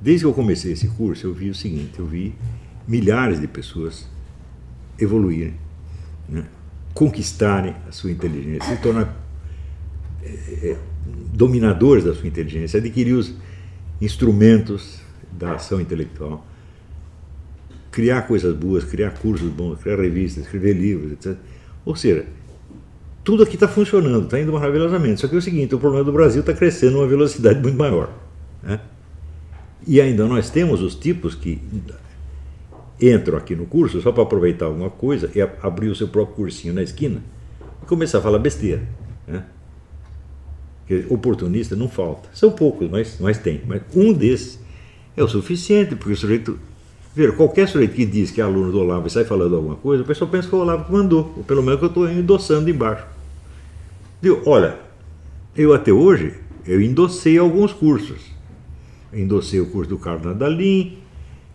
desde 0.00 0.24
que 0.24 0.28
eu 0.28 0.34
comecei 0.34 0.72
esse 0.72 0.88
curso, 0.88 1.26
eu 1.26 1.34
vi 1.34 1.50
o 1.50 1.54
seguinte: 1.54 1.98
eu 1.98 2.06
vi 2.06 2.34
milhares 2.86 3.40
de 3.40 3.46
pessoas 3.46 4.08
evoluírem, 4.98 5.54
né? 6.28 6.44
conquistarem 6.94 7.74
a 7.88 7.92
sua 7.92 8.10
inteligência, 8.10 8.76
se 8.76 8.82
tornar 8.82 9.16
é, 10.22 10.76
dominadores 11.32 12.04
da 12.04 12.14
sua 12.14 12.28
inteligência, 12.28 12.78
adquirir 12.78 13.14
os 13.14 13.34
instrumentos 14.00 15.00
da 15.32 15.54
ação 15.54 15.80
intelectual 15.80 16.44
criar 17.92 18.22
coisas 18.22 18.56
boas, 18.56 18.84
criar 18.84 19.10
cursos 19.10 19.48
bons, 19.50 19.78
criar 19.78 20.00
revistas, 20.00 20.44
escrever 20.44 20.72
livros, 20.72 21.12
etc. 21.12 21.36
Ou 21.84 21.94
seja, 21.94 22.24
tudo 23.24 23.42
aqui 23.42 23.54
está 23.54 23.68
funcionando, 23.68 24.24
está 24.24 24.40
indo 24.40 24.52
maravilhosamente. 24.52 25.20
Só 25.20 25.28
que 25.28 25.34
é 25.34 25.38
o 25.38 25.42
seguinte: 25.42 25.74
o 25.74 25.78
problema 25.78 26.04
do 26.04 26.12
Brasil 26.12 26.40
está 26.40 26.52
crescendo 26.52 26.98
uma 26.98 27.06
velocidade 27.06 27.60
muito 27.60 27.76
maior. 27.76 28.12
Né? 28.62 28.80
E 29.86 30.00
ainda 30.00 30.26
nós 30.26 30.50
temos 30.50 30.80
os 30.80 30.94
tipos 30.94 31.34
que 31.34 31.60
entram 33.00 33.36
aqui 33.36 33.54
no 33.54 33.66
curso 33.66 34.00
só 34.00 34.12
para 34.12 34.22
aproveitar 34.22 34.66
alguma 34.66 34.90
coisa 34.90 35.30
e 35.34 35.40
abrir 35.40 35.88
o 35.88 35.94
seu 35.94 36.08
próprio 36.08 36.36
cursinho 36.36 36.72
na 36.72 36.82
esquina 36.82 37.22
e 37.82 37.86
começar 37.86 38.18
a 38.18 38.22
falar 38.22 38.38
besteira. 38.38 38.82
Né? 39.26 39.44
oportunista 41.08 41.74
não 41.74 41.88
falta. 41.88 42.28
São 42.34 42.50
poucos, 42.50 42.90
mas, 42.90 43.16
mas 43.18 43.38
tem. 43.38 43.62
Mas 43.66 43.80
um 43.94 44.12
desses 44.12 44.58
é 45.16 45.22
o 45.22 45.28
suficiente, 45.28 45.96
porque 45.96 46.12
o 46.12 46.16
sujeito 46.16 46.58
Ver, 47.14 47.36
qualquer 47.36 47.68
sujeito 47.68 47.94
que 47.94 48.06
diz 48.06 48.30
que 48.30 48.40
é 48.40 48.44
aluno 48.44 48.72
do 48.72 48.80
Olavo 48.80 49.06
e 49.06 49.10
sai 49.10 49.24
falando 49.24 49.54
alguma 49.54 49.76
coisa, 49.76 50.02
o 50.02 50.06
pessoal 50.06 50.30
pensa 50.30 50.48
que 50.48 50.54
o 50.54 50.60
Olavo 50.60 50.90
mandou, 50.90 51.34
ou 51.36 51.44
pelo 51.44 51.62
menos 51.62 51.78
que 51.78 51.84
eu 51.84 51.88
estou 51.88 52.10
endossando 52.10 52.70
embaixo. 52.70 53.04
Digo, 54.22 54.40
olha, 54.46 54.78
eu 55.56 55.74
até 55.74 55.92
hoje, 55.92 56.34
eu 56.64 56.80
endossei 56.80 57.36
alguns 57.36 57.72
cursos. 57.72 58.20
Eu 59.12 59.18
endossei 59.18 59.60
o 59.60 59.66
curso 59.66 59.90
do 59.90 59.98
Carlos 59.98 60.24
Nadalim, 60.24 60.98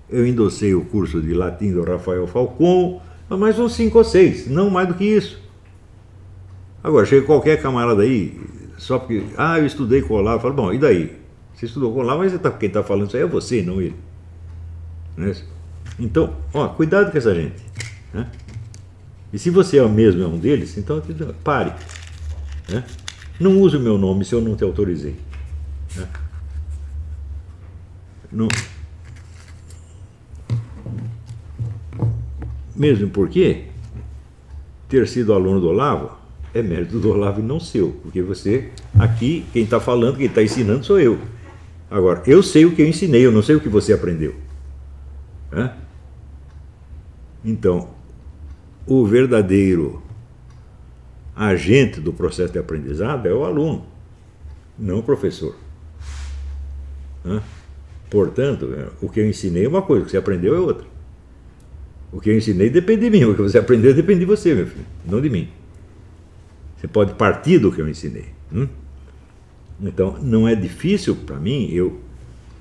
eu 0.10 0.28
endossei 0.28 0.76
o 0.76 0.84
curso 0.84 1.22
de 1.22 1.34
latim 1.34 1.72
do 1.72 1.82
Rafael 1.82 2.28
Falcon, 2.28 3.02
mais 3.30 3.58
uns 3.58 3.74
cinco 3.74 4.00
ou 4.00 4.04
seis, 4.04 4.48
não 4.48 4.70
mais 4.70 4.90
do 4.90 4.96
que 4.96 5.06
isso. 5.06 5.42
Agora, 6.84 7.06
chega 7.06 7.26
qualquer 7.26 7.62
camarada 7.62 8.04
aí, 8.04 8.38
só 8.78 9.00
porque, 9.00 9.24
ah, 9.38 9.58
eu 9.58 9.66
estudei 9.66 10.02
com 10.02 10.14
o 10.14 10.18
Olavo, 10.18 10.38
eu 10.38 10.42
falo, 10.42 10.54
bom, 10.54 10.74
e 10.74 10.78
daí? 10.78 11.16
Você 11.56 11.66
estudou 11.66 11.94
com 11.94 12.00
o 12.00 12.02
Olavo, 12.02 12.20
mas 12.20 12.38
tá, 12.40 12.52
quem 12.52 12.68
está 12.68 12.84
falando 12.84 13.08
isso 13.08 13.18
aí 13.18 13.24
é 13.24 13.26
você, 13.26 13.62
não 13.62 13.82
ele. 13.82 13.96
É? 15.18 15.34
Então, 15.98 16.36
ó, 16.54 16.68
cuidado 16.68 17.12
com 17.12 17.18
essa 17.18 17.34
gente. 17.34 17.56
Né? 18.14 18.30
E 19.32 19.40
se 19.40 19.50
você 19.50 19.78
é 19.78 19.84
o 19.84 19.90
mesmo, 19.90 20.22
é 20.22 20.28
um 20.28 20.38
deles, 20.38 20.78
então 20.78 21.02
pare. 21.44 21.74
Né? 22.70 22.84
Não 23.40 23.60
use 23.62 23.78
o 23.78 23.80
meu 23.80 23.98
nome 23.98 24.26
se 24.26 24.34
eu 24.34 24.42
não 24.42 24.56
te 24.56 24.64
autorizei. 24.64 25.16
Né? 25.96 26.08
Não. 28.32 28.48
Mesmo 32.76 33.10
porque 33.10 33.66
ter 34.88 35.08
sido 35.08 35.34
aluno 35.34 35.60
do 35.60 35.68
Olavo 35.70 36.18
é 36.54 36.62
mérito 36.62 37.00
do 37.00 37.12
Olavo 37.12 37.40
e 37.40 37.44
não 37.44 37.60
seu. 37.60 37.92
Porque 38.04 38.22
você, 38.22 38.72
aqui, 38.98 39.46
quem 39.54 39.64
está 39.64 39.80
falando, 39.80 40.18
quem 40.18 40.28
está 40.28 40.44
ensinando 40.44 40.84
sou 40.84 41.00
eu. 41.00 41.20
Agora, 41.90 42.22
eu 42.26 42.44
sei 42.44 42.66
o 42.66 42.76
que 42.76 42.82
eu 42.82 42.88
ensinei, 42.88 43.26
eu 43.26 43.32
não 43.32 43.42
sei 43.42 43.56
o 43.56 43.62
que 43.62 43.70
você 43.70 43.94
aprendeu. 43.94 44.36
Né? 45.52 45.74
Então, 47.44 47.90
o 48.86 49.06
verdadeiro 49.06 50.02
agente 51.38 52.02
do 52.02 52.12
processo 52.12 52.52
de 52.52 52.60
aprendizado 52.60 53.28
é 53.28 53.34
o 53.34 53.46
aluno, 53.46 53.86
não 54.78 55.00
o 55.00 55.04
professor. 55.04 55.56
Né? 57.24 57.42
Portanto, 58.10 58.74
é, 58.76 58.88
o 59.06 59.08
que 59.08 59.20
eu 59.20 59.28
ensinei 59.30 59.66
é 59.66 59.68
uma 59.68 59.84
coisa, 59.84 60.02
o 60.02 60.06
que 60.06 60.12
você 60.12 60.18
aprendeu 60.18 60.56
é 60.56 60.60
outra. 60.60 60.88
O 62.12 62.20
que 62.20 62.30
eu 62.30 62.38
ensinei 62.38 62.70
depende 62.70 63.02
de 63.02 63.10
mim, 63.10 63.24
o 63.26 63.36
que 63.36 63.42
você 63.42 63.60
aprendeu 63.60 63.94
depende 63.94 64.22
de 64.22 64.26
você, 64.26 64.56
meu 64.56 64.66
filho, 64.66 64.86
não 65.06 65.22
de 65.22 65.30
mim. 65.30 65.50
Você 66.78 66.88
pode 66.88 67.14
partir 67.14 67.60
do 67.60 67.72
que 67.72 67.82
eu 67.82 67.88
ensinei. 67.88 68.26
Hum? 68.52 68.68
Então, 69.82 70.18
não 70.22 70.48
é 70.48 70.56
difícil 70.56 71.16
para 71.16 71.36
mim 71.38 71.70
eu 71.72 72.00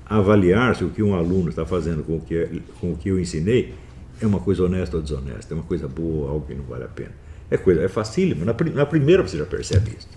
avaliar 0.05 0.75
se 0.75 0.83
o 0.83 0.89
que 0.89 1.01
um 1.01 1.15
aluno 1.15 1.49
está 1.49 1.65
fazendo 1.65 2.03
com 2.03 2.17
o 2.17 2.21
que, 2.21 2.61
com 2.79 2.93
o 2.93 2.97
que 2.97 3.09
eu 3.09 3.19
ensinei 3.19 3.73
é 4.21 4.27
uma 4.27 4.39
coisa 4.39 4.63
honesta 4.63 4.97
ou 4.97 5.03
desonesta, 5.03 5.53
é 5.53 5.55
uma 5.55 5.63
coisa 5.63 5.87
boa, 5.87 6.29
algo 6.29 6.45
que 6.45 6.53
não 6.53 6.63
vale 6.63 6.83
a 6.83 6.87
pena. 6.87 7.11
É 7.49 7.57
coisa, 7.57 7.81
é 7.81 7.87
facílimo. 7.87 8.43
Na, 8.43 8.53
na 8.53 8.85
primeira 8.85 9.23
você 9.23 9.37
já 9.37 9.45
percebe 9.45 9.95
isso. 9.97 10.07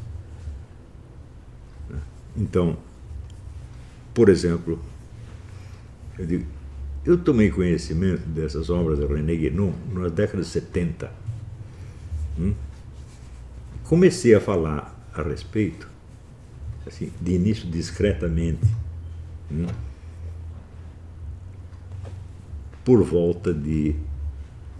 Então, 2.36 2.76
por 4.14 4.28
exemplo, 4.28 4.80
eu, 6.18 6.26
digo, 6.26 6.46
eu 7.04 7.18
tomei 7.18 7.50
conhecimento 7.50 8.26
dessas 8.28 8.70
obras 8.70 8.98
de 8.98 9.06
René 9.06 9.34
Guénon 9.36 9.72
nas 9.92 10.12
décadas 10.12 10.46
de 10.46 10.52
70. 10.52 11.12
Hum? 12.38 12.54
Comecei 13.84 14.34
a 14.34 14.40
falar 14.40 14.96
a 15.12 15.22
respeito, 15.22 15.88
assim, 16.86 17.12
de 17.20 17.32
início 17.32 17.68
discretamente, 17.68 18.66
hum? 19.50 19.66
por 22.84 23.02
volta 23.02 23.52
de 23.52 23.94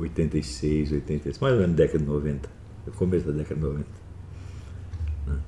86, 0.01 0.93
86, 0.93 1.39
mais 1.39 1.55
ou 1.55 1.61
menos 1.61 1.77
década 1.77 1.99
de 1.99 2.05
90, 2.05 2.49
começo 2.97 3.27
da 3.27 3.33
década 3.33 3.55
de 3.55 3.67
90. 3.67 3.87
Né? 5.27 5.39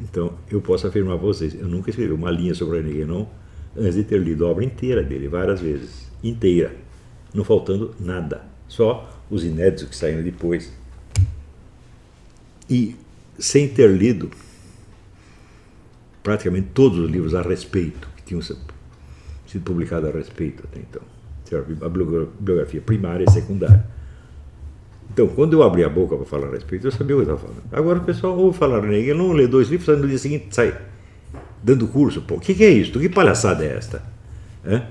Então, 0.00 0.38
eu 0.50 0.60
posso 0.60 0.86
afirmar 0.86 1.16
para 1.16 1.26
vocês, 1.26 1.54
eu 1.54 1.68
nunca 1.68 1.90
escrevi 1.90 2.12
uma 2.12 2.30
linha 2.30 2.54
sobre 2.54 2.80
René 2.80 2.94
Guénon 2.94 3.26
antes 3.76 3.94
de 3.94 4.04
ter 4.04 4.18
lido 4.18 4.46
a 4.46 4.50
obra 4.50 4.64
inteira 4.64 5.02
dele, 5.02 5.28
várias 5.28 5.60
vezes, 5.60 6.10
inteira, 6.22 6.74
não 7.34 7.44
faltando 7.44 7.94
nada, 8.00 8.44
só 8.66 9.08
os 9.30 9.44
inéditos 9.44 9.88
que 9.88 9.96
saíram 9.96 10.22
depois. 10.22 10.72
E 12.68 12.96
sem 13.38 13.68
ter 13.68 13.90
lido 13.90 14.30
praticamente 16.22 16.68
todos 16.74 16.98
os 16.98 17.10
livros 17.10 17.34
a 17.34 17.42
respeito, 17.42 18.08
que 18.16 18.22
tinham 18.22 18.42
sido 18.42 19.64
publicados 19.64 20.08
a 20.08 20.12
respeito 20.12 20.64
até 20.64 20.80
então 20.80 21.09
a 21.56 21.88
biografia 21.88 22.80
primária 22.80 23.24
e 23.28 23.30
secundária. 23.30 23.84
Então, 25.12 25.26
quando 25.28 25.54
eu 25.54 25.62
abri 25.62 25.82
a 25.82 25.88
boca 25.88 26.16
para 26.16 26.24
falar 26.24 26.48
a 26.48 26.50
respeito, 26.52 26.86
eu 26.86 26.92
sabia 26.92 27.16
o 27.16 27.22
que 27.22 27.28
eu 27.28 27.34
estava 27.34 27.52
falando. 27.52 27.64
Agora 27.72 27.98
o 27.98 28.02
pessoal 28.02 28.38
ouve 28.38 28.56
falar 28.56 28.80
nele, 28.82 29.12
não 29.12 29.32
lê 29.32 29.46
dois 29.46 29.68
livros, 29.68 29.98
no 29.98 30.06
dia 30.06 30.18
seguinte 30.18 30.46
sai 30.50 30.74
dando 31.62 31.86
curso. 31.88 32.22
Pô, 32.22 32.36
o 32.36 32.40
que, 32.40 32.54
que, 32.54 32.64
é 32.64 32.70
isso? 32.70 32.98
Que 32.98 33.08
palhaçada 33.08 33.64
é 33.64 33.76
esta? 33.76 34.02
É? 34.64 34.82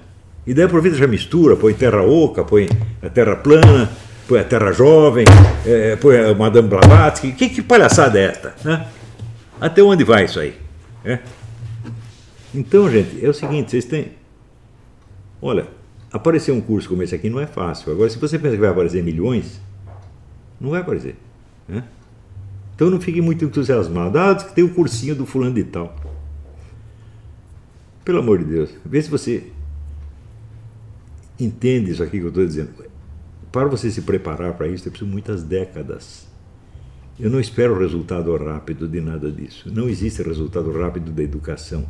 E 0.45 0.53
daí 0.53 0.65
aproveita 0.65 0.97
já 0.97 1.07
mistura, 1.07 1.55
põe 1.55 1.73
terra 1.73 2.03
oca, 2.03 2.43
põe 2.43 2.67
a 3.01 3.09
terra 3.09 3.35
plana, 3.37 3.89
põe 4.27 4.39
a 4.39 4.43
terra 4.43 4.71
jovem, 4.71 5.25
é, 5.65 5.95
põe 5.95 6.17
a 6.17 6.33
Madame 6.33 6.67
Blavatsky. 6.67 7.31
Que, 7.31 7.49
que 7.49 7.61
palhaçada 7.61 8.19
é 8.19 8.23
esta? 8.23 8.55
É? 8.65 8.85
Até 9.61 9.81
onde 9.81 10.03
vai 10.03 10.25
isso 10.25 10.39
aí? 10.39 10.53
Então, 12.53 12.89
gente, 12.89 13.23
é 13.23 13.29
o 13.29 13.33
seguinte, 13.33 13.71
vocês 13.71 13.85
têm. 13.85 14.11
Olha, 15.41 15.67
aparecer 16.11 16.51
um 16.51 16.61
curso 16.61 16.89
como 16.89 17.03
esse 17.03 17.15
aqui 17.15 17.29
não 17.29 17.39
é 17.39 17.47
fácil. 17.47 17.91
Agora, 17.91 18.09
se 18.09 18.17
você 18.17 18.37
pensa 18.37 18.55
que 18.55 18.61
vai 18.61 18.69
aparecer 18.69 19.03
milhões, 19.03 19.59
não 20.59 20.71
vai 20.71 20.81
aparecer. 20.81 21.15
Né? 21.67 21.83
Então 22.75 22.89
não 22.89 22.99
fique 22.99 23.21
muito 23.21 23.45
entusiasmado. 23.45 24.17
Ah, 24.17 24.35
que 24.35 24.53
tem 24.53 24.63
o 24.63 24.67
um 24.67 24.73
cursinho 24.73 25.15
do 25.15 25.25
fulano 25.25 25.55
de 25.55 25.63
tal. 25.65 25.95
Pelo 28.03 28.19
amor 28.19 28.39
de 28.39 28.45
Deus, 28.45 28.71
vê 28.85 29.01
se 29.01 29.09
você 29.09 29.51
entende 31.39 31.91
isso 31.91 32.01
aqui 32.01 32.17
que 32.17 32.23
eu 32.23 32.29
estou 32.29 32.45
dizendo. 32.45 32.69
Para 33.51 33.67
você 33.67 33.89
se 33.89 34.01
preparar 34.01 34.53
para 34.53 34.67
isso, 34.67 34.87
é 34.87 34.91
preciso 34.91 35.09
muitas 35.09 35.43
décadas. 35.43 36.27
Eu 37.19 37.29
não 37.29 37.39
espero 37.39 37.77
resultado 37.77 38.35
rápido 38.37 38.87
de 38.87 39.01
nada 39.01 39.31
disso. 39.31 39.69
Não 39.71 39.89
existe 39.89 40.23
resultado 40.23 40.71
rápido 40.71 41.11
da 41.11 41.21
educação. 41.21 41.85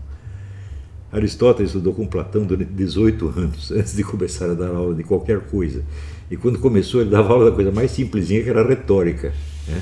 Aristóteles 1.12 1.72
estudou 1.72 1.94
com 1.94 2.06
Platão 2.06 2.46
durante 2.46 2.72
18 2.72 3.28
anos, 3.30 3.72
antes 3.74 3.96
de 3.96 4.04
começar 4.04 4.50
a 4.50 4.54
dar 4.54 4.70
aula 4.70 4.94
de 4.94 5.04
qualquer 5.04 5.40
coisa. 5.42 5.84
E 6.30 6.38
quando 6.38 6.60
começou, 6.60 7.02
ele 7.02 7.10
dava 7.10 7.34
aula 7.34 7.50
da 7.50 7.56
coisa 7.56 7.72
mais 7.72 7.92
simplesinha, 7.92 8.44
que 8.44 8.50
era 8.50 8.68
retórica. 8.68 9.34
Né? 9.68 9.82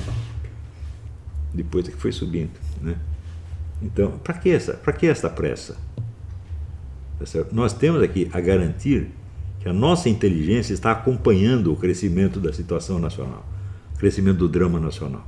Depois 1.54 1.88
é 1.88 1.92
que 1.92 1.98
foi 1.98 2.12
subindo. 2.12 2.52
Né? 2.82 2.96
Então, 3.82 4.12
para 4.24 4.34
que, 4.36 4.50
essa, 4.50 4.74
que 4.74 5.06
essa 5.06 5.30
pressa? 5.30 5.76
Tá 7.20 7.46
Nós 7.52 7.74
temos 7.74 8.02
aqui 8.02 8.30
a 8.32 8.40
garantir 8.40 9.10
que 9.60 9.68
a 9.68 9.74
nossa 9.74 10.08
inteligência 10.08 10.74
está 10.74 10.92
acompanhando 10.92 11.74
o 11.74 11.76
crescimento 11.76 12.40
da 12.40 12.54
situação 12.54 13.00
nacional, 13.00 13.46
o 13.96 13.98
crescimento 13.98 14.38
do 14.38 14.48
drama 14.48 14.80
nacional. 14.80 15.28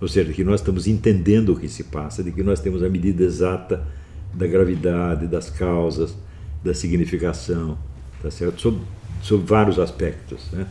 Ou 0.00 0.08
seja, 0.08 0.32
que 0.32 0.44
nós 0.44 0.60
estamos 0.60 0.86
entendendo 0.86 1.52
o 1.52 1.56
que 1.58 1.68
se 1.68 1.84
passa, 1.84 2.22
de 2.22 2.30
que 2.30 2.42
nós 2.42 2.60
temos 2.60 2.82
a 2.82 2.88
medida 2.88 3.22
exata 3.22 3.86
da 4.32 4.46
gravidade, 4.46 5.26
das 5.26 5.50
causas, 5.50 6.16
da 6.62 6.74
significação, 6.74 7.78
tá 8.22 8.30
certo? 8.30 8.60
Sob, 8.60 8.80
sob 9.22 9.44
vários 9.44 9.78
aspectos. 9.78 10.50
Né? 10.52 10.66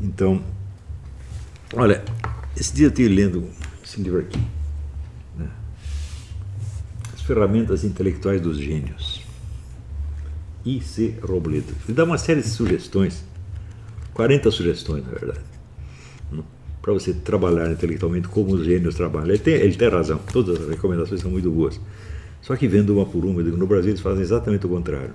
Então, 0.00 0.42
olha, 1.74 2.02
esse 2.56 2.74
dia 2.74 2.86
eu 2.86 2.90
estive 2.90 3.08
lendo 3.08 3.48
esse 3.82 4.00
livro 4.00 4.20
aqui. 4.20 4.40
Né? 5.36 5.48
As 7.14 7.22
ferramentas 7.22 7.84
intelectuais 7.84 8.40
dos 8.40 8.58
gênios. 8.58 9.22
I.C. 10.64 11.18
Robledo. 11.22 11.74
Ele 11.86 11.94
dá 11.94 12.04
uma 12.04 12.18
série 12.18 12.40
de 12.40 12.48
sugestões, 12.48 13.24
40 14.14 14.50
sugestões, 14.50 15.04
na 15.04 15.10
verdade 15.10 15.52
para 16.82 16.92
você 16.92 17.14
trabalhar 17.14 17.70
intelectualmente 17.70 18.26
como 18.26 18.54
os 18.54 18.64
gênios 18.64 18.96
trabalham. 18.96 19.28
Ele 19.28 19.38
tem, 19.38 19.54
ele 19.54 19.76
tem 19.76 19.88
razão, 19.88 20.18
todas 20.32 20.60
as 20.60 20.68
recomendações 20.68 21.20
são 21.20 21.30
muito 21.30 21.48
boas. 21.48 21.80
Só 22.42 22.56
que 22.56 22.66
vendo 22.66 22.92
uma 22.92 23.06
por 23.06 23.24
uma, 23.24 23.40
no 23.40 23.66
Brasil 23.68 23.92
eles 23.92 24.00
fazem 24.00 24.22
exatamente 24.22 24.66
o 24.66 24.68
contrário. 24.68 25.14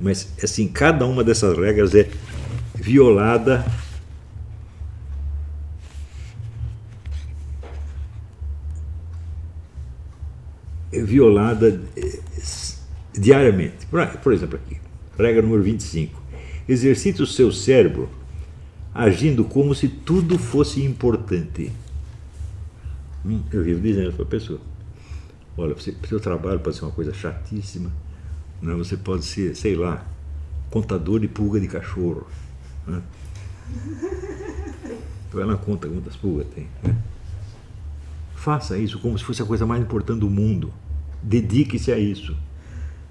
Mas, 0.00 0.32
assim, 0.42 0.66
cada 0.66 1.06
uma 1.06 1.22
dessas 1.22 1.56
regras 1.56 1.94
é 1.94 2.10
violada 2.74 3.64
é 10.92 11.02
violada 11.02 11.80
eh, 11.96 12.18
diariamente. 13.12 13.86
Por 14.22 14.32
exemplo, 14.32 14.58
aqui, 14.58 14.80
regra 15.16 15.42
número 15.42 15.62
25 15.62 16.19
exercite 16.72 17.20
o 17.20 17.26
seu 17.26 17.50
cérebro 17.50 18.08
agindo 18.94 19.44
como 19.44 19.74
se 19.74 19.88
tudo 19.88 20.38
fosse 20.38 20.82
importante. 20.84 21.72
Hum, 23.24 23.42
eu 23.52 23.62
vivo 23.64 23.80
dizendo 23.80 24.12
para 24.12 24.22
a 24.22 24.28
pessoa: 24.28 24.60
olha, 25.56 25.74
você, 25.74 25.94
seu 26.08 26.20
trabalho 26.20 26.60
pode 26.60 26.76
ser 26.76 26.84
uma 26.84 26.92
coisa 26.92 27.12
chatíssima, 27.12 27.90
né? 28.62 28.74
você 28.74 28.96
pode 28.96 29.24
ser, 29.24 29.56
sei 29.56 29.74
lá, 29.74 30.06
contador 30.70 31.18
de 31.18 31.28
pulga 31.28 31.60
de 31.60 31.66
cachorro. 31.66 32.26
Né? 32.86 33.02
Vai 35.32 35.44
lá 35.44 35.56
conta 35.56 35.88
quantas 35.88 36.16
pulgas 36.16 36.46
tem. 36.54 36.68
Né? 36.82 36.96
Faça 38.34 38.78
isso 38.78 38.98
como 39.00 39.18
se 39.18 39.24
fosse 39.24 39.42
a 39.42 39.44
coisa 39.44 39.66
mais 39.66 39.82
importante 39.82 40.20
do 40.20 40.30
mundo. 40.30 40.72
Dedique-se 41.22 41.92
a 41.92 41.98
isso. 41.98 42.34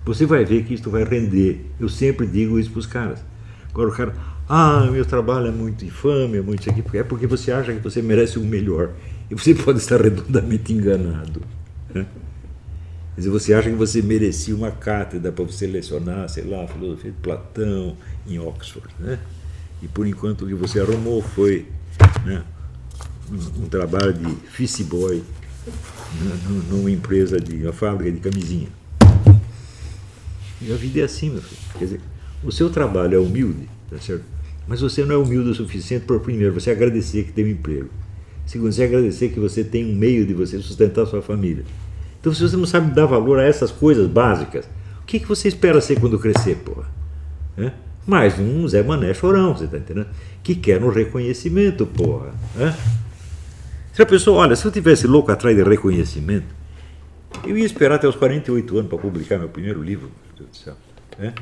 Você 0.03 0.25
vai 0.25 0.43
ver 0.43 0.63
que 0.63 0.73
isso 0.73 0.89
vai 0.89 1.03
render. 1.03 1.69
Eu 1.79 1.87
sempre 1.87 2.25
digo 2.25 2.57
isso 2.57 2.71
para 2.71 2.79
os 2.79 2.87
caras. 2.87 3.23
Agora 3.73 3.89
o 3.89 3.91
cara, 3.91 4.15
Ah, 4.47 4.87
meu 4.91 5.05
trabalho 5.05 5.47
é 5.47 5.51
muito 5.51 5.85
infame, 5.85 6.37
é 6.37 6.41
muito 6.41 6.61
isso 6.61 6.69
aqui. 6.69 6.97
É 6.97 7.03
porque 7.03 7.27
você 7.27 7.51
acha 7.51 7.73
que 7.73 7.79
você 7.79 8.01
merece 8.01 8.39
o 8.39 8.43
melhor. 8.43 8.91
E 9.29 9.35
você 9.35 9.53
pode 9.55 9.79
estar 9.79 10.01
redondamente 10.01 10.73
enganado. 10.73 11.41
Né? 11.93 12.05
Quer 13.13 13.21
dizer, 13.21 13.29
você 13.29 13.53
acha 13.53 13.69
que 13.69 13.75
você 13.75 14.01
merecia 14.01 14.55
uma 14.55 14.71
cátedra 14.71 15.31
para 15.31 15.43
você 15.43 15.67
lecionar, 15.67 16.29
sei 16.29 16.45
lá, 16.45 16.65
filosofia 16.67 17.11
de 17.11 17.17
Platão 17.17 17.95
em 18.25 18.39
Oxford. 18.39 18.87
Né? 18.99 19.19
E 19.81 19.87
por 19.87 20.07
enquanto 20.07 20.45
o 20.45 20.47
que 20.47 20.53
você 20.53 20.79
arrumou 20.79 21.21
foi 21.21 21.67
né, 22.25 22.43
um, 23.31 23.63
um, 23.63 23.69
trabalho 23.69 24.13
de 24.13 24.25
office 24.25 24.81
boy 24.81 25.23
né, 26.21 26.39
numa 26.69 26.89
empresa 26.89 27.39
de 27.39 27.63
uma 27.63 27.73
fábrica 27.73 28.11
de 28.11 28.19
camisinha. 28.19 28.69
E 30.61 30.73
a 30.73 30.75
vida 30.75 30.99
é 30.99 31.03
assim, 31.03 31.29
meu 31.29 31.41
filho. 31.41 31.61
Quer 31.77 31.85
dizer, 31.85 32.01
o 32.43 32.51
seu 32.51 32.69
trabalho 32.69 33.15
é 33.15 33.19
humilde, 33.19 33.67
tá 33.89 33.97
certo? 33.97 34.23
Mas 34.67 34.81
você 34.81 35.03
não 35.03 35.15
é 35.15 35.17
humilde 35.17 35.49
o 35.49 35.55
suficiente 35.55 36.05
para, 36.05 36.19
primeiro, 36.19 36.53
você 36.53 36.71
agradecer 36.71 37.23
que 37.23 37.31
tem 37.31 37.45
um 37.45 37.49
emprego. 37.49 37.89
Segundo, 38.45 38.71
você 38.71 38.83
agradecer 38.83 39.29
que 39.29 39.39
você 39.39 39.63
tem 39.63 39.85
um 39.85 39.95
meio 39.95 40.25
de 40.25 40.33
você 40.33 40.59
sustentar 40.59 41.05
sua 41.05 41.21
família. 41.21 41.63
Então, 42.19 42.33
se 42.33 42.41
você 42.41 42.55
não 42.55 42.65
sabe 42.65 42.93
dar 42.93 43.05
valor 43.05 43.39
a 43.39 43.43
essas 43.43 43.71
coisas 43.71 44.07
básicas, 44.07 44.65
o 45.01 45.05
que, 45.05 45.19
que 45.19 45.27
você 45.27 45.47
espera 45.47 45.79
ser 45.81 45.99
quando 45.99 46.19
crescer, 46.19 46.55
porra? 46.57 46.87
É? 47.57 47.71
Mais 48.05 48.39
um 48.39 48.67
Zé 48.67 48.81
Mané 48.83 49.13
chorão, 49.13 49.55
você 49.55 49.65
está 49.65 49.77
entendendo? 49.77 50.07
Que 50.43 50.55
quer 50.55 50.83
um 50.83 50.89
reconhecimento, 50.89 51.85
porra. 51.85 52.33
É? 52.57 52.73
Se 53.93 54.01
a 54.01 54.05
pessoa, 54.05 54.39
olha, 54.39 54.55
se 54.55 54.65
eu 54.65 54.71
tivesse 54.71 55.07
louco 55.07 55.31
atrás 55.31 55.55
de 55.55 55.63
reconhecimento, 55.63 56.47
eu 57.45 57.57
ia 57.57 57.65
esperar 57.65 57.95
até 57.95 58.07
os 58.07 58.15
48 58.15 58.77
anos 58.77 58.89
para 58.89 58.97
publicar 58.97 59.37
meu 59.37 59.49
primeiro 59.49 59.81
livro, 59.83 60.09
meu 60.25 60.37
Deus 60.37 60.49
do 60.49 60.57
céu. 60.57 60.75
É? 61.19 61.33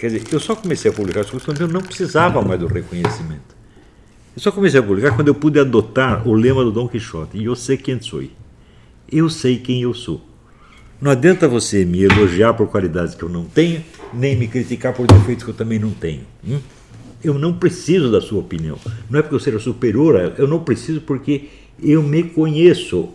Quer 0.00 0.06
dizer, 0.06 0.32
eu 0.32 0.40
só 0.40 0.56
comecei 0.56 0.90
a 0.90 0.94
publicar 0.94 1.20
as 1.20 1.30
coisas 1.30 1.44
quando 1.44 1.60
eu 1.60 1.68
não 1.68 1.82
precisava 1.82 2.40
mais 2.40 2.58
do 2.58 2.66
reconhecimento. 2.66 3.54
Eu 4.34 4.40
só 4.40 4.50
comecei 4.50 4.80
a 4.80 4.82
publicar 4.82 5.14
quando 5.14 5.28
eu 5.28 5.34
pude 5.34 5.60
adotar 5.60 6.26
o 6.26 6.32
lema 6.32 6.64
do 6.64 6.72
Dom 6.72 6.88
Quixote. 6.88 7.44
Eu 7.44 7.54
sei 7.54 7.76
quem 7.76 8.00
sou. 8.00 8.22
Eu 9.12 9.28
sei 9.28 9.58
quem 9.58 9.82
eu 9.82 9.92
sou. 9.92 10.24
Não 11.02 11.10
adianta 11.10 11.46
você 11.46 11.84
me 11.84 12.02
elogiar 12.02 12.54
por 12.54 12.68
qualidades 12.68 13.14
que 13.14 13.22
eu 13.22 13.28
não 13.28 13.44
tenho, 13.44 13.84
nem 14.14 14.34
me 14.36 14.48
criticar 14.48 14.94
por 14.94 15.06
defeitos 15.06 15.44
que 15.44 15.50
eu 15.50 15.54
também 15.54 15.78
não 15.78 15.90
tenho. 15.90 16.22
Hum? 16.48 16.60
Eu 17.22 17.38
não 17.38 17.52
preciso 17.52 18.10
da 18.10 18.22
sua 18.22 18.40
opinião. 18.40 18.78
Não 19.10 19.18
é 19.18 19.22
porque 19.22 19.34
eu 19.34 19.40
seja 19.40 19.58
superior 19.58 20.16
a 20.16 20.20
ela, 20.20 20.34
eu 20.38 20.48
não 20.48 20.60
preciso 20.60 21.02
porque 21.02 21.50
eu 21.82 22.02
me 22.02 22.22
conheço. 22.22 23.10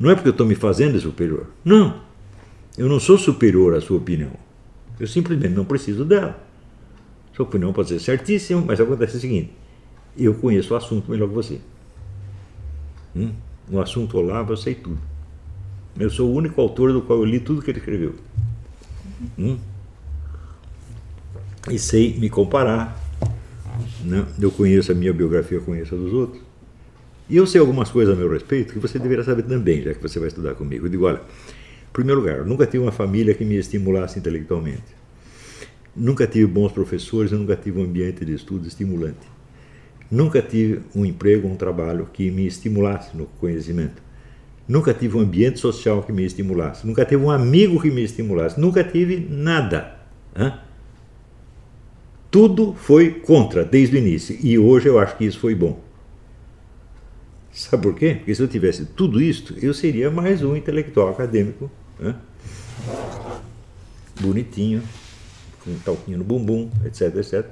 Não 0.00 0.10
é 0.10 0.14
porque 0.16 0.28
eu 0.28 0.32
estou 0.32 0.46
me 0.46 0.56
fazendo 0.56 1.00
superior. 1.00 1.46
Não. 1.64 2.02
Eu 2.76 2.88
não 2.88 2.98
sou 2.98 3.16
superior 3.16 3.76
à 3.76 3.80
sua 3.80 3.98
opinião. 3.98 4.43
Eu 4.98 5.06
simplesmente 5.06 5.54
não 5.54 5.64
preciso 5.64 6.04
dela. 6.04 6.40
Sua 7.34 7.44
opinião 7.44 7.72
pode 7.72 7.88
ser 7.88 7.98
certíssima, 7.98 8.60
mas 8.60 8.80
acontece 8.80 9.16
o 9.16 9.20
seguinte: 9.20 9.50
eu 10.16 10.34
conheço 10.34 10.74
o 10.74 10.76
assunto 10.76 11.10
melhor 11.10 11.28
que 11.28 11.34
você. 11.34 11.60
Hum? 13.16 13.32
No 13.68 13.80
assunto 13.80 14.16
Olavo 14.18 14.52
eu 14.52 14.56
sei 14.56 14.74
tudo. 14.74 14.98
Eu 15.98 16.10
sou 16.10 16.30
o 16.30 16.34
único 16.34 16.60
autor 16.60 16.92
do 16.92 17.02
qual 17.02 17.20
eu 17.20 17.24
li 17.24 17.40
tudo 17.40 17.62
que 17.62 17.70
ele 17.70 17.78
escreveu. 17.78 18.14
Hum? 19.38 19.58
E 21.70 21.78
sei 21.78 22.18
me 22.18 22.28
comparar. 22.28 23.00
Né? 24.04 24.26
Eu 24.40 24.50
conheço 24.50 24.92
a 24.92 24.94
minha 24.94 25.12
biografia, 25.12 25.60
conheço 25.60 25.94
a 25.94 25.98
dos 25.98 26.12
outros. 26.12 26.42
E 27.28 27.36
eu 27.36 27.46
sei 27.46 27.60
algumas 27.60 27.90
coisas 27.90 28.14
a 28.14 28.16
meu 28.16 28.30
respeito 28.30 28.72
que 28.72 28.78
você 28.78 28.98
deveria 28.98 29.24
saber 29.24 29.44
também, 29.44 29.82
já 29.82 29.94
que 29.94 30.02
você 30.02 30.18
vai 30.18 30.28
estudar 30.28 30.54
comigo. 30.54 30.86
Eu 30.86 30.90
digo, 30.90 31.06
olha, 31.06 31.22
primeiro 31.94 32.20
lugar, 32.20 32.44
nunca 32.44 32.66
tive 32.66 32.82
uma 32.82 32.90
família 32.90 33.32
que 33.34 33.44
me 33.44 33.54
estimulasse 33.54 34.18
intelectualmente. 34.18 34.82
Nunca 35.94 36.26
tive 36.26 36.44
bons 36.46 36.72
professores, 36.72 37.30
nunca 37.30 37.54
tive 37.54 37.78
um 37.78 37.84
ambiente 37.84 38.24
de 38.24 38.34
estudo 38.34 38.66
estimulante. 38.66 39.28
Nunca 40.10 40.42
tive 40.42 40.82
um 40.92 41.04
emprego, 41.04 41.46
um 41.46 41.54
trabalho 41.54 42.08
que 42.12 42.32
me 42.32 42.46
estimulasse 42.46 43.16
no 43.16 43.26
conhecimento. 43.26 44.02
Nunca 44.66 44.92
tive 44.92 45.16
um 45.16 45.20
ambiente 45.20 45.60
social 45.60 46.02
que 46.02 46.12
me 46.12 46.24
estimulasse. 46.24 46.84
Nunca 46.84 47.04
tive 47.04 47.22
um 47.22 47.30
amigo 47.30 47.80
que 47.80 47.92
me 47.92 48.02
estimulasse. 48.02 48.60
Nunca 48.60 48.82
tive 48.82 49.28
nada. 49.30 49.96
Tudo 52.28 52.74
foi 52.74 53.20
contra 53.20 53.64
desde 53.64 53.94
o 53.94 53.98
início. 54.00 54.36
E 54.42 54.58
hoje 54.58 54.88
eu 54.88 54.98
acho 54.98 55.16
que 55.16 55.24
isso 55.24 55.38
foi 55.38 55.54
bom. 55.54 55.80
Sabe 57.52 57.84
por 57.84 57.94
quê? 57.94 58.16
Porque 58.16 58.34
se 58.34 58.42
eu 58.42 58.48
tivesse 58.48 58.84
tudo 58.84 59.22
isso, 59.22 59.54
eu 59.62 59.72
seria 59.72 60.10
mais 60.10 60.42
um 60.42 60.56
intelectual 60.56 61.10
acadêmico. 61.10 61.70
Hã? 62.00 62.16
Bonitinho, 64.20 64.82
com 65.64 65.70
um 65.70 65.78
talquinho 65.78 66.18
no 66.18 66.24
bumbum, 66.24 66.70
etc, 66.84 67.14
etc. 67.16 67.46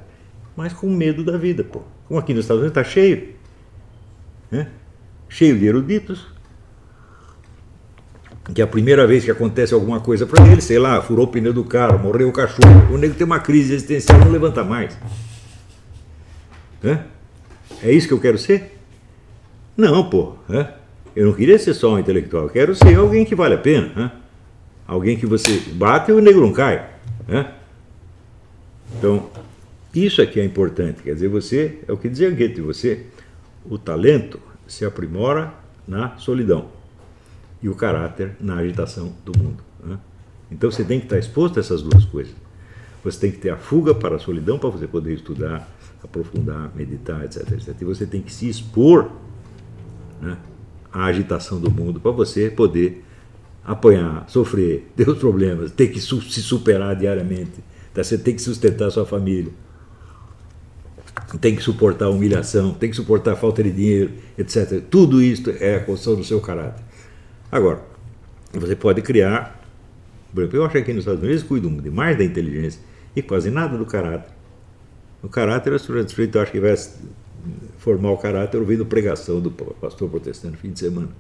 Mas 0.57 0.73
com 0.73 0.89
medo 0.89 1.25
da 1.25 1.37
vida, 1.37 1.65
pô. 1.65 1.83
Como 2.07 2.19
aqui 2.19 2.35
nos 2.35 2.45
Estados 2.45 2.63
Unidos 2.63 2.79
está 2.79 2.89
cheio. 2.89 3.35
Né? 4.51 4.69
Cheio 5.29 5.59
de 5.59 5.67
eruditos. 5.67 6.27
Que 8.53 8.61
é 8.61 8.65
a 8.65 8.69
primeira 8.69 9.07
vez 9.07 9.25
que 9.25 9.31
acontece 9.31 9.73
alguma 9.73 10.01
coisa 10.01 10.27
para 10.27 10.47
ele, 10.49 10.61
sei 10.61 10.79
lá, 10.79 11.01
furou 11.01 11.27
o 11.27 11.29
pneu 11.29 11.53
do 11.53 11.65
carro, 11.65 11.99
morreu 11.99 12.29
o 12.29 12.33
cachorro, 12.33 12.93
o 12.93 12.99
nego 12.99 13.15
tem 13.15 13.25
uma 13.25 13.39
crise 13.39 13.73
existencial 13.73 14.19
não 14.19 14.33
levanta 14.33 14.65
mais. 14.65 14.99
Né? 16.83 17.07
É 17.83 17.93
isso 17.93 18.09
que 18.09 18.13
eu 18.13 18.21
quero 18.21 18.37
ser? 18.37 18.79
Não, 19.77 20.11
pô. 20.11 20.35
Né? 20.49 20.75
Eu 21.15 21.27
não 21.27 21.33
queria 21.33 21.59
ser 21.59 21.73
só 21.73 21.95
um 21.95 21.99
intelectual, 22.01 22.45
eu 22.45 22.51
quero 22.51 22.75
ser 22.75 22.97
alguém 22.97 23.25
que 23.25 23.35
vale 23.35 23.55
a 23.55 23.59
pena. 23.59 23.93
Né? 23.95 24.11
Alguém 24.93 25.17
que 25.17 25.25
você 25.25 25.59
bate 25.73 26.11
e 26.11 26.15
o 26.15 26.21
negro 26.21 26.43
não 26.43 26.53
cai. 26.53 26.87
Né? 27.27 27.51
Então, 28.99 29.31
isso 29.95 30.21
aqui 30.21 30.39
é 30.39 30.45
importante. 30.45 31.03
Quer 31.03 31.15
dizer, 31.15 31.29
você, 31.29 31.79
é 31.89 31.93
o 31.93 31.97
que 31.97 32.11
dizia 32.11 32.31
Goethe, 32.31 32.61
você, 32.61 33.07
o 33.65 33.79
talento 33.79 34.39
se 34.69 34.85
aprimora 34.85 35.55
na 35.89 36.19
solidão 36.19 36.69
e 37.63 37.71
o 37.71 37.75
caráter 37.75 38.37
na 38.39 38.57
agitação 38.57 39.15
do 39.25 39.33
mundo. 39.39 39.63
Né? 39.83 39.99
Então 40.51 40.71
você 40.71 40.85
tem 40.85 40.99
que 40.99 41.07
estar 41.07 41.19
exposto 41.19 41.57
a 41.57 41.61
essas 41.61 41.81
duas 41.81 42.05
coisas. 42.05 42.35
Você 43.03 43.19
tem 43.19 43.31
que 43.31 43.39
ter 43.39 43.49
a 43.49 43.57
fuga 43.57 43.95
para 43.95 44.17
a 44.17 44.19
solidão 44.19 44.59
para 44.59 44.69
você 44.69 44.87
poder 44.87 45.15
estudar, 45.15 45.67
aprofundar, 46.05 46.71
meditar, 46.77 47.25
etc, 47.25 47.51
etc. 47.53 47.75
E 47.81 47.85
você 47.87 48.05
tem 48.05 48.21
que 48.21 48.31
se 48.33 48.47
expor 48.47 49.11
né, 50.21 50.37
à 50.93 51.07
agitação 51.07 51.59
do 51.59 51.71
mundo 51.71 51.99
para 51.99 52.11
você 52.11 52.51
poder 52.51 53.03
apanhar, 53.65 54.25
sofrer, 54.29 54.91
ter 54.97 55.09
os 55.09 55.19
problemas, 55.19 55.71
ter 55.71 55.89
que 55.89 56.01
se 56.01 56.43
superar 56.43 56.97
diariamente 56.97 57.73
Tá? 57.93 58.03
Você 58.03 58.17
tem 58.19 58.35
que 58.35 58.43
sustentar 58.43 58.87
a 58.87 58.91
sua 58.91 59.07
família. 59.07 59.53
Tem 61.41 61.55
que 61.55 61.63
suportar 61.63 62.07
a 62.07 62.11
humilhação, 62.11 62.75
tem 62.75 62.91
que 62.91 62.97
suportar 62.97 63.33
a 63.33 63.37
falta 63.37 63.63
de 63.63 63.71
dinheiro, 63.71 64.13
etc. 64.37 64.83
Tudo 64.91 65.23
isso 65.23 65.51
é 65.61 65.77
a 65.77 65.81
construção 65.81 66.17
do 66.17 66.25
seu 66.25 66.41
caráter. 66.41 66.83
Agora, 67.51 67.83
você 68.53 68.75
pode 68.75 69.03
criar. 69.03 69.61
Por 70.33 70.41
exemplo, 70.41 70.59
eu 70.59 70.65
acho 70.65 70.73
que 70.73 70.79
aqui 70.79 70.93
nos 70.93 71.03
Estados 71.03 71.23
Unidos 71.23 71.43
cuidam 71.43 71.77
demais 71.77 72.17
da 72.17 72.25
inteligência 72.25 72.81
e 73.15 73.21
quase 73.21 73.51
nada 73.51 73.77
do 73.77 73.85
caráter. 73.85 74.33
O 75.23 75.29
caráter, 75.29 75.79
sujeito 75.79 76.39
acho 76.39 76.51
que 76.51 76.61
vai 76.61 76.75
formar 77.79 78.11
o 78.11 78.17
caráter 78.17 78.59
ouvindo 78.59 78.85
pregação 78.87 79.41
do 79.41 79.51
pastor 79.51 80.09
protestante 80.09 80.53
no 80.53 80.59
fim 80.59 80.71
de 80.71 80.81
semana. 80.81 81.11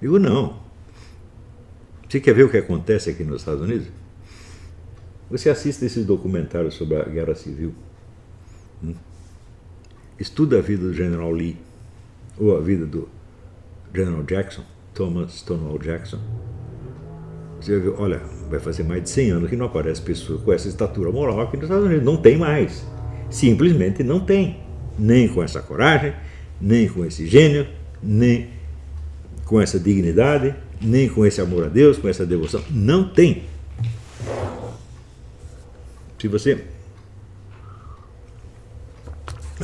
Digo, 0.00 0.18
não. 0.18 0.58
Você 2.08 2.20
quer 2.20 2.34
ver 2.34 2.44
o 2.44 2.50
que 2.50 2.58
acontece 2.58 3.10
aqui 3.10 3.24
nos 3.24 3.40
Estados 3.40 3.62
Unidos? 3.62 3.88
Você 5.30 5.50
assiste 5.50 5.84
esses 5.84 6.04
documentários 6.04 6.74
sobre 6.74 6.96
a 6.96 7.04
Guerra 7.04 7.34
Civil. 7.34 7.74
Hum? 8.82 8.94
Estuda 10.18 10.58
a 10.58 10.62
vida 10.62 10.84
do 10.84 10.94
General 10.94 11.30
Lee, 11.30 11.56
ou 12.38 12.56
a 12.56 12.60
vida 12.60 12.86
do 12.86 13.08
General 13.92 14.22
Jackson, 14.22 14.62
Thomas 14.92 15.34
Stonewall 15.34 15.78
Jackson. 15.78 16.20
Você 17.60 17.78
vai 17.78 17.88
ver, 17.88 17.94
olha, 17.98 18.18
vai 18.50 18.60
fazer 18.60 18.82
mais 18.82 19.02
de 19.02 19.10
100 19.10 19.30
anos 19.30 19.50
que 19.50 19.56
não 19.56 19.66
aparece 19.66 20.02
pessoa 20.02 20.38
com 20.38 20.52
essa 20.52 20.68
estatura 20.68 21.10
moral 21.10 21.40
aqui 21.40 21.56
nos 21.56 21.64
Estados 21.64 21.86
Unidos. 21.86 22.04
Não 22.04 22.16
tem 22.16 22.36
mais. 22.36 22.86
Simplesmente 23.30 24.04
não 24.04 24.20
tem. 24.20 24.62
Nem 24.98 25.26
com 25.26 25.42
essa 25.42 25.60
coragem, 25.60 26.14
nem 26.60 26.88
com 26.88 27.04
esse 27.04 27.26
gênio, 27.26 27.66
nem 28.02 28.50
com 29.44 29.60
essa 29.60 29.78
dignidade, 29.78 30.54
nem 30.80 31.08
com 31.08 31.24
esse 31.24 31.40
amor 31.40 31.64
a 31.64 31.68
Deus, 31.68 31.98
com 31.98 32.08
essa 32.08 32.24
devoção. 32.24 32.62
Não 32.70 33.08
tem. 33.08 33.44
Se 36.18 36.28
você. 36.28 36.64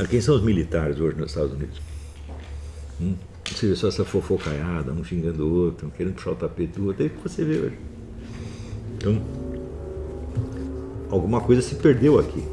Quem 0.09 0.21
são 0.21 0.35
os 0.35 0.43
militares 0.43 0.99
hoje 0.99 1.17
nos 1.17 1.31
Estados 1.31 1.53
Unidos? 1.53 1.81
Hum? 3.01 3.15
Você 3.49 3.67
vê 3.67 3.75
só 3.75 3.89
essa 3.89 4.05
fofocaiada, 4.05 4.91
um 4.91 5.03
xingando 5.03 5.45
o 5.45 5.53
outro, 5.65 5.87
um 5.87 5.89
querendo 5.89 6.13
puxar 6.13 6.31
o 6.31 6.35
tapete 6.35 6.79
do 6.79 6.87
outro, 6.87 7.03
é 7.03 7.07
o 7.07 7.09
que 7.09 7.21
você 7.21 7.43
vê 7.43 7.57
hoje. 7.57 7.77
Então, 8.95 9.21
alguma 11.09 11.41
coisa 11.41 11.61
se 11.61 11.75
perdeu 11.75 12.19
aqui. 12.19 12.43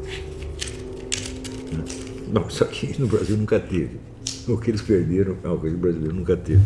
Bom, 2.32 2.46
isso 2.48 2.64
aqui 2.64 3.00
no 3.00 3.06
Brasil 3.06 3.36
nunca 3.36 3.60
teve. 3.60 4.00
O 4.48 4.56
que 4.58 4.70
eles 4.70 4.82
perderam 4.82 5.36
é 5.42 5.48
uma 5.48 5.56
coisa 5.56 5.74
que 5.74 5.78
o 5.78 5.82
brasileiro 5.82 6.14
nunca 6.14 6.36
teve. 6.36 6.62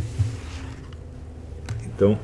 Então, 2.02 2.18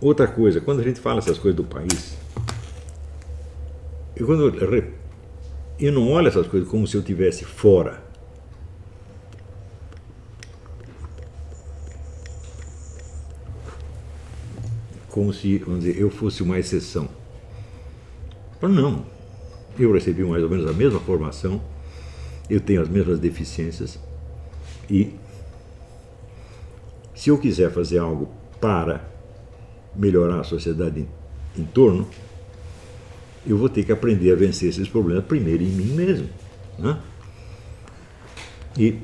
outra 0.00 0.26
coisa, 0.26 0.62
quando 0.62 0.80
a 0.80 0.82
gente 0.82 0.98
fala 0.98 1.18
essas 1.18 1.38
coisas 1.38 1.54
do 1.54 1.62
país, 1.62 2.16
eu, 4.16 4.24
quando 4.24 4.48
eu, 5.78 5.92
não 5.92 6.10
olho 6.10 6.28
essas 6.28 6.46
coisas 6.46 6.66
como 6.70 6.86
se 6.86 6.96
eu 6.96 7.02
estivesse 7.02 7.44
fora. 7.44 8.02
Como 15.10 15.34
se, 15.34 15.58
dizer, 15.58 15.98
eu 15.98 16.08
fosse 16.08 16.42
uma 16.42 16.58
exceção. 16.58 17.10
Mas 18.58 18.70
não. 18.70 19.04
Eu 19.78 19.92
recebi 19.92 20.24
mais 20.24 20.42
ou 20.42 20.48
menos 20.48 20.66
a 20.66 20.72
mesma 20.72 20.98
formação, 20.98 21.60
eu 22.48 22.58
tenho 22.58 22.80
as 22.80 22.88
mesmas 22.88 23.18
deficiências 23.18 23.98
e 24.90 25.14
se 27.14 27.30
eu 27.30 27.38
quiser 27.38 27.70
fazer 27.70 27.98
algo 27.98 28.28
para 28.60 29.08
melhorar 29.94 30.40
a 30.40 30.44
sociedade 30.44 31.00
em, 31.00 31.60
em 31.60 31.64
torno, 31.64 32.08
eu 33.46 33.56
vou 33.56 33.68
ter 33.68 33.84
que 33.84 33.92
aprender 33.92 34.32
a 34.32 34.34
vencer 34.34 34.68
esses 34.68 34.88
problemas 34.88 35.24
primeiro 35.24 35.62
em 35.62 35.68
mim 35.68 35.94
mesmo. 35.94 36.28
Né? 36.78 36.98
E 38.78 38.98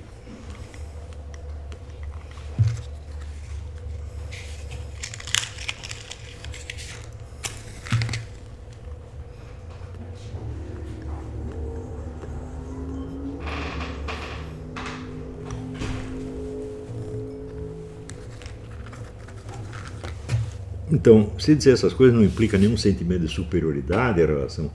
Então, 21.07 21.31
se 21.39 21.55
dizer 21.55 21.71
essas 21.71 21.93
coisas 21.93 22.13
não 22.13 22.25
implica 22.25 22.59
nenhum 22.59 22.77
sentimento 22.77 23.21
de 23.21 23.29
superioridade 23.29 24.21
em 24.21 24.27
relação 24.27 24.69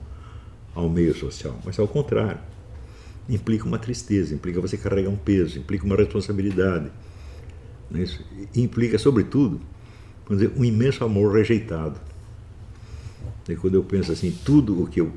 ao 0.74 0.88
meio 0.88 1.14
social, 1.14 1.60
mas 1.62 1.78
ao 1.78 1.86
contrário. 1.86 2.40
Implica 3.28 3.66
uma 3.66 3.78
tristeza, 3.78 4.34
implica 4.34 4.58
você 4.58 4.78
carregar 4.78 5.10
um 5.10 5.16
peso, 5.16 5.58
implica 5.58 5.84
uma 5.84 5.94
responsabilidade. 5.94 6.90
É 7.94 7.98
isso? 7.98 8.24
Implica, 8.56 8.98
sobretudo, 8.98 9.60
vamos 10.26 10.42
dizer, 10.42 10.58
um 10.58 10.64
imenso 10.64 11.04
amor 11.04 11.34
rejeitado. 11.34 12.00
E 13.46 13.54
quando 13.54 13.74
eu 13.74 13.84
penso 13.84 14.10
assim, 14.10 14.34
tudo 14.42 14.82
o 14.82 14.86
que 14.86 15.02
eu 15.02 15.12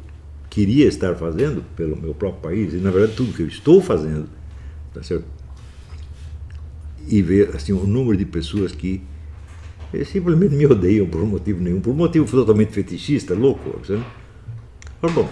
queria 0.49 0.85
estar 0.85 1.15
fazendo 1.15 1.63
pelo 1.77 1.95
meu 1.95 2.13
próprio 2.13 2.41
país, 2.41 2.73
e 2.73 2.77
na 2.77 2.91
verdade 2.91 3.15
tudo 3.15 3.31
o 3.31 3.33
que 3.33 3.41
eu 3.41 3.47
estou 3.47 3.81
fazendo, 3.81 4.27
tá 4.93 5.01
certo? 5.01 5.25
E 7.07 7.21
ver 7.21 7.55
assim, 7.55 7.71
o 7.71 7.87
número 7.87 8.17
de 8.17 8.25
pessoas 8.25 8.73
que 8.73 9.01
eles 9.95 10.09
simplesmente 10.09 10.53
me 10.53 10.65
odeiam 10.65 11.07
por 11.07 11.25
motivo 11.25 11.63
nenhum, 11.63 11.79
por 11.79 11.95
motivo 11.95 12.29
totalmente 12.29 12.73
fetichista, 12.73 13.33
louco. 13.33 13.79
Sabe? 13.85 14.03
Mas, 15.01 15.13
bom, 15.13 15.29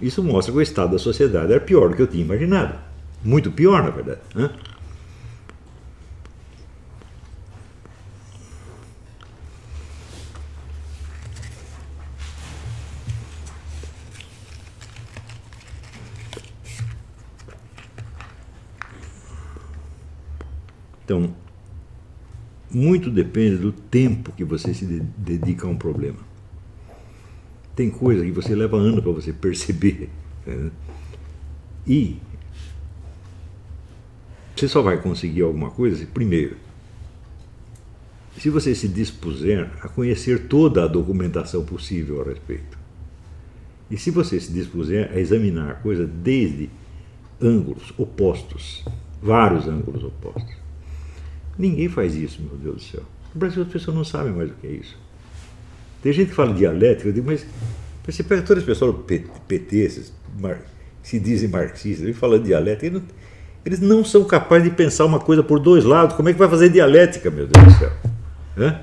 isso 0.00 0.24
mostra 0.24 0.52
que 0.52 0.58
o 0.58 0.62
estado 0.62 0.92
da 0.92 0.98
sociedade 0.98 1.52
era 1.52 1.60
pior 1.60 1.90
do 1.90 1.94
que 1.94 2.02
eu 2.02 2.08
tinha 2.08 2.24
imaginado. 2.24 2.78
Muito 3.24 3.52
pior, 3.52 3.80
na 3.80 3.90
verdade. 3.90 4.20
Né? 4.34 4.50
Então, 21.04 21.41
muito 22.72 23.10
depende 23.10 23.56
do 23.56 23.72
tempo 23.72 24.32
que 24.32 24.44
você 24.44 24.72
se 24.72 24.84
dedica 25.16 25.66
a 25.66 25.70
um 25.70 25.76
problema. 25.76 26.18
Tem 27.74 27.90
coisa 27.90 28.24
que 28.24 28.30
você 28.30 28.54
leva 28.54 28.76
anos 28.76 29.00
para 29.00 29.12
você 29.12 29.32
perceber. 29.32 30.08
Né? 30.44 30.72
E 31.86 32.16
você 34.56 34.66
só 34.66 34.82
vai 34.82 35.00
conseguir 35.00 35.42
alguma 35.42 35.70
coisa 35.70 36.04
primeiro, 36.06 36.56
se 38.38 38.50
você 38.50 38.74
se 38.74 38.88
dispuser 38.88 39.70
a 39.80 39.88
conhecer 39.88 40.46
toda 40.48 40.84
a 40.84 40.88
documentação 40.88 41.64
possível 41.64 42.22
a 42.22 42.24
respeito. 42.24 42.78
E 43.90 43.96
se 43.96 44.10
você 44.10 44.40
se 44.40 44.52
dispuser 44.52 45.12
a 45.12 45.18
examinar 45.20 45.70
a 45.70 45.74
coisa 45.74 46.06
desde 46.06 46.70
ângulos 47.40 47.92
opostos, 47.98 48.84
vários 49.20 49.66
ângulos 49.66 50.02
opostos. 50.02 50.61
Ninguém 51.58 51.88
faz 51.88 52.14
isso, 52.14 52.40
meu 52.42 52.56
Deus 52.56 52.76
do 52.76 52.82
céu. 52.82 53.02
No 53.34 53.38
Brasil 53.40 53.62
as 53.62 53.68
pessoas 53.68 53.96
não 53.96 54.04
sabem 54.04 54.32
mais 54.32 54.50
o 54.50 54.54
que 54.54 54.66
é 54.66 54.70
isso. 54.70 54.96
Tem 56.02 56.12
gente 56.12 56.30
que 56.30 56.34
fala 56.34 56.52
dialética, 56.52 57.08
eu 57.08 57.12
digo, 57.12 57.26
mas 57.26 57.46
você 58.04 58.22
pega 58.22 58.42
todo 58.42 58.58
esse 58.58 58.66
pessoal 58.66 58.92
do 58.92 58.98
PT, 59.00 60.02
se 61.02 61.20
dizem 61.20 61.48
marxistas, 61.48 62.08
e 62.08 62.12
falando 62.12 62.44
dialética, 62.44 62.86
eles 62.86 63.00
não, 63.00 63.08
eles 63.64 63.80
não 63.80 64.04
são 64.04 64.24
capazes 64.24 64.68
de 64.68 64.74
pensar 64.74 65.04
uma 65.04 65.20
coisa 65.20 65.42
por 65.42 65.60
dois 65.60 65.84
lados. 65.84 66.16
Como 66.16 66.28
é 66.28 66.32
que 66.32 66.38
vai 66.38 66.48
fazer 66.48 66.68
dialética, 66.68 67.30
meu 67.30 67.46
Deus 67.46 67.64
do 67.64 67.78
céu? 67.78 67.92
Hã? 68.58 68.80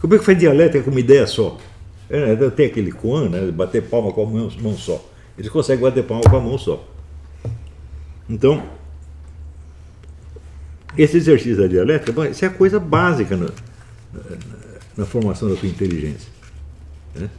Como 0.00 0.14
é 0.14 0.18
que 0.18 0.24
faz 0.24 0.36
dialética 0.36 0.82
com 0.82 0.90
uma 0.90 1.00
ideia 1.00 1.26
só? 1.26 1.58
É, 2.10 2.34
né, 2.34 2.50
tem 2.50 2.66
aquele 2.66 2.90
Kuan, 2.90 3.28
né? 3.28 3.50
Bater 3.52 3.82
palma 3.82 4.12
com 4.12 4.22
a 4.22 4.26
mão 4.26 4.76
só. 4.76 5.02
Eles 5.38 5.50
conseguem 5.50 5.82
bater 5.82 6.02
palma 6.04 6.24
com 6.28 6.36
a 6.36 6.40
mão 6.40 6.58
só. 6.58 6.86
Então, 8.28 8.62
esse 10.96 11.16
exercício 11.16 11.56
da 11.56 11.66
dialética, 11.66 12.28
isso 12.28 12.44
é 12.44 12.48
a 12.48 12.50
coisa 12.50 12.78
básica 12.78 13.36
na, 13.36 13.46
na, 13.46 14.20
na 14.98 15.06
formação 15.06 15.48
da 15.48 15.56
sua 15.56 15.68
inteligência. 15.68 16.30
Né? 17.14 17.30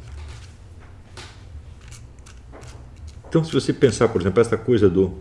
Então, 3.28 3.44
se 3.44 3.52
você 3.52 3.74
pensar, 3.74 4.10
por 4.10 4.22
exemplo, 4.22 4.42
essa 4.42 4.58
coisa 4.58 4.90
do. 4.90 5.14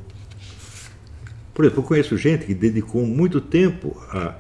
Por 1.55 1.65
exemplo, 1.65 1.83
eu 1.83 1.87
conheço 1.87 2.17
gente 2.17 2.47
que 2.47 2.55
dedicou 2.55 3.07
muito 3.07 3.41
tempo 3.41 3.97
a, 4.11 4.37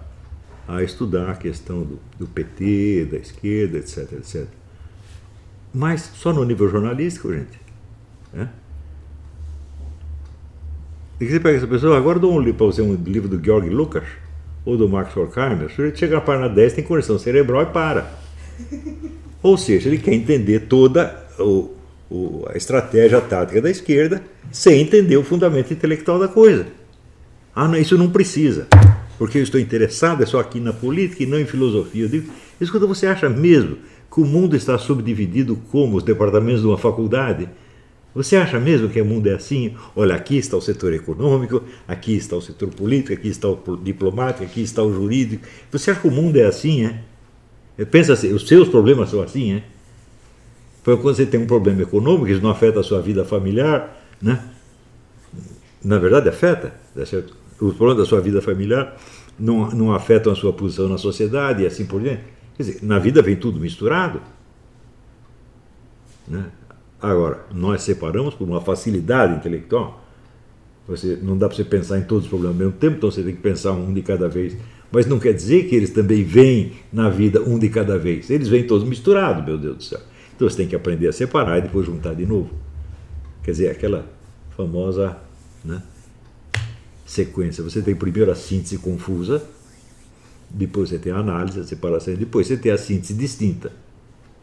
a 0.69 0.83
estudar 0.83 1.31
a 1.31 1.35
questão 1.35 1.83
do, 1.83 1.99
do 2.19 2.27
PT, 2.27 3.09
da 3.11 3.19
esquerda, 3.19 3.79
etc, 3.79 4.13
etc. 4.13 4.47
Mas 5.73 6.11
só 6.15 6.33
no 6.33 6.45
nível 6.45 6.69
jornalístico, 6.69 7.33
gente. 7.33 7.61
Né? 8.33 8.51
E 11.23 11.31
você 11.31 11.39
pega 11.39 11.57
essa 11.57 11.69
pessoa, 11.69 11.97
agora 11.97 12.19
dou 12.19 12.35
um 12.35 12.41
livro 12.41 12.55
para 12.55 12.67
você, 12.67 12.83
um 12.83 12.95
livro 12.95 13.29
do 13.29 13.41
Georg 13.41 13.71
Lucas 13.71 14.03
ou 14.65 14.77
do 14.77 14.89
Max 14.89 15.17
Horkheimer, 15.17 15.67
o 15.67 15.71
sujeito 15.71 15.97
chega 15.97 16.17
na 16.17 16.21
página 16.21 16.49
10, 16.49 16.73
tem 16.73 16.83
conexão 16.83 17.17
cerebral 17.17 17.63
e 17.63 17.67
para. 17.67 18.13
Ou 19.41 19.57
seja, 19.57 19.89
ele 19.89 19.99
quer 19.99 20.15
entender 20.15 20.67
toda 20.67 21.17
o, 21.39 21.71
o, 22.11 22.45
a 22.53 22.57
estratégia 22.57 23.21
tática 23.21 23.63
da 23.63 23.71
esquerda 23.71 24.21
sem 24.51 24.81
entender 24.81 25.17
o 25.17 25.23
fundamento 25.23 25.73
intelectual 25.73 26.19
da 26.19 26.27
coisa. 26.27 26.67
Ah, 27.55 27.69
não, 27.69 27.79
isso 27.79 27.97
não 27.97 28.11
precisa, 28.11 28.67
porque 29.17 29.39
eu 29.39 29.45
estou 29.45 29.61
interessado 29.61 30.25
é 30.25 30.27
só 30.27 30.41
aqui 30.41 30.59
na 30.59 30.73
política 30.73 31.23
e 31.23 31.27
não 31.27 31.39
em 31.39 31.47
filosofia. 31.47 32.03
Eu 32.03 32.09
digo, 32.09 32.33
escuta, 32.61 32.85
você 32.85 33.07
acha 33.07 33.29
mesmo 33.29 33.77
que 34.13 34.21
o 34.21 34.25
mundo 34.25 34.57
está 34.57 34.77
subdividido 34.77 35.55
como 35.71 35.99
os 35.99 36.03
departamentos 36.03 36.63
de 36.63 36.67
uma 36.67 36.79
faculdade? 36.79 37.49
Você 38.15 38.37
acha 38.37 38.61
mesmo 38.61 38.89
que 38.91 39.01
o 39.01 39.05
mundo 39.05 39.27
é 39.29 39.35
assim? 39.35 39.75
Olha, 39.97 40.15
aqui 40.15 40.37
está 40.37 40.57
o 40.57 40.61
setor 40.61 40.93
econômico, 40.93 41.63
aqui 41.89 42.15
está 42.15 42.37
o 42.37 42.43
setor 42.43 42.69
político, 42.69 43.15
aqui 43.15 43.29
está 43.29 43.49
o 43.49 43.77
diplomático, 43.83 44.45
aqui 44.45 44.61
está 44.61 44.83
o 44.83 44.93
jurídico. 44.93 45.47
Você 45.71 45.91
acha 45.91 46.01
que 46.01 46.09
o 46.09 46.11
mundo 46.11 46.37
é 46.37 46.45
assim, 46.45 46.85
é? 46.85 47.85
Pensa 47.87 48.13
assim, 48.13 48.33
os 48.33 48.47
seus 48.47 48.69
problemas 48.69 49.09
são 49.09 49.23
assim, 49.23 49.55
é? 49.55 49.63
Quando 50.85 51.03
você 51.03 51.25
tem 51.25 51.41
um 51.41 51.47
problema 51.47 51.83
econômico, 51.83 52.29
isso 52.29 52.43
não 52.43 52.51
afeta 52.51 52.81
a 52.81 52.83
sua 52.83 53.01
vida 53.01 53.25
familiar, 53.25 54.05
né? 54.21 54.45
Na 55.83 55.99
verdade, 55.99 56.29
afeta, 56.29 56.75
tá 56.95 57.07
certo? 57.07 57.35
Os 57.61 57.75
problemas 57.75 58.05
da 58.05 58.09
sua 58.09 58.21
vida 58.21 58.43
familiar 58.43 58.97
não, 59.39 59.71
não 59.71 59.93
afetam 59.93 60.33
a 60.33 60.37
sua 60.37 60.53
posição 60.53 60.89
na 60.89 60.99
sociedade 60.99 61.63
e 61.63 61.67
assim 61.67 61.87
por 61.87 62.01
diante. 62.01 62.23
Quer 62.57 62.63
dizer, 62.63 62.79
na 62.83 62.99
vida 62.99 63.23
vem 63.23 63.37
tudo 63.37 63.59
misturado. 63.59 64.21
Né? 66.29 66.45
Agora, 67.03 67.45
nós 67.53 67.83
separamos 67.83 68.33
por 68.33 68.49
uma 68.49 68.61
facilidade 68.61 69.35
intelectual. 69.35 70.07
Você, 70.87 71.19
não 71.21 71.37
dá 71.37 71.49
para 71.49 71.57
você 71.57 71.65
pensar 71.65 71.99
em 71.99 72.03
todos 72.03 72.25
os 72.25 72.31
problemas 72.31 72.55
ao 72.55 72.65
mesmo 72.65 72.79
tempo, 72.79 72.97
então 72.97 73.11
você 73.11 73.25
tem 73.25 73.35
que 73.35 73.43
pensar 73.43 73.73
um 73.73 73.93
de 73.93 74.03
cada 74.03 74.29
vez. 74.29 74.57
Mas 74.93 75.07
não 75.07 75.19
quer 75.19 75.33
dizer 75.33 75.69
que 75.69 75.75
eles 75.75 75.91
também 75.91 76.23
vêm 76.23 76.75
na 76.93 77.11
vida 77.11 77.43
um 77.43 77.59
de 77.59 77.69
cada 77.69 77.99
vez. 77.99 78.31
Eles 78.31 78.47
vêm 78.47 78.65
todos 78.65 78.87
misturados, 78.87 79.45
meu 79.45 79.59
Deus 79.59 79.77
do 79.77 79.83
céu. 79.83 80.01
Então 80.37 80.49
você 80.49 80.57
tem 80.57 80.69
que 80.69 80.77
aprender 80.77 81.09
a 81.09 81.13
separar 81.13 81.59
e 81.59 81.63
depois 81.63 81.87
juntar 81.87 82.15
de 82.15 82.25
novo. 82.25 82.51
Quer 83.43 83.51
dizer, 83.51 83.71
aquela 83.71 84.07
famosa 84.57 85.17
né, 85.65 85.83
sequência. 87.05 87.65
Você 87.65 87.83
tem 87.83 87.97
primeiro 87.97 88.31
a 88.31 88.37
síntese 88.37 88.79
confusa, 88.79 89.43
depois 90.49 90.91
você 90.91 90.99
tem 90.99 91.13
a 91.13 91.17
análise, 91.17 91.59
a 91.59 91.65
separação, 91.65 92.15
depois 92.15 92.47
você 92.47 92.57
tem 92.57 92.71
a 92.71 92.79
síntese 92.79 93.15
distinta. 93.15 93.73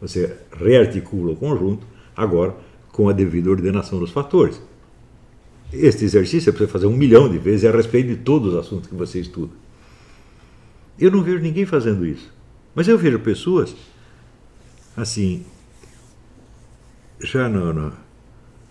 Você 0.00 0.36
rearticula 0.52 1.32
o 1.32 1.36
conjunto 1.36 1.86
agora 2.16 2.54
com 2.92 3.08
a 3.08 3.12
devida 3.12 3.50
ordenação 3.50 3.98
dos 3.98 4.10
fatores. 4.10 4.60
Este 5.72 6.04
exercício 6.04 6.50
é 6.50 6.52
para 6.52 6.66
você 6.66 6.72
fazer 6.72 6.86
um 6.86 6.96
milhão 6.96 7.28
de 7.28 7.38
vezes 7.38 7.64
a 7.64 7.70
respeito 7.70 8.08
de 8.08 8.16
todos 8.16 8.54
os 8.54 8.58
assuntos 8.58 8.88
que 8.88 8.94
você 8.94 9.20
estuda. 9.20 9.52
Eu 10.98 11.10
não 11.10 11.22
vejo 11.22 11.38
ninguém 11.38 11.64
fazendo 11.64 12.04
isso. 12.04 12.32
Mas 12.74 12.88
eu 12.88 12.98
vejo 12.98 13.18
pessoas, 13.20 13.74
assim, 14.96 15.44
já 17.20 17.48
na, 17.48 17.72
na 17.72 17.92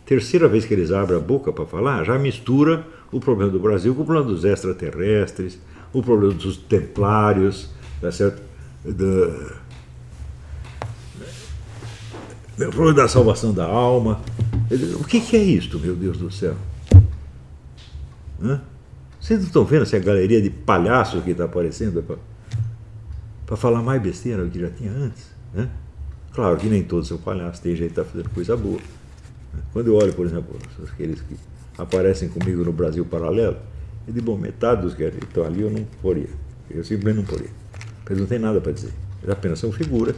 terceira 0.06 0.48
vez 0.48 0.66
que 0.66 0.74
eles 0.74 0.92
abrem 0.92 1.18
a 1.18 1.22
boca 1.22 1.52
para 1.52 1.66
falar, 1.66 2.04
já 2.04 2.18
mistura 2.18 2.86
o 3.12 3.20
problema 3.20 3.52
do 3.52 3.60
Brasil 3.60 3.96
com 3.96 4.02
o 4.02 4.06
problema 4.06 4.28
dos 4.28 4.44
extraterrestres, 4.44 5.60
o 5.94 6.02
problema 6.02 6.34
dos 6.34 6.58
templários, 6.58 7.70
tá 8.02 8.12
certo? 8.12 8.42
Do, 8.84 9.54
problema 12.68 12.93
da 12.93 13.07
salvação 13.07 13.53
da 13.53 13.66
alma. 13.66 14.22
O 14.99 15.03
que, 15.03 15.22
que 15.22 15.38
é 15.38 15.43
isto, 15.43 15.80
meu 15.80 15.95
Deus 15.95 16.18
do 16.18 16.30
céu? 16.32 16.55
Hã? 18.41 18.62
Vocês 19.20 19.39
não 19.39 19.47
estão 19.47 19.66
vendo 19.66 19.84
essa 19.84 19.99
galeria 19.99 20.41
de 20.41 20.49
palhaços 20.49 21.24
que 21.24 21.32
está 21.32 21.45
aparecendo 21.45 22.03
para 23.45 23.57
falar 23.57 23.82
mais 23.82 24.01
besteira 24.01 24.43
do 24.43 24.49
que 24.49 24.60
já 24.60 24.70
tinha 24.70 24.91
antes? 24.91 25.28
Né? 25.53 25.70
Claro 26.34 26.57
que 26.57 26.68
nem 26.68 26.84
todos 26.84 27.07
são 27.07 27.18
palhaços, 27.18 27.60
tem 27.60 27.76
gente 27.76 27.93
que 27.93 27.99
está 27.99 28.05
fazendo 28.05 28.30
coisa 28.30 28.55
boa. 28.55 28.80
Quando 29.74 29.88
eu 29.88 29.95
olho, 29.95 30.14
por 30.14 30.26
exemplo, 30.26 30.57
aqueles 30.93 31.22
que 31.22 31.36
aparecem 31.78 32.30
comigo 32.30 32.64
no 32.64 32.72
Brasil 32.72 33.03
Paralelo, 33.05 33.57
eu 34.07 34.14
digo, 34.14 34.26
bom, 34.26 34.38
metade 34.38 34.82
dos 34.82 34.93
que 34.93 35.03
estão 35.03 35.43
ali 35.43 35.62
eu 35.62 35.70
não 35.70 35.84
poria. 36.01 36.30
Eu 36.70 36.84
simplesmente 36.84 37.18
não 37.18 37.24
poria. 37.24 37.49
Eles 38.10 38.22
não 38.22 38.28
têm 38.28 38.39
nada 38.39 38.60
para 38.60 38.72
dizer. 38.72 38.93
Eles 39.22 39.30
apenas 39.30 39.60
são 39.60 39.72
figuras 39.72 40.16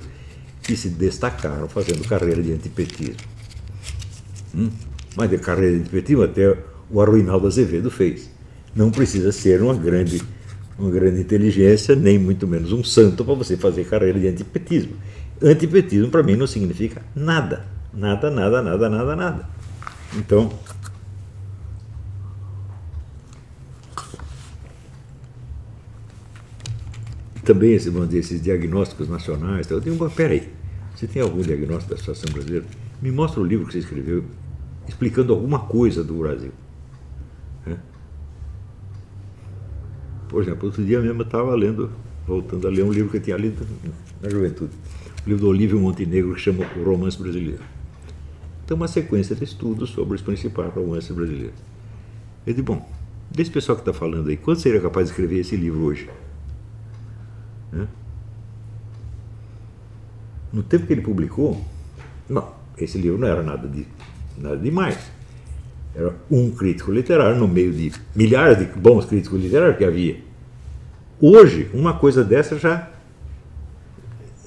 que 0.62 0.76
se 0.76 0.89
destacaram 0.89 1.68
fazendo 1.68 2.07
carreira 2.07 2.41
de 2.41 2.53
antipetismo. 2.53 3.16
Hum? 4.55 4.70
Mas 5.16 5.30
de 5.30 5.38
carreira 5.38 5.76
de 5.76 5.82
antipetismo 5.82 6.24
até 6.24 6.57
o 6.89 7.01
Arruinaldo 7.01 7.47
Azevedo 7.47 7.89
fez. 7.89 8.30
Não 8.76 8.91
precisa 8.91 9.32
ser 9.32 9.62
uma 9.62 9.74
grande, 9.74 10.22
uma 10.78 10.89
grande 10.89 11.20
inteligência, 11.20 11.95
nem 11.95 12.18
muito 12.18 12.47
menos 12.47 12.72
um 12.72 12.84
santo 12.84 13.26
para 13.26 13.34
você 13.34 13.57
fazer 13.57 13.86
carreira 13.86 14.20
de 14.20 14.28
antipetismo. 14.28 14.93
Antipetismo 15.41 16.09
para 16.09 16.24
mim 16.24 16.36
não 16.36 16.47
significa 16.47 17.01
nada. 17.16 17.66
Nada, 17.93 18.30
nada, 18.30 18.62
nada, 18.62 18.89
nada, 18.89 19.16
nada. 19.16 19.49
Então, 20.16 20.51
também 27.43 27.73
esse, 27.73 27.89
vamos 27.89 28.09
dizer, 28.09 28.19
esses 28.19 28.41
diagnósticos 28.41 29.09
nacionais. 29.09 29.69
Eu 29.69 29.79
digo, 29.79 30.09
peraí, 30.09 30.49
você 30.95 31.07
tem 31.07 31.21
algum 31.21 31.41
diagnóstico 31.41 31.91
da 31.91 31.97
situação 31.97 32.31
brasileira? 32.31 32.65
Me 33.01 33.11
mostra 33.11 33.41
o 33.41 33.45
livro 33.45 33.65
que 33.65 33.73
você 33.73 33.79
escreveu 33.79 34.23
explicando 34.87 35.33
alguma 35.33 35.59
coisa 35.59 36.03
do 36.03 36.13
Brasil. 36.15 36.51
É? 37.65 37.75
Por 40.27 40.43
exemplo, 40.43 40.67
outro 40.67 40.83
dia 40.83 40.99
mesmo 40.99 41.21
eu 41.21 41.25
estava 41.25 41.55
lendo, 41.55 41.91
voltando 42.27 42.67
a 42.67 42.71
ler 42.71 42.83
um 42.83 42.91
livro 42.91 43.09
que 43.09 43.17
eu 43.17 43.21
tinha 43.21 43.37
lido 43.37 43.65
na 44.21 44.29
juventude, 44.29 44.71
o 45.25 45.29
livro 45.29 45.45
do 45.45 45.49
Olívio 45.49 45.79
Montenegro, 45.79 46.33
que 46.35 46.41
chama 46.41 46.65
O 46.77 46.83
Romance 46.83 47.17
Brasileiro. 47.17 47.63
Então, 48.63 48.77
uma 48.77 48.87
sequência 48.87 49.35
de 49.35 49.43
estudos 49.43 49.89
sobre 49.89 50.15
os 50.15 50.21
principais 50.21 50.73
romances 50.73 51.11
brasileiros. 51.11 51.59
Eu 52.45 52.53
disse, 52.53 52.63
bom, 52.63 52.89
desse 53.29 53.51
pessoal 53.51 53.75
que 53.75 53.81
está 53.81 53.93
falando 53.93 54.29
aí, 54.29 54.37
quanto 54.37 54.61
seria 54.61 54.79
capaz 54.79 55.07
de 55.07 55.11
escrever 55.11 55.39
esse 55.39 55.55
livro 55.55 55.81
hoje? 55.81 56.09
Né? 57.72 57.88
No 60.51 60.63
tempo 60.63 60.86
que 60.86 60.93
ele 60.93 61.01
publicou, 61.01 61.63
não, 62.30 62.49
esse 62.78 62.97
livro 62.97 63.17
não 63.17 63.28
era 63.28 63.41
nada, 63.41 63.67
de, 63.67 63.88
nada 64.38 64.57
demais. 64.57 64.97
Era 65.95 66.15
um 66.30 66.51
crítico 66.51 66.91
literário 66.91 67.38
no 67.38 67.47
meio 67.47 67.72
de 67.74 67.91
milhares 68.15 68.57
de 68.57 68.65
bons 68.65 69.05
críticos 69.05 69.41
literários 69.41 69.78
que 69.78 69.86
havia. 69.86 70.19
Hoje, 71.19 71.69
uma 71.74 71.93
coisa 71.93 72.24
dessa 72.24 72.57
já 72.57 72.89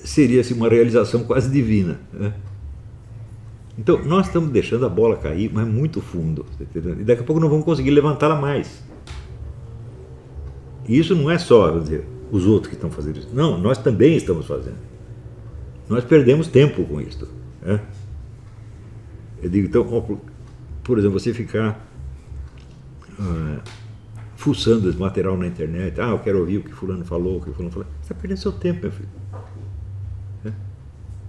seria 0.05 0.41
assim, 0.41 0.55
uma 0.55 0.69
realização 0.69 1.25
quase 1.25 1.51
divina. 1.51 2.01
Né? 2.13 2.33
Então, 3.79 4.03
nós 4.05 4.27
estamos 4.27 4.51
deixando 4.51 4.87
a 4.87 4.89
bola 4.89 5.17
cair, 5.17 5.51
mas 5.53 5.67
muito 5.67 6.01
fundo. 6.01 6.45
Tá 6.59 6.65
e 6.75 7.05
daqui 7.05 7.23
a 7.23 7.25
pouco 7.25 7.41
não 7.41 7.49
vamos 7.49 7.65
conseguir 7.65 7.91
levantá-la 7.91 8.37
mais. 8.37 8.83
E 10.87 10.99
isso 10.99 11.15
não 11.15 11.31
é 11.31 11.39
só, 11.39 11.79
dizer, 11.79 12.07
os 12.35 12.47
outros 12.47 12.69
que 12.69 12.75
estão 12.75 12.91
fazendo 12.91 13.19
isso. 13.21 13.29
Não, 13.33 13.57
nós 13.57 13.79
também 13.79 14.17
estamos 14.17 14.45
fazendo. 14.45 14.77
Nós 15.89 16.05
perdemos 16.05 16.49
tempo 16.49 16.85
com 16.85 17.01
isso. 17.01 17.29
Né? 17.63 17.81
Eu 19.41 19.49
digo, 19.49 19.69
então, 19.69 20.21
por 20.83 20.99
exemplo, 20.99 21.21
você 21.21 21.33
ficar 21.33 21.81
ah, 23.21 23.61
fuçando 24.35 24.91
esse 24.91 24.99
material 24.99 25.39
na 25.39 25.47
internet, 25.47 26.01
ah, 26.01 26.09
eu 26.09 26.19
quero 26.19 26.41
ouvir 26.41 26.59
o 26.59 26.65
que 26.65 26.73
fulano 26.73 27.05
falou, 27.05 27.39
o 27.39 27.41
que 27.41 27.53
fulano 27.53 27.71
falou. 27.71 27.87
Você 28.01 28.13
está 28.13 28.15
perdendo 28.17 28.39
seu 28.39 28.51
tempo, 28.51 28.81
meu 28.83 28.91
filho. 28.91 29.09
É? 30.45 30.53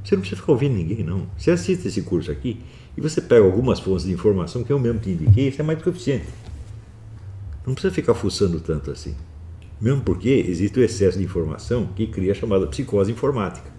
Você 0.03 0.15
não 0.15 0.21
precisa 0.21 0.41
ficar 0.41 0.53
ouvindo 0.53 0.73
ninguém, 0.73 1.03
não. 1.03 1.27
Você 1.37 1.51
assiste 1.51 1.87
esse 1.87 2.01
curso 2.01 2.31
aqui 2.31 2.63
e 2.97 3.01
você 3.01 3.21
pega 3.21 3.45
algumas 3.45 3.79
fontes 3.79 4.07
de 4.07 4.11
informação 4.11 4.63
que 4.63 4.73
eu 4.73 4.79
mesmo 4.79 4.99
te 4.99 5.11
indiquei, 5.11 5.49
isso 5.49 5.61
é 5.61 5.63
mais 5.63 5.77
do 5.77 5.83
que 5.83 5.91
suficiente. 5.91 6.25
Não 7.63 7.75
precisa 7.75 7.93
ficar 7.93 8.15
fuçando 8.15 8.59
tanto 8.59 8.89
assim. 8.89 9.15
Mesmo 9.79 10.01
porque 10.01 10.29
existe 10.29 10.79
o 10.79 10.83
excesso 10.83 11.17
de 11.17 11.23
informação 11.23 11.87
que 11.95 12.07
cria 12.07 12.31
a 12.31 12.35
chamada 12.35 12.65
psicose 12.67 13.11
informática. 13.11 13.69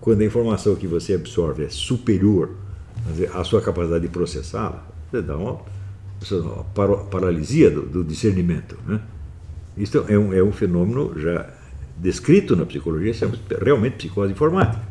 Quando 0.00 0.20
a 0.20 0.24
informação 0.24 0.74
que 0.74 0.86
você 0.86 1.14
absorve 1.14 1.64
é 1.64 1.68
superior 1.68 2.50
à 3.34 3.44
sua 3.44 3.60
capacidade 3.60 4.02
de 4.02 4.08
processá-la, 4.08 4.86
você 5.10 5.22
dá 5.22 5.36
uma, 5.36 5.60
uma 6.30 7.04
paralisia 7.04 7.70
do, 7.70 7.82
do 7.82 8.04
discernimento. 8.04 8.76
Né? 8.86 9.00
Isso 9.76 10.04
é 10.08 10.18
um, 10.18 10.32
é 10.32 10.42
um 10.42 10.52
fenômeno 10.52 11.18
já 11.18 11.48
descrito 11.96 12.54
na 12.56 12.66
psicologia, 12.66 13.12
chama 13.14 13.34
realmente 13.62 13.96
psicose 13.96 14.32
informática. 14.32 14.82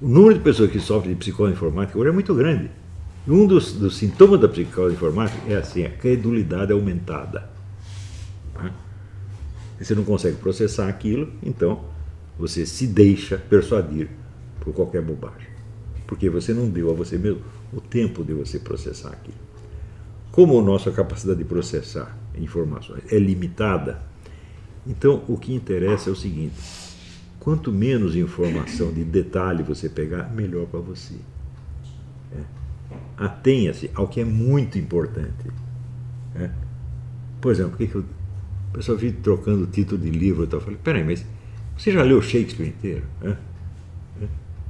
O 0.00 0.08
número 0.08 0.34
de 0.34 0.40
pessoas 0.40 0.70
que 0.70 0.80
sofrem 0.80 1.12
de 1.14 1.18
psicose 1.18 1.52
informática 1.52 1.98
hoje 1.98 2.08
é 2.08 2.12
muito 2.12 2.34
grande. 2.34 2.70
Um 3.26 3.46
dos, 3.46 3.72
dos 3.72 3.96
sintomas 3.96 4.40
da 4.40 4.48
psicose 4.48 4.94
informática 4.94 5.40
é 5.50 5.56
assim, 5.56 5.84
a 5.84 5.90
credulidade 5.90 6.72
aumentada. 6.72 7.53
Você 9.80 9.94
não 9.94 10.04
consegue 10.04 10.36
processar 10.36 10.88
aquilo, 10.88 11.32
então 11.42 11.84
você 12.38 12.64
se 12.64 12.86
deixa 12.86 13.38
persuadir 13.38 14.08
por 14.60 14.72
qualquer 14.72 15.02
bobagem. 15.02 15.48
Porque 16.06 16.28
você 16.28 16.52
não 16.52 16.68
deu 16.68 16.90
a 16.90 16.94
você 16.94 17.18
mesmo 17.18 17.42
o 17.72 17.80
tempo 17.80 18.24
de 18.24 18.32
você 18.32 18.58
processar 18.58 19.10
aquilo. 19.10 19.36
Como 20.30 20.58
a 20.58 20.62
nossa 20.62 20.90
capacidade 20.90 21.38
de 21.38 21.44
processar 21.44 22.16
informações 22.36 23.02
é 23.12 23.18
limitada, 23.18 24.02
então 24.86 25.22
o 25.28 25.36
que 25.38 25.54
interessa 25.54 26.10
é 26.10 26.12
o 26.12 26.16
seguinte: 26.16 26.54
quanto 27.38 27.72
menos 27.72 28.16
informação 28.16 28.92
de 28.92 29.04
detalhe 29.04 29.62
você 29.62 29.88
pegar, 29.88 30.32
melhor 30.32 30.66
para 30.66 30.80
você. 30.80 31.14
É. 32.32 32.42
Atenha-se 33.16 33.90
ao 33.94 34.08
que 34.08 34.20
é 34.20 34.24
muito 34.24 34.78
importante. 34.78 35.50
É. 36.34 36.50
Por 37.40 37.52
exemplo, 37.52 37.74
o 37.74 37.76
que 37.76 37.94
eu 37.94 38.04
o 38.74 38.76
pessoal 38.76 38.98
vive 38.98 39.18
trocando 39.22 39.68
título 39.68 40.00
de 40.00 40.10
livro 40.10 40.42
e 40.42 40.46
tal. 40.48 40.58
Eu 40.58 40.64
falei, 40.64 40.80
peraí, 40.82 41.04
mas 41.04 41.24
você 41.78 41.92
já 41.92 42.02
leu 42.02 42.20
Shakespeare 42.20 42.66
inteiro? 42.66 43.04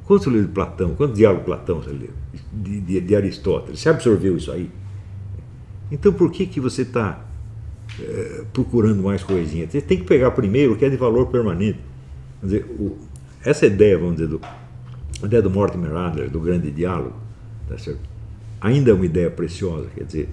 Quantos 0.04 0.26
livros 0.26 0.48
de 0.48 0.52
Platão, 0.52 0.94
quantos 0.94 1.16
diálogos 1.16 1.44
de 1.44 1.46
Platão 1.46 1.80
você 1.80 1.90
leu? 1.90 2.10
De, 2.52 2.80
de, 2.80 3.00
de, 3.00 3.16
Aristóteles? 3.16 3.80
Você 3.80 3.88
absorveu 3.88 4.36
isso 4.36 4.52
aí? 4.52 4.70
Então 5.90 6.12
por 6.12 6.30
que, 6.30 6.44
que 6.44 6.60
você 6.60 6.82
está 6.82 7.24
é, 7.98 8.44
procurando 8.52 9.02
mais 9.02 9.22
coisinha? 9.22 9.66
Você 9.66 9.80
tem 9.80 9.96
que 9.96 10.04
pegar 10.04 10.32
primeiro 10.32 10.74
o 10.74 10.76
que 10.76 10.84
é 10.84 10.90
de 10.90 10.96
valor 10.98 11.28
permanente. 11.28 11.78
Quer 12.40 12.46
dizer, 12.46 12.66
o, 12.78 12.98
essa 13.42 13.64
ideia, 13.64 13.96
vamos 13.96 14.16
dizer, 14.16 14.28
do, 14.28 14.38
a 15.22 15.26
ideia 15.26 15.40
do 15.40 15.48
Mortimer 15.48 15.96
Adler, 15.96 16.28
do 16.28 16.40
grande 16.40 16.70
diálogo, 16.70 17.16
tá 17.66 17.78
certo? 17.78 18.14
ainda 18.64 18.90
é 18.90 18.94
uma 18.94 19.04
ideia 19.04 19.30
preciosa, 19.30 19.88
quer 19.94 20.04
dizer, 20.04 20.28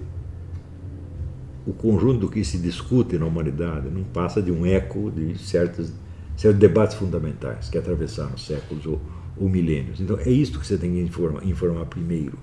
o 1.66 1.72
conjunto 1.72 2.20
do 2.20 2.28
que 2.28 2.44
se 2.44 2.58
discute 2.58 3.16
na 3.18 3.26
humanidade 3.26 3.88
não 3.88 4.02
passa 4.02 4.42
de 4.42 4.50
um 4.50 4.66
eco 4.66 5.10
de 5.10 5.38
certos, 5.38 5.92
certos 6.36 6.58
debates 6.58 6.96
fundamentais 6.96 7.68
que 7.68 7.78
atravessaram 7.78 8.36
séculos 8.36 8.84
ou, 8.86 9.00
ou 9.36 9.48
milênios. 9.48 10.00
Então 10.00 10.18
é 10.18 10.30
isso 10.30 10.58
que 10.58 10.66
você 10.66 10.76
tem 10.76 10.92
que 10.92 11.00
informar, 11.00 11.46
informar 11.46 11.86
primeiro. 11.86 12.36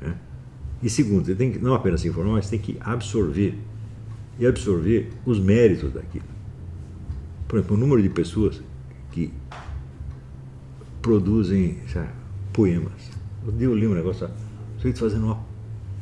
Né? 0.00 0.16
E 0.82 0.90
segundo, 0.90 1.26
você 1.26 1.34
tem 1.34 1.52
que 1.52 1.58
não 1.58 1.74
apenas 1.74 2.04
informar, 2.04 2.32
mas 2.32 2.50
tem 2.50 2.58
que 2.58 2.76
absorver 2.80 3.54
e 4.38 4.46
absorver 4.46 5.10
os 5.24 5.38
méritos 5.38 5.92
daquilo. 5.92 6.24
Por 7.46 7.58
exemplo, 7.58 7.76
o 7.76 7.80
número 7.80 8.02
de 8.02 8.08
pessoas 8.08 8.60
que 9.12 9.32
produzem 11.00 11.78
sabe, 11.92 12.10
poemas. 12.52 13.10
Eu 13.58 13.74
li 13.74 13.86
um 13.86 13.94
negócio, 13.94 14.28
sujeito 14.76 14.98
fazendo 14.98 15.26
uma 15.26 15.38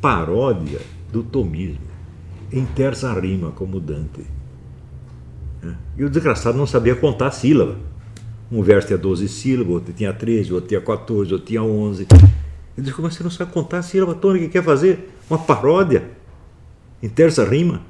paródia 0.01 0.81
do 1.13 1.23
tomismo 1.23 1.96
em 2.59 2.65
terça 2.65 3.13
rima, 3.13 3.51
como 3.51 3.79
Dante. 3.79 4.25
Né? 5.63 5.77
E 5.99 6.05
o 6.05 6.11
desgraçado 6.11 6.57
não 6.57 6.67
sabia 6.67 6.97
contar 6.97 7.31
sílaba. 7.31 7.77
Um 8.51 8.63
verso 8.63 8.89
tinha 8.89 8.99
12 8.99 9.29
sílabas, 9.29 9.75
outro 9.75 9.93
tinha 9.93 10.13
13, 10.13 10.53
outro 10.53 10.69
tinha 10.69 10.81
14, 10.81 11.33
outro 11.33 11.47
tinha 11.47 11.63
11. 11.63 12.07
Ele 12.13 12.31
disse, 12.79 12.93
como 12.95 13.11
você 13.11 13.23
não 13.23 13.31
sabe 13.31 13.53
contar 13.53 13.83
sílaba 13.83 14.15
tônica? 14.15 14.49
Quer 14.49 14.63
fazer 14.63 15.11
uma 15.29 15.39
paródia 15.39 16.05
em 17.03 17.09
terça 17.09 17.45
rima? 17.45 17.83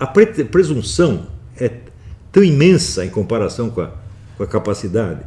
a 0.00 0.06
presunção 0.06 1.26
é 1.56 1.70
tão 2.32 2.42
imensa 2.42 3.04
em 3.04 3.08
comparação 3.08 3.70
com 3.70 3.80
a, 3.80 3.92
com 4.36 4.42
a 4.42 4.46
capacidade. 4.46 5.20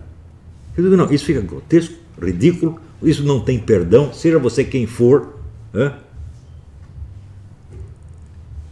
Eu 0.77 0.83
digo, 0.83 0.97
não, 0.97 1.11
isso 1.11 1.25
fica 1.25 1.41
grotesco, 1.41 1.95
ridículo, 2.21 2.79
isso 3.01 3.23
não 3.23 3.39
tem 3.39 3.57
perdão, 3.59 4.13
seja 4.13 4.37
você 4.37 4.63
quem 4.63 4.85
for. 4.85 5.35
Né? 5.73 5.93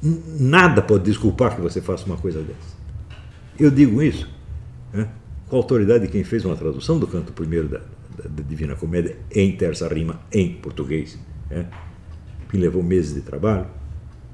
Nada 0.02 0.82
pode 0.82 1.04
desculpar 1.04 1.56
que 1.56 1.62
você 1.62 1.82
faça 1.82 2.06
uma 2.06 2.18
coisa 2.18 2.42
dessa. 2.42 2.78
Eu 3.60 3.70
digo 3.70 4.02
isso 4.02 4.30
né, 4.94 5.10
com 5.48 5.56
a 5.58 5.60
autoridade 5.60 6.06
de 6.06 6.12
quem 6.12 6.24
fez 6.24 6.46
uma 6.46 6.56
tradução 6.56 6.98
do 6.98 7.06
canto 7.06 7.34
primeiro 7.34 7.68
da, 7.68 7.80
da, 7.80 8.30
da 8.30 8.44
Divina 8.44 8.76
Comédia 8.76 9.18
em 9.30 9.52
terça 9.52 9.88
rima, 9.88 10.22
em 10.32 10.54
português, 10.54 11.20
né, 11.50 11.68
que 12.50 12.58
levou 12.58 12.82
meses 12.82 13.14
de 13.14 13.22
trabalho, 13.22 13.68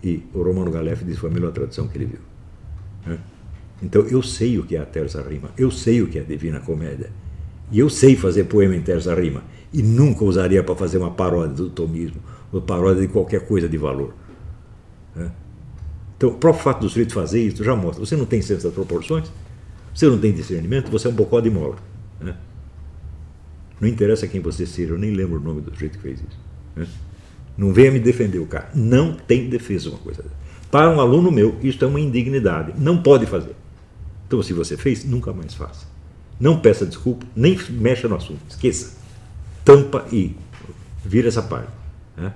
e 0.04 0.24
o 0.34 0.44
Romano 0.44 0.70
Galef 0.70 1.04
disse 1.04 1.20
foi 1.20 1.32
a 1.32 1.34
melhor 1.34 1.52
tradução 1.52 1.88
que 1.88 1.98
ele 1.98 2.06
viu. 2.06 2.20
Né. 3.06 3.20
Então 3.82 4.04
eu 4.04 4.22
sei 4.22 4.60
o 4.60 4.64
que 4.64 4.76
é 4.76 4.80
a 4.80 4.86
terça 4.86 5.22
rima, 5.22 5.50
eu 5.58 5.72
sei 5.72 6.02
o 6.02 6.08
que 6.08 6.20
é 6.20 6.22
a 6.22 6.26
Divina 6.26 6.60
Comédia, 6.60 7.10
e 7.72 7.80
eu 7.80 7.90
sei 7.90 8.16
fazer 8.16 8.44
poema 8.44 8.76
em 8.76 8.82
terça 8.82 9.16
rima, 9.16 9.44
e 9.74 9.82
nunca 9.82 10.24
usaria 10.24 10.64
para 10.64 10.76
fazer 10.76 11.00
uma 11.00 11.12
paródia 11.12 11.56
do 11.56 11.70
tomismo, 11.72 12.22
ou 12.52 12.62
paródia 12.62 13.02
de 13.02 13.08
qualquer 13.08 13.48
coisa 13.48 13.68
de 13.68 13.78
valor. 13.78 14.14
Né. 15.16 15.32
Então, 16.18 16.30
o 16.30 16.34
próprio 16.36 16.64
fato 16.64 16.82
do 16.82 16.90
sujeito 16.90 17.14
fazer 17.14 17.42
isso 17.42 17.64
já 17.64 17.76
mostra. 17.76 18.06
Você 18.06 18.16
não 18.16 18.26
tem 18.26 18.42
senso 18.42 18.64
das 18.64 18.74
proporções, 18.74 19.32
você 19.94 20.08
não 20.08 20.18
tem 20.18 20.34
discernimento, 20.34 20.90
você 20.90 21.08
é 21.08 21.10
um 21.10 21.14
bocó 21.14 21.40
de 21.40 21.50
mola. 21.50 21.76
Né? 22.20 22.36
Não 23.80 23.88
interessa 23.88 24.28
quem 24.28 24.40
você 24.40 24.66
seja, 24.66 24.94
eu 24.94 24.98
nem 24.98 25.14
lembro 25.14 25.40
o 25.40 25.44
nome 25.44 25.62
do 25.62 25.72
sujeito 25.72 25.98
que 25.98 26.04
fez 26.04 26.20
isso. 26.20 26.40
Né? 26.76 26.88
Não 27.58 27.74
venha 27.74 27.92
me 27.92 28.00
defender 28.00 28.40
o 28.40 28.46
cara. 28.46 28.70
Não 28.74 29.14
tem 29.14 29.50
defesa 29.50 29.90
uma 29.90 30.00
coisa 30.00 30.24
dessa. 30.24 30.36
Para 30.72 30.90
um 30.90 31.00
aluno 31.00 31.32
meu, 31.32 31.58
isso 31.62 31.84
é 31.84 31.88
uma 31.88 32.00
indignidade. 32.00 32.74
Não 32.78 33.02
pode 33.02 33.26
fazer. 33.26 33.56
Então, 34.28 34.42
se 34.42 34.54
você 34.54 34.76
fez, 34.76 35.06
nunca 35.06 35.32
mais 35.32 35.54
faça. 35.54 35.86
Não 36.40 36.60
peça 36.60 36.86
desculpa, 36.86 37.26
nem 37.36 37.58
mexa 37.70 38.10
no 38.10 38.16
assunto. 38.16 38.42
Esqueça. 38.50 38.98
Tampa 39.64 40.06
e 40.12 40.36
vira 41.04 41.28
essa 41.28 41.42
página. 41.42 41.72
Né? 42.18 42.34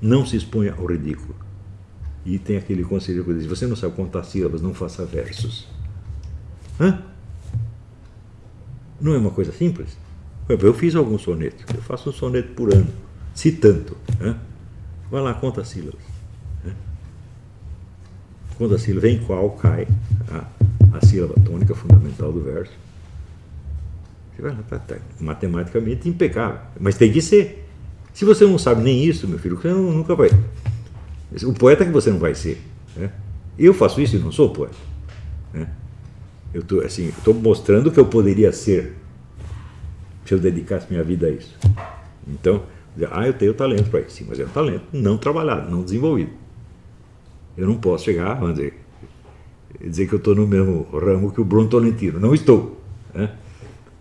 Não 0.00 0.24
se 0.24 0.36
exponha 0.36 0.74
ao 0.78 0.86
ridículo. 0.86 1.34
E 2.24 2.38
tem 2.38 2.56
aquele 2.56 2.84
conselho 2.84 3.24
que 3.24 3.34
diz: 3.34 3.46
você 3.46 3.66
não 3.66 3.76
sabe 3.76 3.94
contar 3.94 4.22
sílabas, 4.24 4.62
não 4.62 4.72
faça 4.72 5.04
versos. 5.04 5.66
Hã? 6.80 7.02
Não 9.00 9.14
é 9.14 9.18
uma 9.18 9.30
coisa 9.30 9.52
simples? 9.52 9.96
Eu 10.48 10.74
fiz 10.74 10.94
alguns 10.94 11.22
sonetos, 11.22 11.64
eu 11.74 11.82
faço 11.82 12.10
um 12.10 12.12
soneto 12.12 12.52
por 12.54 12.72
ano, 12.72 12.88
se 13.34 13.52
tanto. 13.52 13.96
Hã? 14.20 14.36
Vai 15.10 15.22
lá, 15.22 15.34
conta 15.34 15.64
sílabas. 15.64 16.00
Hã? 16.64 16.70
Conta 18.56 18.78
sílabas, 18.78 19.10
em 19.10 19.18
qual 19.24 19.50
cai 19.50 19.88
a, 20.30 20.96
a 20.96 21.04
sílaba 21.04 21.34
tônica 21.40 21.74
fundamental 21.74 22.32
do 22.32 22.42
verso. 22.42 22.72
Você 24.34 24.42
vai 24.42 24.52
lá, 24.52 24.62
tá, 24.62 24.78
tá, 24.78 24.96
matematicamente 25.20 26.08
impecável, 26.08 26.60
mas 26.80 26.96
tem 26.96 27.12
que 27.12 27.20
ser. 27.20 27.68
Se 28.14 28.24
você 28.24 28.44
não 28.44 28.58
sabe 28.58 28.82
nem 28.82 29.04
isso, 29.04 29.26
meu 29.26 29.38
filho, 29.38 29.56
você 29.56 29.68
nunca 29.72 30.14
vai. 30.14 30.30
O 31.44 31.52
poeta 31.52 31.84
que 31.84 31.90
você 31.90 32.10
não 32.10 32.18
vai 32.18 32.34
ser. 32.34 32.60
Né? 32.96 33.10
Eu 33.58 33.72
faço 33.72 34.00
isso 34.00 34.16
e 34.16 34.18
não 34.18 34.32
sou 34.32 34.50
poeta. 34.50 34.76
Né? 35.52 35.68
Eu 36.52 36.60
estou 36.60 36.80
assim, 36.82 37.12
mostrando 37.42 37.90
que 37.90 37.98
eu 37.98 38.06
poderia 38.06 38.52
ser 38.52 38.96
se 40.24 40.34
eu 40.34 40.38
dedicasse 40.38 40.86
minha 40.90 41.02
vida 41.02 41.26
a 41.26 41.30
isso. 41.30 41.56
Então, 42.26 42.62
ah, 43.10 43.26
eu 43.26 43.32
tenho 43.32 43.54
talento 43.54 43.90
para 43.90 44.00
isso, 44.00 44.10
sim, 44.10 44.26
mas 44.28 44.38
é 44.38 44.44
um 44.44 44.48
talento 44.48 44.84
não 44.92 45.16
trabalhado, 45.16 45.70
não 45.70 45.82
desenvolvido. 45.82 46.30
Eu 47.56 47.66
não 47.66 47.76
posso 47.76 48.04
chegar, 48.04 48.34
vamos 48.34 48.56
dizer, 48.56 48.74
dizer 49.80 50.06
que 50.06 50.14
eu 50.14 50.18
estou 50.18 50.34
no 50.34 50.46
mesmo 50.46 50.82
ramo 50.92 51.32
que 51.32 51.40
o 51.40 51.44
Bruno 51.44 51.68
Tolentino. 51.68 52.20
Não 52.20 52.34
estou. 52.34 52.80
Né? 53.14 53.30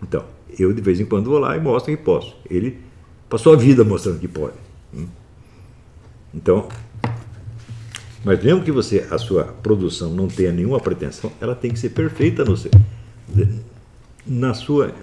Então, 0.01 0.23
eu 0.57 0.73
de 0.73 0.81
vez 0.81 0.99
em 0.99 1.05
quando 1.05 1.29
vou 1.29 1.39
lá 1.39 1.55
e 1.55 1.59
mostro 1.59 1.95
que 1.95 2.01
posso. 2.01 2.35
Ele 2.49 2.79
passou 3.29 3.53
a 3.53 3.55
vida 3.55 3.83
mostrando 3.83 4.19
que 4.19 4.27
pode. 4.27 4.55
Hum? 4.93 5.07
Então, 6.33 6.67
mas 8.23 8.43
mesmo 8.43 8.63
que 8.63 8.71
você, 8.71 9.07
a 9.09 9.17
sua 9.17 9.45
produção 9.45 10.13
não 10.13 10.27
tenha 10.27 10.51
nenhuma 10.51 10.79
pretensão, 10.79 11.31
ela 11.41 11.55
tem 11.55 11.71
que 11.71 11.79
ser 11.79 11.89
perfeita 11.89 12.45
no 12.45 12.55
seu, 12.55 12.69
na 14.25 14.53
sua 14.53 14.93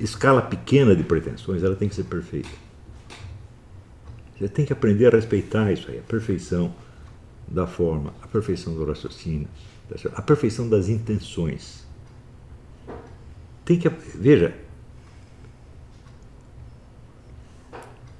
escala 0.00 0.40
pequena 0.40 0.96
de 0.96 1.02
pretensões, 1.02 1.62
ela 1.62 1.76
tem 1.76 1.88
que 1.88 1.94
ser 1.94 2.04
perfeita. 2.04 2.48
Você 4.38 4.48
tem 4.48 4.64
que 4.64 4.72
aprender 4.72 5.06
a 5.06 5.10
respeitar 5.10 5.70
isso 5.70 5.90
aí, 5.90 5.98
a 5.98 6.02
perfeição 6.02 6.74
da 7.46 7.66
forma, 7.66 8.14
a 8.22 8.26
perfeição 8.26 8.74
do 8.74 8.84
raciocínio, 8.84 9.46
a 10.14 10.22
perfeição 10.22 10.68
das 10.68 10.88
intenções. 10.88 11.86
Tem 13.64 13.78
que 13.78 13.88
veja. 13.88 14.54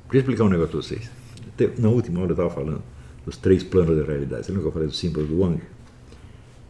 Vou 0.07 0.21
explicar 0.21 0.45
um 0.45 0.49
negócio 0.49 0.71
para 0.71 0.81
vocês. 0.83 1.11
Na 1.79 1.89
última 1.89 2.21
hora 2.21 2.31
eu 2.31 2.35
estava 2.35 2.51
falando 2.51 2.83
dos 3.25 3.37
três 3.37 3.63
planos 3.63 3.97
da 3.97 4.05
realidade. 4.05 4.47
Você 4.47 4.53
eu 4.53 4.73
falei 4.73 4.89
do 4.89 4.95
símbolo 4.95 5.27
do 5.27 5.41
Wang? 5.41 5.61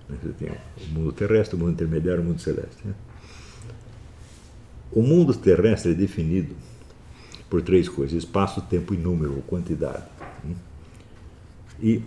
Você 0.08 0.32
tem 0.38 0.48
o 0.50 0.90
mundo 0.92 1.12
terrestre, 1.12 1.56
o 1.56 1.58
mundo 1.58 1.72
intermediário 1.72 2.22
e 2.22 2.24
o 2.24 2.28
mundo 2.28 2.40
celeste. 2.40 2.86
Né? 2.86 2.94
O 4.92 5.02
mundo 5.02 5.34
terrestre 5.34 5.92
é 5.92 5.94
definido 5.94 6.54
por 7.48 7.62
três 7.62 7.88
coisas: 7.88 8.22
espaço, 8.22 8.60
tempo 8.62 8.94
e 8.94 8.96
número, 8.96 9.42
quantidade. 9.46 10.04
Né? 10.44 10.54
E 11.80 12.02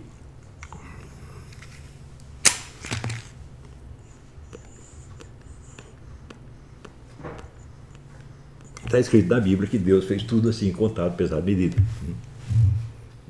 está 8.86 8.98
escrito 8.98 9.28
na 9.28 9.38
Bíblia 9.38 9.68
que 9.68 9.78
Deus 9.78 10.06
fez 10.06 10.22
tudo 10.22 10.48
assim, 10.48 10.72
contado, 10.72 11.14
pesado, 11.14 11.44
medido. 11.44 11.76
Né? 11.76 12.14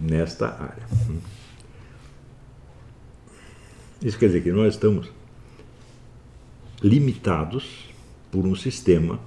Nesta 0.00 0.48
área. 0.48 0.86
Isso 4.00 4.18
quer 4.18 4.26
dizer 4.26 4.42
que 4.42 4.52
nós 4.52 4.74
estamos 4.74 5.10
limitados 6.82 7.88
por 8.30 8.46
um 8.46 8.54
sistema 8.54 9.18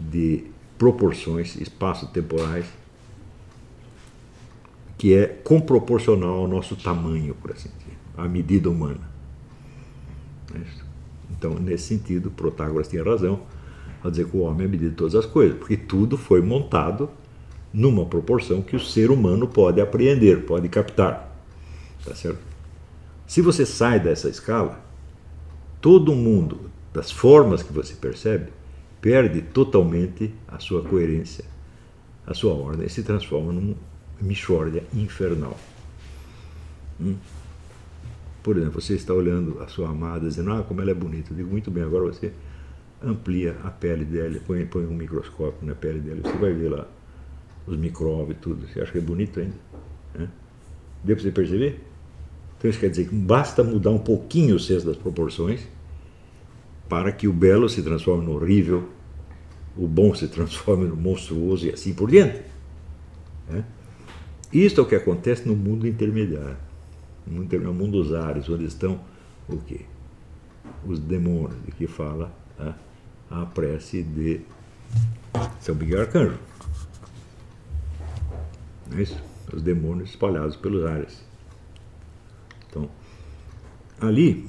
de 0.00 0.44
proporções 0.78 1.56
espaço-temporais 1.56 2.66
que 4.96 5.14
é 5.14 5.26
comproporcional 5.26 6.38
ao 6.38 6.48
nosso 6.48 6.74
tamanho, 6.74 7.34
por 7.34 7.52
assim 7.52 7.68
dizer, 7.78 7.96
à 8.16 8.26
medida 8.26 8.70
humana. 8.70 9.08
É 10.54 10.88
então, 11.30 11.54
nesse 11.54 11.84
sentido, 11.84 12.30
Protágoras 12.30 12.88
tinha 12.88 13.04
razão 13.04 13.40
ao 14.02 14.10
dizer 14.10 14.28
que 14.28 14.36
o 14.36 14.40
homem 14.40 14.62
é 14.62 14.64
a 14.66 14.68
medida 14.68 14.90
de 14.90 14.96
todas 14.96 15.14
as 15.14 15.26
coisas, 15.26 15.56
porque 15.56 15.76
tudo 15.76 16.16
foi 16.16 16.40
montado 16.40 17.10
numa 17.72 18.06
proporção 18.06 18.62
que 18.62 18.76
o 18.76 18.80
ser 18.80 19.10
humano 19.10 19.46
pode 19.46 19.80
apreender, 19.80 20.44
pode 20.44 20.68
captar. 20.68 21.36
Tá 22.04 22.14
certo? 22.14 22.40
Se 23.26 23.42
você 23.42 23.66
sai 23.66 24.00
dessa 24.00 24.28
escala, 24.28 24.82
todo 25.80 26.14
mundo, 26.14 26.70
das 26.92 27.10
formas 27.10 27.62
que 27.62 27.72
você 27.72 27.94
percebe, 27.94 28.50
perde 29.00 29.42
totalmente 29.42 30.32
a 30.48 30.58
sua 30.58 30.82
coerência, 30.82 31.44
a 32.26 32.34
sua 32.34 32.54
ordem, 32.54 32.86
e 32.86 32.90
se 32.90 33.02
transforma 33.02 33.52
numa 33.52 33.76
mixórdia 34.20 34.82
infernal. 34.94 35.56
Hum? 37.00 37.16
Por 38.42 38.56
exemplo, 38.56 38.80
você 38.80 38.94
está 38.94 39.12
olhando 39.12 39.60
a 39.62 39.68
sua 39.68 39.90
amada, 39.90 40.26
dizendo, 40.26 40.52
ah, 40.52 40.62
como 40.62 40.80
ela 40.80 40.90
é 40.90 40.94
bonita. 40.94 41.32
Eu 41.32 41.36
digo, 41.36 41.50
muito 41.50 41.70
bem, 41.70 41.82
agora 41.82 42.06
você 42.06 42.32
amplia 43.02 43.56
a 43.62 43.70
pele 43.70 44.04
dela, 44.04 44.40
põe, 44.46 44.64
põe 44.64 44.86
um 44.86 44.94
microscópio 44.94 45.66
na 45.66 45.74
pele 45.74 46.00
dela, 46.00 46.20
você 46.22 46.36
vai 46.38 46.52
ver 46.52 46.70
lá 46.70 46.88
os 47.68 47.78
micróbios, 47.78 48.38
tudo. 48.40 48.66
Você 48.66 48.80
acha 48.80 48.92
que 48.92 48.98
é 48.98 49.00
bonito 49.00 49.40
ainda? 49.40 49.54
Né? 50.14 50.28
Deu 51.04 51.16
para 51.16 51.22
você 51.22 51.30
perceber? 51.30 51.80
Então 52.56 52.70
isso 52.70 52.80
quer 52.80 52.90
dizer 52.90 53.08
que 53.08 53.14
basta 53.14 53.62
mudar 53.62 53.90
um 53.90 53.98
pouquinho 53.98 54.56
o 54.56 54.58
senso 54.58 54.86
das 54.86 54.96
proporções 54.96 55.60
para 56.88 57.12
que 57.12 57.28
o 57.28 57.32
belo 57.32 57.68
se 57.68 57.82
transforme 57.82 58.24
no 58.24 58.34
horrível, 58.34 58.88
o 59.76 59.86
bom 59.86 60.14
se 60.14 60.26
transforme 60.26 60.86
no 60.86 60.96
monstruoso 60.96 61.66
e 61.66 61.70
assim 61.70 61.94
por 61.94 62.10
diante. 62.10 62.42
Né? 63.48 63.64
Isto 64.52 64.80
é 64.80 64.84
o 64.84 64.86
que 64.86 64.96
acontece 64.96 65.46
no 65.46 65.54
mundo 65.54 65.86
intermediário, 65.86 66.56
no 67.26 67.74
mundo 67.74 68.02
dos 68.02 68.14
ares, 68.14 68.48
onde 68.48 68.64
estão 68.64 69.00
o 69.48 69.58
quê? 69.58 69.82
Os 70.86 70.98
demônios, 70.98 71.62
de 71.64 71.72
que 71.72 71.86
fala 71.86 72.34
a 73.30 73.44
prece 73.46 74.02
de 74.02 74.40
São 75.60 75.74
Miguel 75.74 76.00
Arcanjo. 76.00 76.38
Não 78.90 78.98
é 78.98 79.02
isso? 79.02 79.22
Os 79.52 79.62
demônios 79.62 80.10
espalhados 80.10 80.56
pelos 80.56 80.84
ares. 80.84 81.22
Então, 82.68 82.88
ali, 84.00 84.48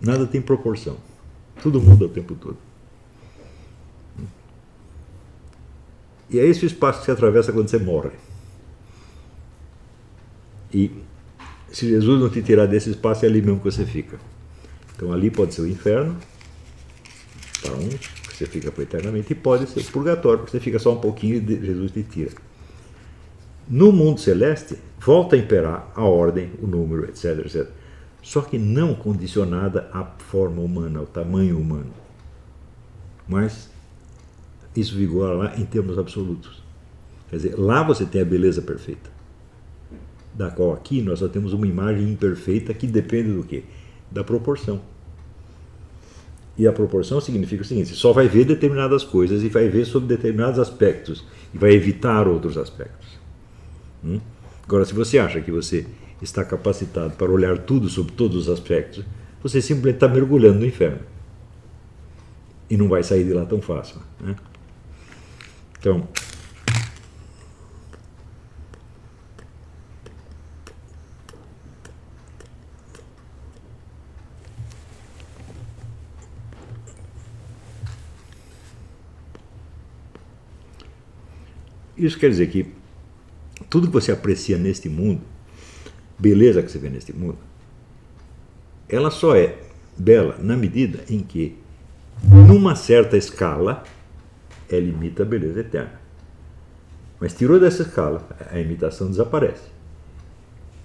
nada 0.00 0.26
tem 0.26 0.40
proporção. 0.40 0.96
Tudo 1.62 1.80
muda 1.80 2.06
o 2.06 2.08
tempo 2.08 2.34
todo. 2.34 2.58
E 6.28 6.38
é 6.38 6.44
esse 6.44 6.64
o 6.64 6.66
espaço 6.66 7.00
que 7.00 7.06
você 7.06 7.12
atravessa 7.12 7.52
quando 7.52 7.68
você 7.68 7.78
morre. 7.78 8.10
E 10.72 10.90
se 11.70 11.88
Jesus 11.88 12.20
não 12.20 12.28
te 12.28 12.42
tirar 12.42 12.66
desse 12.66 12.90
espaço, 12.90 13.24
é 13.24 13.28
ali 13.28 13.40
mesmo 13.40 13.58
que 13.58 13.64
você 13.64 13.86
fica. 13.86 14.18
Então 14.94 15.12
ali 15.12 15.30
pode 15.30 15.54
ser 15.54 15.62
o 15.62 15.68
inferno, 15.68 16.16
para 17.60 17.74
um, 17.74 17.88
que 17.88 18.36
você 18.36 18.46
fica 18.46 18.72
eternamente, 18.82 19.32
e 19.32 19.36
pode 19.36 19.68
ser 19.68 19.80
o 19.80 19.84
purgatório, 19.84 20.38
porque 20.40 20.52
você 20.52 20.60
fica 20.60 20.78
só 20.78 20.92
um 20.94 21.00
pouquinho 21.00 21.36
e 21.36 21.66
Jesus 21.66 21.92
te 21.92 22.02
tira. 22.02 22.32
No 23.68 23.90
mundo 23.90 24.20
celeste, 24.20 24.78
volta 25.00 25.34
a 25.34 25.38
imperar 25.38 25.90
a 25.94 26.04
ordem, 26.04 26.52
o 26.62 26.66
número, 26.66 27.04
etc, 27.04 27.44
etc. 27.44 27.68
Só 28.22 28.40
que 28.42 28.58
não 28.58 28.94
condicionada 28.94 29.88
à 29.92 30.04
forma 30.04 30.60
humana, 30.60 31.00
ao 31.00 31.06
tamanho 31.06 31.58
humano. 31.58 31.92
Mas 33.28 33.70
isso 34.74 34.96
vigora 34.96 35.34
lá 35.34 35.56
em 35.56 35.64
termos 35.64 35.98
absolutos. 35.98 36.62
Quer 37.30 37.36
dizer, 37.36 37.58
lá 37.58 37.82
você 37.82 38.04
tem 38.04 38.20
a 38.20 38.24
beleza 38.24 38.62
perfeita. 38.62 39.10
Da 40.34 40.50
qual 40.50 40.72
aqui 40.72 41.00
nós 41.00 41.18
só 41.18 41.28
temos 41.28 41.52
uma 41.52 41.66
imagem 41.66 42.10
imperfeita 42.10 42.74
que 42.74 42.86
depende 42.86 43.32
do 43.32 43.42
quê? 43.42 43.64
Da 44.10 44.22
proporção. 44.22 44.80
E 46.58 46.66
a 46.66 46.72
proporção 46.72 47.20
significa 47.20 47.62
o 47.62 47.66
seguinte: 47.66 47.94
só 47.94 48.12
vai 48.12 48.28
ver 48.28 48.44
determinadas 48.44 49.02
coisas 49.02 49.42
e 49.42 49.48
vai 49.48 49.68
ver 49.68 49.84
sobre 49.84 50.08
determinados 50.08 50.58
aspectos 50.58 51.24
e 51.52 51.58
vai 51.58 51.72
evitar 51.72 52.28
outros 52.28 52.56
aspectos. 52.56 53.05
Hum? 54.06 54.20
Agora, 54.64 54.84
se 54.84 54.94
você 54.94 55.18
acha 55.18 55.40
que 55.40 55.50
você 55.50 55.86
está 56.22 56.44
capacitado 56.44 57.14
para 57.14 57.30
olhar 57.30 57.58
tudo 57.58 57.88
sobre 57.88 58.12
todos 58.12 58.36
os 58.36 58.48
aspectos, 58.48 59.04
você 59.42 59.60
simplesmente 59.60 59.96
está 59.96 60.08
mergulhando 60.08 60.60
no 60.60 60.66
inferno. 60.66 61.00
E 62.70 62.76
não 62.76 62.88
vai 62.88 63.02
sair 63.02 63.24
de 63.24 63.32
lá 63.32 63.44
tão 63.44 63.60
fácil. 63.60 64.00
Né? 64.20 64.34
Então, 65.78 66.08
Isso 81.96 82.18
quer 82.18 82.28
dizer 82.28 82.48
que 82.48 82.75
tudo 83.68 83.88
que 83.88 83.92
você 83.92 84.12
aprecia 84.12 84.58
neste 84.58 84.88
mundo, 84.88 85.20
beleza 86.18 86.62
que 86.62 86.70
você 86.70 86.78
vê 86.78 86.88
neste 86.88 87.12
mundo, 87.12 87.38
ela 88.88 89.10
só 89.10 89.36
é 89.36 89.58
bela 89.96 90.36
na 90.38 90.56
medida 90.56 91.04
em 91.08 91.20
que, 91.20 91.56
numa 92.22 92.74
certa 92.74 93.16
escala, 93.16 93.82
ela 94.68 94.84
imita 94.84 95.22
a 95.22 95.26
beleza 95.26 95.60
eterna. 95.60 96.00
Mas 97.18 97.34
tirou 97.34 97.58
dessa 97.58 97.82
escala, 97.82 98.26
a 98.50 98.60
imitação 98.60 99.08
desaparece. 99.08 99.68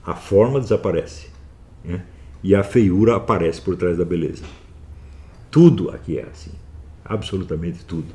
A 0.06 0.16
forma 0.16 0.60
desaparece. 0.60 1.28
Né? 1.84 2.04
E 2.44 2.56
a 2.56 2.64
feiura 2.64 3.16
aparece 3.16 3.62
por 3.62 3.76
trás 3.76 3.98
da 3.98 4.06
beleza. 4.06 4.44
Tudo 5.52 5.92
aqui 5.92 6.18
é 6.18 6.24
assim. 6.24 6.52
Absolutamente 7.04 7.84
tudo. 7.86 8.14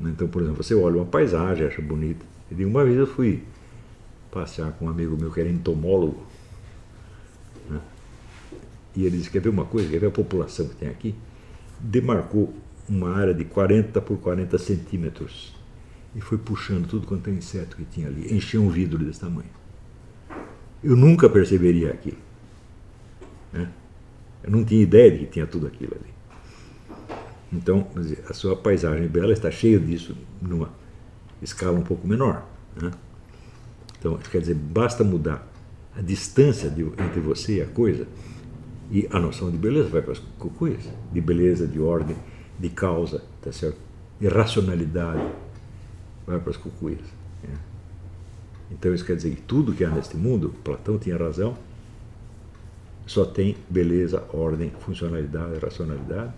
Então, 0.00 0.28
por 0.28 0.42
exemplo, 0.42 0.62
você 0.62 0.74
olha 0.74 0.96
uma 0.96 1.06
paisagem, 1.06 1.66
acha 1.66 1.80
bonita. 1.80 2.24
E 2.58 2.64
uma 2.64 2.84
vez 2.84 2.96
eu 2.96 3.06
fui 3.06 3.42
passear 4.30 4.72
com 4.72 4.86
um 4.86 4.88
amigo 4.88 5.16
meu 5.16 5.30
que 5.30 5.40
era 5.40 5.48
entomólogo. 5.48 6.26
Né? 7.68 7.80
E 8.96 9.04
ele 9.04 9.18
disse: 9.18 9.30
Quer 9.30 9.40
ver 9.40 9.48
uma 9.48 9.64
coisa? 9.64 9.88
Quer 9.88 9.98
ver 9.98 10.06
a 10.06 10.10
população 10.10 10.68
que 10.68 10.76
tem 10.76 10.88
aqui? 10.88 11.14
Demarcou 11.78 12.54
uma 12.88 13.14
área 13.14 13.34
de 13.34 13.44
40 13.44 14.00
por 14.00 14.18
40 14.18 14.58
centímetros 14.58 15.54
e 16.14 16.20
foi 16.20 16.36
puxando 16.36 16.86
tudo 16.86 17.06
quanto 17.06 17.30
é 17.30 17.32
inseto 17.32 17.76
que 17.76 17.84
tinha 17.84 18.06
ali. 18.06 18.34
Encheu 18.34 18.62
um 18.62 18.68
vidro 18.68 18.98
desse 19.04 19.20
tamanho. 19.20 19.48
Eu 20.82 20.96
nunca 20.96 21.28
perceberia 21.28 21.92
aquilo. 21.92 22.18
Né? 23.52 23.68
Eu 24.42 24.50
não 24.50 24.64
tinha 24.64 24.82
ideia 24.82 25.10
de 25.10 25.18
que 25.18 25.26
tinha 25.26 25.46
tudo 25.46 25.66
aquilo 25.66 25.94
ali. 25.94 26.12
Então, 27.52 27.86
a 28.28 28.32
sua 28.32 28.56
paisagem 28.56 29.06
bela 29.06 29.32
está 29.32 29.50
cheia 29.50 29.78
disso 29.78 30.16
numa 30.40 30.70
escala 31.42 31.78
um 31.78 31.82
pouco 31.82 32.06
menor. 32.06 32.46
Né? 32.80 32.90
Então, 33.98 34.16
quer 34.18 34.40
dizer, 34.40 34.54
basta 34.54 35.04
mudar 35.04 35.46
a 35.96 36.00
distância 36.00 36.70
de, 36.70 36.82
entre 36.82 37.20
você 37.20 37.58
e 37.58 37.62
a 37.62 37.66
coisa 37.66 38.06
e 38.90 39.08
a 39.10 39.18
noção 39.18 39.50
de 39.50 39.56
beleza 39.56 39.88
vai 39.88 40.02
para 40.02 40.12
as 40.12 40.18
cucuias, 40.38 40.84
de 41.12 41.20
beleza, 41.20 41.66
de 41.66 41.80
ordem, 41.80 42.16
de 42.58 42.68
causa, 42.68 43.22
tá 43.40 43.50
certo? 43.50 43.78
de 44.20 44.28
racionalidade, 44.28 45.26
vai 46.26 46.38
para 46.38 46.50
as 46.50 46.56
cucuias. 46.56 47.00
Né? 47.42 47.56
Então, 48.70 48.94
isso 48.94 49.04
quer 49.04 49.16
dizer 49.16 49.34
que 49.34 49.42
tudo 49.42 49.72
que 49.72 49.84
há 49.84 49.90
neste 49.90 50.16
mundo, 50.16 50.54
Platão 50.62 50.98
tinha 50.98 51.16
razão, 51.16 51.56
só 53.06 53.24
tem 53.24 53.56
beleza, 53.68 54.22
ordem, 54.32 54.70
funcionalidade, 54.80 55.58
racionalidade 55.58 56.32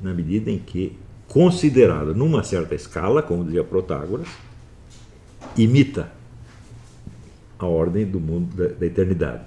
na 0.00 0.14
medida 0.14 0.50
em 0.50 0.58
que, 0.58 0.96
considerado 1.28 2.14
numa 2.14 2.42
certa 2.42 2.74
escala, 2.74 3.22
como 3.22 3.44
dizia 3.44 3.62
Protágoras, 3.62 4.28
imita 5.56 6.10
a 7.58 7.66
ordem 7.66 8.06
do 8.06 8.18
mundo 8.18 8.56
da, 8.56 8.68
da 8.74 8.86
eternidade. 8.86 9.44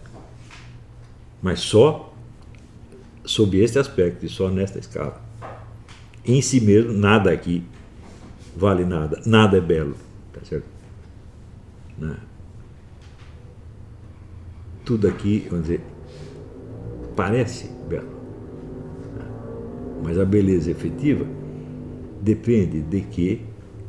Mas 1.41 1.59
só 1.61 2.13
sob 3.25 3.59
este 3.59 3.79
aspecto 3.79 4.25
e 4.25 4.29
só 4.29 4.49
nesta 4.49 4.77
escala. 4.77 5.19
Em 6.23 6.41
si 6.41 6.61
mesmo, 6.61 6.93
nada 6.93 7.31
aqui 7.31 7.63
vale 8.55 8.85
nada, 8.85 9.19
nada 9.25 9.57
é 9.57 9.61
belo, 9.61 9.95
tá 10.31 10.41
certo? 10.43 10.65
Né? 11.97 12.15
Tudo 14.85 15.07
aqui, 15.07 15.47
vamos 15.49 15.67
dizer, 15.67 15.81
parece 17.15 17.71
belo. 17.87 18.21
Mas 20.03 20.19
a 20.19 20.25
beleza 20.25 20.69
efetiva 20.69 21.40
depende 22.21 22.81
de 22.81 23.01
que 23.01 23.45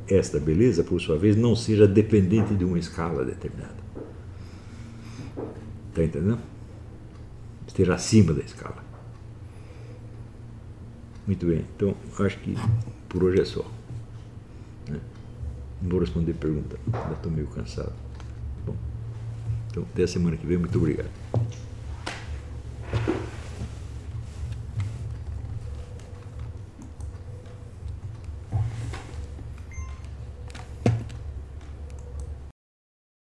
esta 0.09 0.41
beleza, 0.41 0.83
por 0.83 1.01
sua 1.01 1.19
vez, 1.19 1.37
não 1.37 1.55
seja 1.55 1.87
dependente 1.87 2.55
de 2.55 2.65
uma 2.65 2.79
escala 2.79 3.25
determinada. 3.25 3.77
Está 5.91 6.03
entendendo? 6.03 6.39
Esteja 7.67 7.95
acima 7.95 8.33
da 8.33 8.43
escala. 8.43 8.83
Muito 11.27 11.47
bem, 11.47 11.65
então 11.77 11.95
acho 12.19 12.39
que 12.41 12.57
por 13.09 13.23
hoje 13.23 13.41
é 13.41 13.45
só. 13.45 13.65
Né? 14.89 14.99
Não 15.81 15.91
vou 15.91 16.01
responder 16.01 16.33
pergunta, 16.35 16.79
ainda 16.93 17.15
estou 17.15 17.31
meio 17.31 17.47
cansado. 17.47 17.93
Bom, 18.67 18.75
então 19.71 19.85
até 19.93 20.03
a 20.03 20.09
semana 20.09 20.37
que 20.37 20.47
vem, 20.47 20.59
muito 20.59 20.77
obrigado. 20.77 21.11